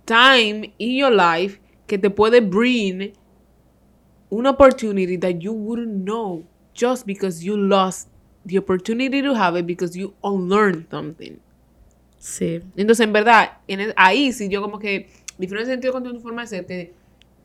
time 0.05 0.73
in 0.77 0.97
your 0.97 1.11
life 1.11 1.59
que 1.85 1.97
te 1.97 2.09
puede 2.09 2.41
bring 2.41 3.13
una 4.29 4.49
opportunity 4.51 5.17
that 5.17 5.39
you 5.39 5.53
wouldn't 5.53 6.03
know 6.03 6.43
just 6.77 7.05
because 7.05 7.43
you 7.43 7.57
lost 7.57 8.09
the 8.45 8.57
opportunity 8.57 9.21
to 9.21 9.33
have 9.33 9.57
it 9.59 9.65
because 9.65 9.97
you 9.97 10.13
unlearned 10.21 10.85
something. 10.89 11.37
Sí. 12.19 12.61
Entonces, 12.75 13.05
en 13.05 13.13
verdad, 13.13 13.57
en 13.67 13.79
el- 13.79 13.93
ahí 13.95 14.31
sí 14.31 14.49
yo 14.49 14.61
como 14.61 14.79
que, 14.79 15.09
diferente 15.37 15.71
sentido 15.71 15.93
con 15.93 16.03
tu 16.03 16.19
forma 16.19 16.41
de 16.41 16.47
ser, 16.47 16.65
te, 16.65 16.93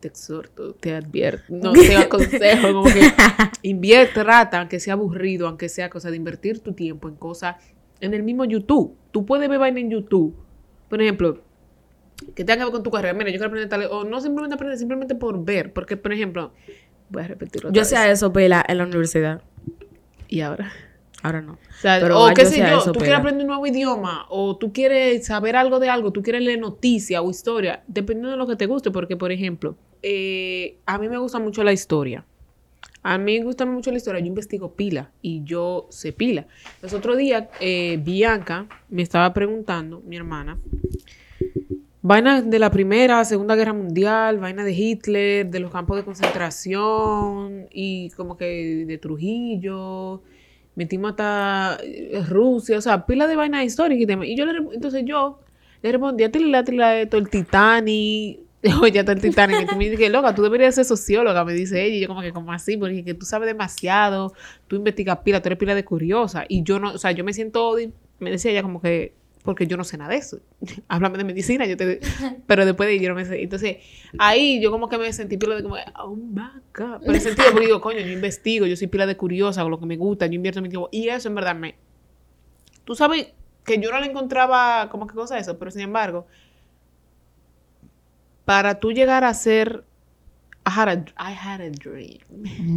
te 0.01 0.09
exhorto, 0.09 0.75
te 0.75 0.95
advierto, 0.95 1.45
no 1.49 1.73
te 1.73 1.97
aconsejo, 1.97 2.73
como 2.73 2.85
que 2.85 3.01
invierte, 3.63 4.23
rata, 4.25 4.61
aunque 4.61 4.81
sea 4.81 4.95
aburrido, 4.95 5.47
aunque 5.49 5.69
sea 5.69 5.91
cosa 5.91 6.11
de 6.11 6.17
invertir 6.17 6.61
tu 6.61 6.73
tiempo 6.73 7.09
en 7.09 7.17
cosas, 7.17 7.57
en 8.01 8.15
el 8.15 8.23
mismo 8.23 8.45
YouTube. 8.45 8.97
Tú 9.13 9.25
puedes 9.27 9.49
ver 9.49 9.59
vaina 9.59 9.79
en 9.81 9.91
YouTube. 9.91 10.35
Por 10.89 11.01
ejemplo, 11.01 11.41
que 12.35 12.45
tenga 12.45 12.59
que 12.59 12.65
ver 12.65 12.73
con 12.73 12.83
tu 12.83 12.91
carrera. 12.91 13.15
Mira, 13.15 13.31
yo 13.31 13.35
quiero 13.35 13.47
aprender 13.47 13.69
tal, 13.69 13.85
o 13.91 14.05
no 14.05 14.21
simplemente 14.21 14.55
aprender, 14.55 14.79
simplemente 14.79 15.15
por 15.15 15.45
ver. 15.45 15.73
Porque, 15.73 15.97
por 15.97 16.13
ejemplo, 16.13 16.53
voy 17.13 17.23
a 17.23 17.29
repetirlo. 17.29 17.71
Yo 17.71 17.83
hacía 17.83 18.11
eso, 18.11 18.33
Pela, 18.33 18.65
en 18.67 18.79
la 18.79 18.85
universidad. 18.85 19.43
Y 20.29 20.41
ahora. 20.41 20.73
Ahora 21.23 21.41
no. 21.41 21.53
O, 21.53 21.59
sea, 21.81 22.01
Pero 22.01 22.19
o 22.21 22.29
yo 22.29 22.35
qué 22.35 22.47
sé 22.47 22.59
yo, 22.59 22.65
eso, 22.67 22.87
tú 22.87 22.95
pega. 22.95 23.05
quieres 23.05 23.21
aprender 23.21 23.43
un 23.45 23.49
nuevo 23.49 23.67
idioma, 23.67 24.27
o 24.29 24.57
tú 24.57 24.73
quieres 24.73 25.25
saber 25.25 25.55
algo 25.55 25.79
de 25.79 25.89
algo, 25.89 26.13
tú 26.13 26.23
quieres 26.23 26.43
leer 26.43 26.59
noticia 26.59 27.23
o 27.23 27.31
historia, 27.31 27.85
dependiendo 27.87 28.31
de 28.31 28.37
lo 28.37 28.47
que 28.49 28.57
te 28.57 28.67
guste, 28.67 28.91
porque, 28.91 29.17
por 29.17 29.31
ejemplo, 29.31 29.77
eh, 30.03 30.79
a 30.85 30.99
mí 30.99 31.09
me 31.09 31.19
gusta 31.19 31.39
mucho 31.39 31.63
la 31.63 31.73
historia. 31.73 32.25
A 33.05 33.19
mí 33.19 33.39
me 33.39 33.45
gusta 33.45 33.67
mucho 33.67 33.91
la 33.91 33.99
historia, 33.99 34.21
yo 34.21 34.27
investigo 34.27 34.75
pila 34.75 35.11
y 35.23 35.43
yo 35.45 35.87
sé 35.91 36.13
pila. 36.13 36.47
Los 36.83 36.93
otros 36.93 37.17
días, 37.17 37.45
eh, 37.61 38.01
Bianca 38.03 38.67
me 38.89 39.03
estaba 39.03 39.33
preguntando, 39.33 40.01
mi 40.07 40.17
hermana, 40.17 40.59
vainas 42.03 42.49
de 42.51 42.59
la 42.59 42.71
Primera, 42.71 43.25
Segunda 43.25 43.55
Guerra 43.55 43.73
Mundial, 43.73 44.39
vaina 44.39 44.65
de 44.65 44.73
Hitler, 44.73 45.47
de 45.47 45.61
los 45.61 45.71
campos 45.71 45.97
de 45.97 46.05
concentración 46.05 47.69
y 47.71 48.11
como 48.11 48.37
que 48.37 48.85
de 48.87 48.99
Trujillo, 48.99 50.23
metimos 50.75 51.13
hasta 51.13 51.79
eh, 51.83 52.23
Rusia, 52.29 52.79
o 52.79 52.81
sea, 52.81 53.07
pila 53.07 53.27
de 53.27 53.37
vaina 53.37 53.65
histórica 53.65 54.03
y 54.03 54.07
demás. 54.07 54.27
Y 54.27 54.37
yo 54.37 54.45
le, 54.45 54.75
entonces 54.75 55.05
yo 55.07 55.41
le 55.83 55.93
respondí 55.93 56.25
a 56.25 56.33
Tilila, 56.33 56.65
Tilila, 56.65 57.01
esto, 57.01 57.19
el 57.19 57.29
Titanic. 57.29 58.41
Oye, 58.81 59.01
está 59.01 59.13
el 59.13 59.21
Titanic. 59.21 59.63
Y 59.63 59.67
tú 59.67 59.77
me 59.77 59.89
dices, 59.89 60.11
loca, 60.11 60.35
tú 60.35 60.43
deberías 60.43 60.75
ser 60.75 60.85
socióloga, 60.85 61.45
me 61.45 61.53
dice 61.53 61.85
ella. 61.85 61.97
Y 61.97 62.01
yo, 62.01 62.09
como 62.09 62.23
que, 62.23 62.33
como 62.33 62.53
así, 62.53 62.77
porque 62.77 63.05
que 63.05 63.15
tú 63.15 63.27
sabes 63.27 63.47
demasiado, 63.47 64.33
tú 64.69 64.77
investigas 64.77 65.19
pila, 65.19 65.41
tú 65.43 65.49
eres 65.49 65.59
pila 65.59 65.75
de 65.75 65.85
curiosa. 65.85 66.45
Y 66.49 66.63
yo 66.63 66.79
no, 66.79 66.93
o 66.93 66.99
sea, 66.99 67.13
yo 67.13 67.25
me 67.25 67.33
siento, 67.33 67.77
me 68.21 68.31
decía 68.31 68.53
ella 68.53 68.63
como 68.63 68.81
que, 68.81 69.15
porque 69.43 69.67
yo 69.67 69.77
no 69.77 69.85
sé 69.85 69.97
nada 69.99 70.11
de 70.11 70.19
eso. 70.19 70.39
Háblame 70.89 71.19
de 71.19 71.25
medicina, 71.25 71.67
yo 71.67 71.77
te. 71.77 72.01
Pero 72.47 72.65
después 72.65 72.87
de 72.87 72.95
ahí 72.95 73.01
yo 73.01 73.09
no 73.09 73.15
me 73.15 73.25
sé. 73.25 73.43
Entonces, 73.43 73.79
ahí 74.19 74.61
yo 74.61 74.71
como 74.71 74.89
que 74.89 74.99
me 74.99 75.13
sentí 75.13 75.37
pila 75.37 75.57
de 75.57 75.63
como, 75.63 75.77
oh 75.99 76.15
my 76.15 76.43
God. 76.75 77.01
Pero 77.01 77.15
en 77.15 77.21
sentido, 77.21 77.49
porque 77.53 77.67
digo, 77.67 77.81
coño, 77.81 78.01
yo 78.01 78.13
investigo, 78.13 78.67
yo 78.67 78.77
soy 78.77 78.87
pila 78.87 79.07
de 79.07 79.17
curiosa, 79.17 79.63
con 79.63 79.71
lo 79.71 79.81
que 79.81 79.87
me 79.87 79.97
gusta, 79.97 80.27
yo 80.27 80.35
invierto 80.35 80.63
mi 80.63 80.69
tiempo. 80.69 80.89
Y 80.93 81.09
eso 81.09 81.29
en 81.29 81.35
verdad 81.35 81.57
me. 81.57 81.77
Tú 82.85 82.95
sabes 82.95 83.33
que 83.65 83.81
yo 83.81 83.91
no 83.91 84.01
le 84.01 84.07
encontraba 84.07 84.89
como 84.91 85.07
que 85.07 85.15
cosa 85.15 85.39
eso, 85.39 85.59
pero 85.59 85.71
sin 85.71 85.83
embargo, 85.83 86.27
para 88.45 88.81
tú 88.81 88.93
llegar 88.93 89.25
a 89.25 89.35
ser 89.35 89.85
I 90.65 90.71
had 90.71 90.89
a, 90.89 91.05
I 91.19 91.33
had 91.33 91.61
a 91.61 91.71
dream. 91.71 92.21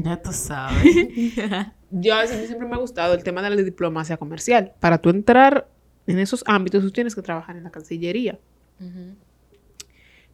Ya 0.03 0.19
tú 0.19 0.33
sabes. 0.33 0.83
Yo 1.91 2.15
a 2.15 2.21
veces 2.21 2.47
siempre 2.47 2.67
me 2.67 2.75
ha 2.75 2.79
gustado 2.79 3.13
el 3.13 3.23
tema 3.23 3.43
de 3.43 3.51
la 3.51 3.61
diplomacia 3.61 4.17
comercial. 4.17 4.73
Para 4.79 4.97
tú 4.97 5.09
entrar 5.09 5.67
en 6.07 6.19
esos 6.19 6.43
ámbitos, 6.47 6.83
tú 6.83 6.91
tienes 6.91 7.15
que 7.15 7.21
trabajar 7.21 7.55
en 7.55 7.63
la 7.63 7.71
Cancillería. 7.71 8.39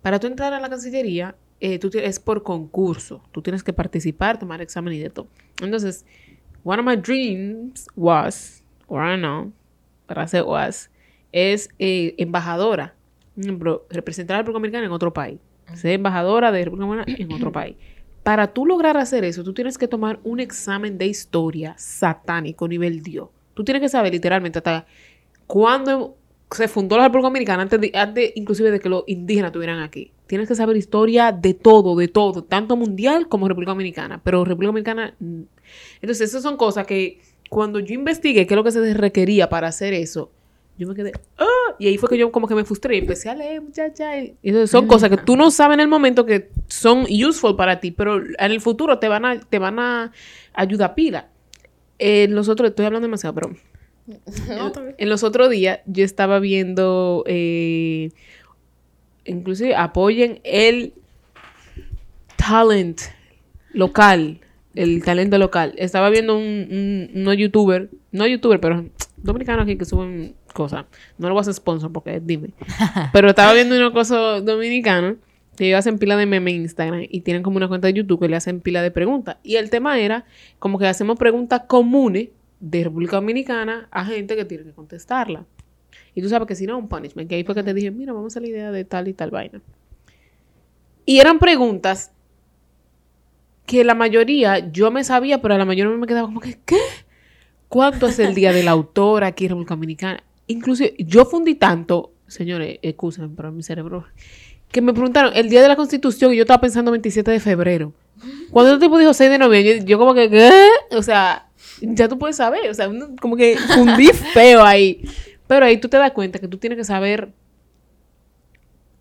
Para 0.01 0.19
tú 0.19 0.27
entrar 0.27 0.53
a 0.53 0.59
la 0.59 0.69
Cancillería, 0.69 1.35
eh, 1.59 1.77
tú 1.77 1.89
es 1.93 2.19
por 2.19 2.43
concurso. 2.43 3.21
Tú 3.31 3.41
tienes 3.41 3.63
que 3.63 3.71
participar, 3.71 4.39
tomar 4.39 4.61
examen 4.61 4.93
y 4.93 4.99
de 4.99 5.09
todo. 5.09 5.27
Entonces, 5.61 6.05
one 6.63 6.79
of 6.79 6.85
my 6.85 6.95
dreams 6.95 7.87
was, 7.95 8.63
or 8.87 9.03
I 9.03 9.17
know, 9.17 9.51
para 10.07 10.23
hacer 10.23 10.43
was, 10.43 10.89
es 11.31 11.69
eh, 11.79 12.15
embajadora. 12.17 12.95
Ejemplo, 13.37 13.85
representar 13.89 14.35
a 14.35 14.37
la 14.37 14.41
República 14.41 14.57
Dominicana 14.57 14.85
en 14.85 14.91
otro 14.91 15.13
país. 15.13 15.39
Ser 15.75 15.93
embajadora 15.93 16.51
de 16.51 16.65
República 16.65 16.87
Dominicana 16.87 17.17
en 17.17 17.31
otro 17.31 17.51
país. 17.53 17.75
Para 18.23 18.47
tú 18.47 18.65
lograr 18.65 18.97
hacer 18.97 19.23
eso, 19.23 19.43
tú 19.43 19.53
tienes 19.53 19.77
que 19.77 19.87
tomar 19.87 20.19
un 20.23 20.39
examen 20.39 20.97
de 20.97 21.07
historia 21.07 21.75
satánico 21.77 22.67
nivel 22.67 23.01
Dios. 23.01 23.29
Tú 23.53 23.63
tienes 23.63 23.81
que 23.81 23.89
saber 23.89 24.13
literalmente 24.13 24.59
hasta 24.59 24.85
cuándo 25.51 26.15
se 26.49 26.69
fundó 26.69 26.95
la 26.95 27.03
República 27.03 27.27
Dominicana, 27.27 27.63
antes, 27.63 27.81
de, 27.81 27.91
antes 27.93 28.31
inclusive 28.35 28.71
de 28.71 28.79
que 28.79 28.87
los 28.87 29.03
indígenas 29.05 29.49
estuvieran 29.49 29.81
aquí. 29.81 30.13
Tienes 30.25 30.47
que 30.47 30.55
saber 30.55 30.77
historia 30.77 31.33
de 31.33 31.53
todo, 31.53 31.93
de 31.97 32.07
todo, 32.07 32.45
tanto 32.45 32.77
mundial 32.77 33.27
como 33.27 33.49
República 33.49 33.71
Dominicana. 33.71 34.21
Pero 34.23 34.45
República 34.45 34.69
Dominicana... 34.69 35.13
mm. 35.19 35.41
Entonces, 36.01 36.29
esas 36.29 36.41
son 36.41 36.55
cosas 36.55 36.87
que 36.87 37.19
cuando 37.49 37.81
yo 37.81 37.93
investigué 37.93 38.47
qué 38.47 38.53
es 38.53 38.55
lo 38.55 38.63
que 38.63 38.71
se 38.71 38.93
requería 38.93 39.49
para 39.49 39.67
hacer 39.67 39.93
eso, 39.93 40.31
yo 40.77 40.87
me 40.87 40.95
quedé, 40.95 41.11
¡ah! 41.37 41.75
Y 41.79 41.87
ahí 41.87 41.97
fue 41.97 42.07
que 42.07 42.17
yo 42.17 42.31
como 42.31 42.47
que 42.47 42.55
me 42.55 42.63
frustré 42.63 42.95
y 42.95 42.99
empecé 42.99 43.29
a 43.29 43.35
leer, 43.35 43.61
muchacha. 43.61 44.17
Y 44.17 44.37
entonces 44.41 44.71
son 44.71 44.87
cosas 44.87 45.09
que 45.09 45.17
tú 45.17 45.35
no 45.35 45.51
sabes 45.51 45.73
en 45.73 45.81
el 45.81 45.89
momento 45.89 46.25
que 46.25 46.49
son 46.67 47.01
useful 47.01 47.57
para 47.57 47.81
ti, 47.81 47.91
pero 47.91 48.21
en 48.21 48.51
el 48.51 48.61
futuro 48.61 48.99
te 48.99 49.09
van 49.09 49.25
a, 49.25 49.37
te 49.37 49.59
van 49.59 49.79
a 49.79 50.13
ayudar 50.53 50.95
pila. 50.95 51.27
En 51.99 52.35
los 52.35 52.47
otros, 52.47 52.69
estoy 52.69 52.85
hablando 52.85 53.05
demasiado, 53.05 53.35
pero 53.35 53.51
No, 54.49 54.71
en 54.97 55.09
los 55.09 55.23
otros 55.23 55.49
días 55.49 55.79
yo 55.85 56.03
estaba 56.03 56.39
viendo, 56.39 57.23
eh, 57.27 58.11
inclusive 59.25 59.75
apoyen 59.75 60.39
el 60.43 60.93
talent 62.35 63.01
local, 63.73 64.39
el 64.75 65.03
talento 65.03 65.37
local. 65.37 65.73
Estaba 65.77 66.09
viendo 66.09 66.37
un, 66.37 66.67
un, 67.13 67.21
unos 67.21 67.37
youtuber, 67.37 67.89
no 68.11 68.27
youtuber, 68.27 68.59
pero 68.59 68.85
dominicano 69.17 69.61
aquí 69.63 69.77
que 69.77 69.85
suben 69.85 70.35
cosas. 70.53 70.85
No 71.17 71.27
lo 71.27 71.33
voy 71.33 71.39
a 71.39 71.41
hacer 71.41 71.53
sponsor 71.53 71.91
porque 71.91 72.19
dime. 72.19 72.49
Pero 73.13 73.29
estaba 73.29 73.53
viendo 73.53 73.75
una 73.75 73.91
cosa 73.91 74.41
dominicana 74.41 75.15
que 75.55 75.67
ellos 75.67 75.79
hacen 75.79 75.97
pila 75.97 76.17
de 76.17 76.25
meme 76.25 76.51
en 76.51 76.61
Instagram 76.61 77.05
y 77.09 77.21
tienen 77.21 77.43
como 77.43 77.57
una 77.57 77.67
cuenta 77.67 77.87
de 77.87 77.93
YouTube 77.93 78.21
que 78.21 78.29
le 78.29 78.35
hacen 78.35 78.61
pila 78.61 78.81
de 78.81 78.91
preguntas. 78.91 79.37
Y 79.43 79.55
el 79.55 79.69
tema 79.69 79.99
era 79.99 80.25
como 80.59 80.79
que 80.79 80.87
hacemos 80.87 81.17
preguntas 81.17 81.63
comunes 81.67 82.29
de 82.61 82.83
República 82.85 83.17
Dominicana 83.17 83.89
a 83.91 84.05
gente 84.05 84.35
que 84.35 84.45
tiene 84.45 84.63
que 84.63 84.71
contestarla. 84.71 85.45
Y 86.15 86.21
tú 86.21 86.29
sabes 86.29 86.47
que 86.47 86.55
si 86.55 86.65
no, 86.65 86.77
un 86.77 86.87
punishment. 86.87 87.27
Que 87.27 87.35
ahí 87.35 87.43
fue 87.43 87.55
que 87.55 87.63
te 87.63 87.73
dije, 87.73 87.91
mira, 87.91 88.13
vamos 88.13 88.37
a 88.37 88.39
la 88.39 88.47
idea 88.47 88.71
de 88.71 88.85
tal 88.85 89.07
y 89.07 89.13
tal 89.13 89.31
vaina. 89.31 89.61
Y 91.05 91.19
eran 91.19 91.39
preguntas 91.39 92.11
que 93.65 93.83
la 93.83 93.95
mayoría 93.95 94.71
yo 94.71 94.91
me 94.91 95.03
sabía, 95.03 95.41
pero 95.41 95.55
a 95.55 95.57
la 95.57 95.65
mayoría 95.65 95.95
me 95.97 96.07
quedaba 96.07 96.27
como 96.27 96.39
que, 96.39 96.59
¿qué? 96.65 96.77
¿Cuánto 97.67 98.07
es 98.07 98.19
el 98.19 98.35
día 98.35 98.53
del 98.53 98.67
autor 98.67 99.23
aquí 99.23 99.45
en 99.45 99.49
República 99.49 99.75
Dominicana? 99.75 100.23
Inclusive, 100.47 100.93
yo 100.99 101.25
fundí 101.25 101.55
tanto, 101.55 102.11
señores, 102.27 102.79
excusen, 102.81 103.35
pero 103.35 103.51
mi 103.51 103.63
cerebro, 103.63 104.05
que 104.71 104.81
me 104.81 104.93
preguntaron, 104.93 105.31
el 105.35 105.49
día 105.49 105.61
de 105.61 105.69
la 105.69 105.77
Constitución, 105.77 106.33
y 106.33 106.37
yo 106.37 106.43
estaba 106.43 106.61
pensando 106.61 106.91
27 106.91 107.31
de 107.31 107.39
febrero. 107.39 107.93
Cuando 108.51 108.73
el 108.73 108.79
tipo 108.79 108.97
dijo 108.97 109.13
6 109.13 109.29
de 109.29 109.37
noviembre, 109.37 109.79
yo, 109.79 109.85
yo 109.85 109.97
como 109.97 110.13
que, 110.13 110.29
¿qué? 110.29 110.51
O 110.91 111.01
sea, 111.01 111.47
ya 111.81 112.07
tú 112.07 112.17
puedes 112.17 112.37
saber, 112.37 112.69
o 112.69 112.73
sea, 112.73 112.87
uno 112.87 113.15
como 113.19 113.35
que 113.35 113.57
fundí 113.57 114.07
feo 114.33 114.63
ahí. 114.63 115.03
Pero 115.47 115.65
ahí 115.65 115.77
tú 115.77 115.89
te 115.89 115.97
das 115.97 116.11
cuenta 116.11 116.39
que 116.39 116.47
tú 116.47 116.57
tienes 116.57 116.77
que 116.77 116.83
saber 116.83 117.33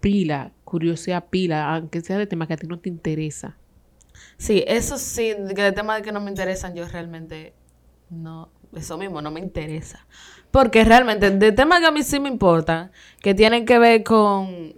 pila, 0.01 0.53
curiosidad 0.65 1.27
pila, 1.31 1.75
aunque 1.75 2.01
sea 2.01 2.19
de 2.19 2.27
temas 2.27 2.49
que 2.49 2.55
a 2.55 2.57
ti 2.57 2.67
no 2.67 2.79
te 2.79 2.89
interesa. 2.89 3.57
Sí, 4.37 4.65
eso 4.67 4.99
sí, 4.99 5.35
que 5.55 5.63
de 5.63 5.73
temas 5.73 6.03
que 6.03 6.13
no 6.13 6.21
me 6.21 6.31
interesan, 6.31 6.75
yo 6.75 6.89
realmente 6.89 7.53
no, 8.09 8.51
eso 8.75 8.97
mismo 8.99 9.23
no 9.23 9.31
me 9.31 9.41
interesa. 9.41 10.07
Porque 10.51 10.85
realmente, 10.85 11.31
de 11.31 11.53
temas 11.53 11.81
que 11.81 11.87
a 11.87 11.91
mí 11.91 12.03
sí 12.03 12.19
me 12.19 12.29
importan, 12.29 12.91
que 13.21 13.35
tienen 13.35 13.65
que 13.65 13.79
ver 13.79 14.03
con, 14.03 14.75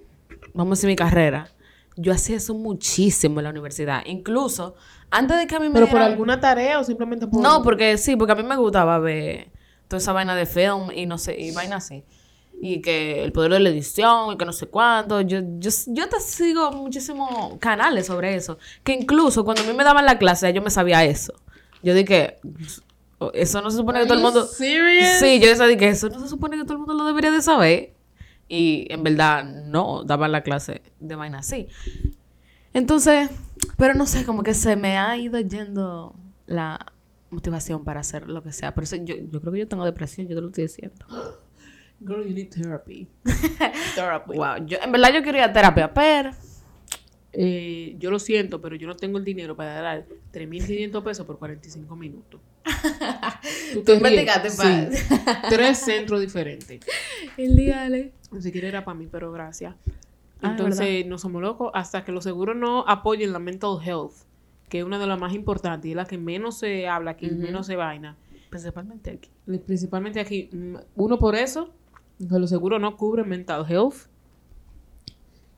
vamos 0.52 0.72
a 0.72 0.76
decir, 0.78 0.88
mi 0.88 0.96
carrera, 0.96 1.48
yo 1.96 2.12
hacía 2.12 2.36
eso 2.36 2.54
muchísimo 2.54 3.40
en 3.40 3.44
la 3.44 3.50
universidad. 3.50 4.02
Incluso, 4.06 4.74
antes 5.12 5.36
de 5.36 5.46
que 5.46 5.54
a 5.54 5.60
mí 5.60 5.68
me 5.68 5.74
Pero 5.74 5.88
por 5.88 6.00
alguna 6.00 6.40
tarea 6.40 6.80
o 6.80 6.84
simplemente 6.84 7.26
por... 7.26 7.42
No, 7.42 7.62
porque 7.62 7.98
sí, 7.98 8.16
porque 8.16 8.32
a 8.32 8.34
mí 8.34 8.42
me 8.42 8.56
gustaba 8.56 8.98
ver 8.98 9.50
toda 9.86 9.98
esa 9.98 10.12
vaina 10.12 10.34
de 10.34 10.46
film 10.46 10.90
y 10.94 11.04
no 11.04 11.18
sé, 11.18 11.38
y 11.38 11.52
vaina 11.52 11.76
así. 11.76 12.02
Y 12.62 12.80
que 12.80 13.22
el 13.22 13.30
poder 13.30 13.52
de 13.52 13.60
la 13.60 13.68
edición 13.68 14.32
y 14.32 14.38
que 14.38 14.46
no 14.46 14.54
sé 14.54 14.68
cuánto. 14.68 15.20
Yo, 15.20 15.40
yo, 15.58 15.70
yo 15.88 16.08
te 16.08 16.18
sigo 16.20 16.72
muchísimos 16.72 17.58
canales 17.58 18.06
sobre 18.06 18.34
eso. 18.34 18.56
Que 18.82 18.94
incluso 18.94 19.44
cuando 19.44 19.62
a 19.62 19.66
mí 19.66 19.74
me 19.74 19.84
daban 19.84 20.06
la 20.06 20.16
clase, 20.16 20.50
yo 20.54 20.62
me 20.62 20.70
sabía 20.70 21.04
eso. 21.04 21.34
Yo 21.82 21.92
dije, 21.92 22.38
eso 23.34 23.60
no 23.60 23.70
se 23.70 23.76
supone 23.76 24.00
que 24.00 24.06
todo 24.06 24.16
el 24.16 24.24
mundo... 24.24 24.46
serious? 24.46 25.18
Sí, 25.20 25.40
yo 25.40 25.48
decía 25.48 25.76
que 25.76 25.88
eso 25.88 26.08
no 26.08 26.20
se 26.20 26.28
supone 26.28 26.56
que 26.56 26.62
todo 26.62 26.74
el 26.74 26.78
mundo 26.78 26.94
lo 26.94 27.04
debería 27.04 27.30
de 27.30 27.42
saber. 27.42 27.92
Y 28.48 28.86
en 28.90 29.02
verdad 29.02 29.44
no 29.44 30.04
daban 30.04 30.32
la 30.32 30.42
clase 30.42 30.80
de 31.00 31.16
vaina 31.16 31.40
así. 31.40 31.68
Entonces, 32.72 33.28
pero 33.76 33.94
no 33.94 34.06
sé, 34.06 34.24
como 34.24 34.42
que 34.42 34.54
se 34.54 34.76
me 34.76 34.96
ha 34.98 35.16
ido 35.16 35.38
yendo 35.40 36.14
la 36.46 36.92
motivación 37.30 37.84
para 37.84 38.00
hacer 38.00 38.28
lo 38.28 38.42
que 38.42 38.52
sea. 38.52 38.74
Pero 38.74 38.84
eso- 38.84 38.96
yo, 38.96 39.14
yo 39.16 39.40
creo 39.40 39.52
que 39.52 39.58
yo 39.60 39.68
tengo 39.68 39.84
depresión, 39.84 40.28
yo 40.28 40.34
te 40.36 40.40
lo 40.42 40.48
estoy 40.48 40.64
diciendo. 40.64 41.04
Girl, 42.00 42.26
you 42.26 42.34
need 42.34 42.48
therapy. 42.50 43.08
therapy. 43.94 44.36
Wow, 44.36 44.66
yo, 44.66 44.78
en 44.82 44.90
verdad 44.92 45.12
yo 45.14 45.22
quería 45.22 45.52
terapia, 45.52 45.92
pero 45.92 46.30
Eh, 47.34 47.96
yo 47.98 48.10
lo 48.10 48.18
siento, 48.18 48.60
pero 48.60 48.76
yo 48.76 48.86
no 48.86 48.94
tengo 48.94 49.16
el 49.16 49.24
dinero 49.24 49.56
para 49.56 49.80
dar 49.80 50.06
3.500 50.34 51.02
pesos 51.02 51.24
por 51.26 51.38
45 51.38 51.96
minutos. 51.96 52.40
Tú 53.86 53.92
investigaste 53.92 54.50
Sí. 54.50 54.56
pa- 55.24 55.42
Tres 55.48 55.78
centros 55.78 56.20
diferentes. 56.20 56.80
el 57.38 57.56
día 57.56 57.88
de... 57.88 58.12
Ni 58.32 58.42
siquiera 58.42 58.68
era 58.68 58.84
para 58.84 58.98
mí, 58.98 59.08
pero 59.10 59.32
gracias. 59.32 59.74
Ah, 60.42 60.50
Entonces, 60.50 61.06
no 61.06 61.18
somos 61.18 61.40
locos 61.40 61.70
hasta 61.74 62.04
que 62.04 62.12
los 62.12 62.24
seguros 62.24 62.56
no 62.56 62.84
apoyen 62.88 63.32
la 63.32 63.38
mental 63.38 63.78
health, 63.82 64.12
que 64.68 64.80
es 64.80 64.84
una 64.84 64.98
de 64.98 65.06
las 65.06 65.18
más 65.20 65.34
importantes 65.34 65.86
y 65.88 65.90
es 65.92 65.96
la 65.96 66.04
que 66.04 66.18
menos 66.18 66.58
se 66.58 66.88
habla, 66.88 67.16
que 67.16 67.30
menos 67.30 67.66
se 67.66 67.76
vaina. 67.76 68.16
Principalmente 68.50 69.10
aquí. 69.10 69.30
Principalmente 69.66 70.20
aquí. 70.20 70.50
mm, 70.52 70.76
Uno, 70.96 71.18
por 71.18 71.34
eso, 71.36 71.70
que 72.18 72.38
los 72.38 72.50
seguros 72.50 72.80
no 72.80 72.96
cubren 72.96 73.28
mental 73.28 73.64
health. 73.68 74.08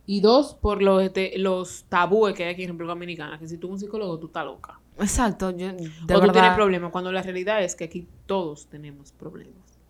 Y 0.06 0.20
dos, 0.20 0.54
por 0.54 0.82
los, 0.82 1.02
este, 1.02 1.38
los 1.38 1.84
tabúes 1.88 2.34
que 2.34 2.44
hay 2.44 2.52
aquí 2.52 2.62
en 2.62 2.68
República 2.68 2.92
Dominicana, 2.92 3.38
que 3.38 3.48
si 3.48 3.56
tú 3.56 3.68
eres 3.68 3.74
un 3.74 3.80
psicólogo, 3.80 4.18
tú 4.18 4.26
estás 4.26 4.44
loca. 4.44 4.78
Exacto, 4.98 5.50
yo 5.50 5.68
de 5.68 5.74
o 5.74 5.76
tú 5.76 5.86
tienes 6.06 6.32
verdad... 6.32 6.54
problemas, 6.54 6.92
cuando 6.92 7.10
la 7.10 7.22
realidad 7.22 7.64
es 7.64 7.74
que 7.74 7.84
aquí 7.84 8.06
todos 8.26 8.66
tenemos 8.66 9.12
problemas. 9.12 9.80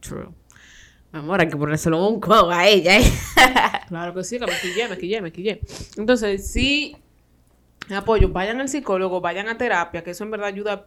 True. 0.00 0.28
Amor, 1.12 1.40
hay 1.40 1.48
que 1.48 1.56
ponérselo 1.56 2.06
un 2.06 2.20
codo 2.20 2.50
a 2.50 2.66
ella. 2.68 2.98
¿eh? 2.98 3.04
Claro 3.88 4.14
que 4.14 4.22
sí, 4.22 4.38
que 4.38 4.46
me 4.46 4.52
quillé, 4.52 4.88
me 4.88 4.96
quillé, 4.96 5.20
me 5.20 5.32
quillé. 5.32 5.60
Entonces, 5.96 6.48
sí, 6.52 6.96
apoyo, 7.92 8.28
vayan 8.28 8.60
al 8.60 8.68
psicólogo, 8.68 9.20
vayan 9.20 9.48
a 9.48 9.58
terapia, 9.58 10.04
que 10.04 10.12
eso 10.12 10.22
en 10.22 10.30
verdad 10.30 10.46
ayuda 10.46 10.86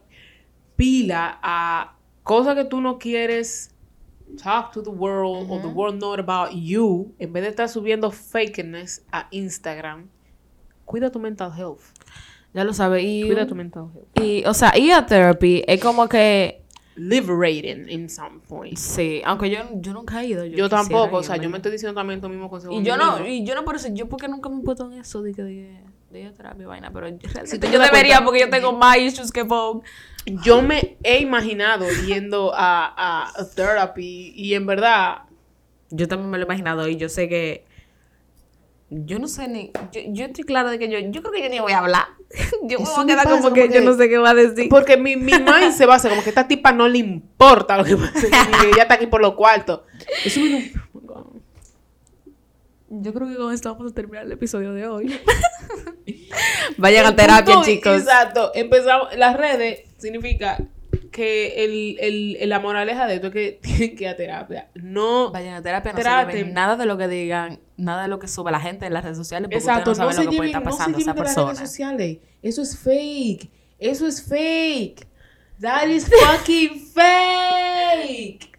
pila 0.76 1.38
a 1.42 1.96
cosas 2.22 2.54
que 2.54 2.64
tú 2.64 2.80
no 2.80 2.98
quieres 2.98 3.74
talk 4.42 4.72
to 4.72 4.82
the 4.82 4.90
world 4.90 5.50
or 5.50 5.60
the 5.60 5.68
world 5.68 5.98
know 5.98 6.14
about 6.14 6.50
you, 6.52 7.12
en 7.18 7.32
vez 7.32 7.42
de 7.42 7.50
estar 7.50 7.68
subiendo 7.68 8.10
fakeness 8.10 9.04
a 9.12 9.28
Instagram, 9.30 10.08
cuida 10.84 11.10
tu 11.10 11.18
mental 11.20 11.52
health. 11.56 11.82
Ya 12.54 12.64
lo 12.64 12.72
sabes. 12.72 13.02
Y, 13.04 13.26
Cuida 13.26 13.46
tu 13.46 13.54
mental 13.54 13.90
health. 13.92 14.18
y, 14.18 14.44
o 14.46 14.54
sea, 14.54 14.76
ir 14.78 14.92
a 14.92 15.04
therapy 15.06 15.64
es 15.66 15.80
como 15.80 16.08
que... 16.08 16.63
Liberating 16.96 17.88
in 17.88 18.08
some 18.08 18.40
point. 18.48 18.76
Sí, 18.78 19.20
aunque 19.24 19.50
yo, 19.50 19.58
yo 19.74 19.92
nunca 19.92 20.22
he 20.22 20.26
ido. 20.26 20.44
Yo, 20.44 20.68
tampoco, 20.68 21.16
o 21.18 21.22
sea, 21.22 21.36
yo 21.36 21.50
me 21.50 21.56
estoy 21.58 21.72
diciendo 21.72 21.94
también 21.98 22.20
tu 22.20 22.28
mismo 22.28 22.48
consejo. 22.48 22.72
Y 22.72 22.82
yo 22.84 22.96
no, 22.96 23.26
y 23.26 23.44
yo 23.44 23.54
no 23.54 23.64
por 23.64 23.76
eso, 23.76 23.88
yo 23.92 24.08
porque 24.08 24.28
nunca 24.28 24.48
me 24.48 24.60
he 24.60 24.62
puesto 24.62 24.90
en 24.92 24.98
eso 25.00 25.22
de 25.22 25.34
que 25.34 25.42
de, 25.42 25.80
de 26.10 26.30
terapia 26.30 26.66
vaina, 26.66 26.90
pero 26.92 27.08
yo, 27.08 27.18
Si 27.44 27.58
te 27.58 27.66
debería 27.68 27.90
cuenta- 27.90 28.24
porque 28.24 28.40
yo 28.40 28.50
tengo 28.50 28.72
más 28.72 28.96
issues 28.98 29.32
que 29.32 29.42
Vogue. 29.42 29.82
Yo 30.44 30.62
me 30.62 30.96
he 31.02 31.18
imaginado 31.20 31.86
yendo 32.06 32.54
a, 32.54 32.86
a, 32.86 33.28
a 33.40 33.48
therapy 33.54 34.32
y 34.34 34.54
en 34.54 34.64
verdad 34.64 35.18
Yo 35.90 36.08
también 36.08 36.30
me 36.30 36.38
lo 36.38 36.44
he 36.44 36.46
imaginado 36.46 36.88
y 36.88 36.96
yo 36.96 37.08
sé 37.10 37.28
que 37.28 37.66
yo 38.90 39.18
no 39.18 39.28
sé 39.28 39.48
ni 39.48 39.72
yo, 39.92 40.00
yo 40.08 40.26
estoy 40.26 40.44
clara 40.44 40.70
de 40.70 40.78
que 40.78 40.88
yo 40.88 40.98
yo 40.98 41.22
creo 41.22 41.32
que 41.32 41.42
yo 41.42 41.48
ni 41.48 41.58
voy 41.60 41.72
a 41.72 41.78
hablar. 41.78 42.04
yo 42.64 42.78
me 42.80 42.84
voy 42.84 42.94
a 43.02 43.06
quedar 43.06 43.24
pasa, 43.24 43.36
como 43.40 43.54
que, 43.54 43.62
como 43.62 43.74
yo 43.74 43.80
no 43.82 43.94
sé 43.96 44.08
qué 44.08 44.18
va 44.18 44.30
a 44.30 44.34
decir. 44.34 44.68
Porque 44.68 44.96
mi, 44.96 45.16
mi 45.16 45.32
mind 45.32 45.72
se 45.76 45.86
basa 45.86 46.08
como 46.08 46.22
que 46.22 46.28
a 46.28 46.30
esta 46.30 46.48
tipa 46.48 46.72
no 46.72 46.88
le 46.88 46.98
importa 46.98 47.76
lo 47.76 47.84
que 47.84 47.96
pasa. 47.96 48.26
y 48.62 48.66
ella 48.72 48.82
está 48.82 48.94
aquí 48.94 49.06
por 49.06 49.20
los 49.20 49.34
cuartos. 49.34 49.82
Eso 50.24 50.40
me- 50.40 50.72
yo 52.88 53.12
creo 53.12 53.28
que 53.28 53.36
con 53.36 53.52
esto 53.52 53.74
vamos 53.74 53.90
a 53.90 53.94
terminar 53.94 54.24
el 54.24 54.32
episodio 54.32 54.72
de 54.72 54.86
hoy. 54.86 55.20
Vayan 56.76 57.06
a 57.06 57.16
terapia, 57.16 57.54
Punto, 57.54 57.68
chicos. 57.68 57.98
Exacto. 58.02 58.52
Empezamos. 58.54 59.08
Las 59.16 59.36
redes 59.36 59.80
significa 59.98 60.58
que 61.14 61.64
el, 61.64 61.96
el, 62.00 62.36
el- 62.40 62.48
la 62.48 62.58
moraleja 62.58 63.06
de 63.06 63.14
esto 63.14 63.28
es 63.28 63.32
que 63.32 63.52
tienen 63.62 63.94
que 63.96 64.02
ir 64.04 64.08
a 64.08 64.16
terapia. 64.16 64.68
No. 64.74 65.30
Vayan 65.30 65.54
a 65.54 65.62
terapia, 65.62 65.92
no 65.92 65.98
se 65.98 66.02
Traten. 66.02 66.34
lleven 66.36 66.54
nada 66.54 66.74
de 66.76 66.86
lo 66.86 66.98
que 66.98 67.06
digan, 67.06 67.60
nada 67.76 68.02
de 68.02 68.08
lo 68.08 68.18
que 68.18 68.26
sube 68.26 68.50
la 68.50 68.58
gente 68.58 68.86
en 68.86 68.92
las 68.92 69.04
redes 69.04 69.16
sociales, 69.16 69.46
porque 69.46 69.58
Exacto, 69.58 69.94
no 69.94 70.04
no 70.06 70.12
se 70.12 70.24
lo 70.24 70.30
que 70.30 70.36
puede 70.36 70.48
lleven, 70.50 70.62
estar 70.62 70.64
no 70.64 70.70
se 70.72 70.76
pasando 70.78 70.98
a 70.98 71.00
esa 71.00 71.12
de 71.12 71.18
las 71.20 71.24
redes 71.26 71.34
persona. 71.36 71.66
sociales. 71.68 72.18
Eso 72.42 72.62
es 72.62 72.76
fake. 72.78 73.50
Eso 73.78 74.06
es 74.08 74.22
fake. 74.28 75.06
That 75.60 75.86
is 75.86 76.08
fucking 76.10 76.80
fake. 76.92 78.50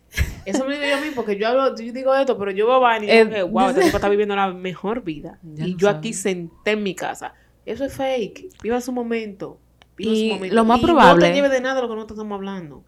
Eso 0.45 0.65
me 0.65 0.79
digo 0.79 0.95
a 0.95 1.01
mí 1.01 1.07
porque 1.13 1.37
yo 1.37 1.47
hablo, 1.49 1.75
yo 1.75 1.91
digo 1.91 2.15
esto, 2.15 2.37
pero 2.37 2.51
yo 2.51 2.67
veo 2.67 2.75
a 2.75 2.79
Vani 2.79 3.07
y 3.07 3.09
Eh, 3.09 3.25
digo 3.25 3.35
que, 3.35 3.43
wow, 3.43 3.69
este 3.69 3.81
tipo 3.85 3.97
está 3.97 4.07
viviendo 4.09 4.35
la 4.35 4.53
mejor 4.53 5.03
vida. 5.03 5.39
Ya 5.43 5.65
y 5.65 5.75
yo 5.75 5.89
aquí 5.89 6.13
senté 6.13 6.71
en 6.71 6.83
mi 6.83 6.95
casa. 6.95 7.33
Eso 7.65 7.83
es 7.83 7.93
fake. 7.93 8.47
Viva 8.63 8.79
su 8.79 8.91
momento. 8.93 9.59
Y 9.97 10.49
lo 10.49 10.65
más 10.65 10.79
Y 10.79 10.81
No 10.81 10.87
probable- 10.87 11.27
te 11.27 11.33
lleves 11.33 11.51
de 11.51 11.61
nada 11.61 11.75
de 11.75 11.81
lo 11.83 11.87
que 11.89 11.95
nosotros 11.95 12.17
estamos 12.17 12.35
hablando. 12.35 12.83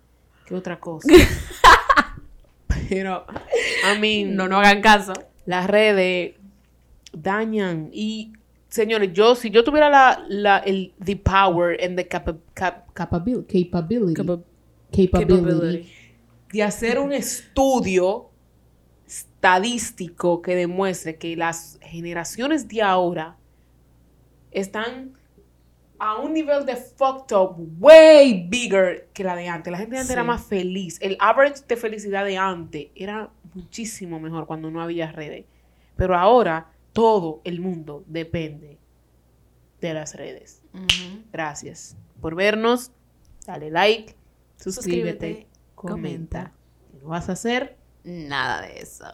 Que 0.46 0.56
otra 0.56 0.80
cosa. 0.80 1.08
pero, 2.90 3.26
I 3.96 4.00
mean, 4.00 4.36
No, 4.36 4.48
no 4.48 4.58
hagan 4.60 4.82
caso. 4.82 5.14
las 5.46 5.68
redes 5.68 6.36
dañan 7.14 7.90
y 7.94 8.34
señores 8.70 9.12
yo 9.14 9.34
si 9.36 9.50
yo 9.50 9.64
tuviera 9.64 9.90
la, 9.90 10.24
la 10.28 10.58
el 10.60 10.94
the 11.04 11.16
power 11.16 11.78
and 11.84 11.98
the 11.98 12.08
capa- 12.08 12.38
cap- 12.54 12.86
capabil- 12.94 13.46
capability, 13.48 14.14
capability, 14.14 15.08
capability. 15.10 15.92
de 16.52 16.64
hacer 16.64 17.00
un 17.00 17.14
estudio 17.14 18.30
estadístico 19.08 20.42
que 20.42 20.56
demuestre 20.56 21.16
que 21.18 21.36
las 21.38 21.80
generaciones 21.82 22.68
de 22.68 22.82
ahora 22.82 23.38
están 24.52 25.14
a 26.00 26.18
un 26.18 26.34
nivel 26.34 26.66
de 26.66 26.76
fucked 26.76 27.36
up 27.36 27.56
way 27.80 28.48
bigger 28.50 29.10
que 29.14 29.24
la 29.24 29.36
de 29.36 29.48
antes. 29.48 29.72
La 29.72 29.78
gente 29.78 29.92
de 29.96 29.98
antes 30.00 30.08
Sí. 30.08 30.14
era 30.14 30.24
más 30.24 30.44
feliz. 30.46 30.98
El 31.02 31.18
average 31.20 31.64
de 31.68 31.78
felicidad 31.78 32.26
de 32.26 32.38
antes 32.38 32.88
era 32.96 33.30
muchísimo 33.54 34.20
mejor 34.20 34.46
cuando 34.46 34.70
no 34.70 34.82
había 34.82 35.12
redes. 35.12 35.46
Pero 35.96 36.16
ahora 36.16 36.72
todo 36.94 37.42
el 37.44 37.60
mundo 37.62 38.04
depende 38.08 38.78
de 39.82 39.94
las 39.94 40.16
redes. 40.16 40.62
Gracias 41.32 41.96
por 42.22 42.36
vernos. 42.36 42.92
Dale 43.46 43.70
like, 43.72 44.16
suscríbete, 44.58 44.72
Suscríbete, 44.74 45.48
comenta. 45.76 46.52
comenta. 46.52 46.54
¿Qué 46.92 46.98
no 47.02 47.10
vas 47.10 47.30
a 47.30 47.34
hacer? 47.34 47.78
Nada 48.04 48.62
de 48.62 48.80
eso. 48.80 49.06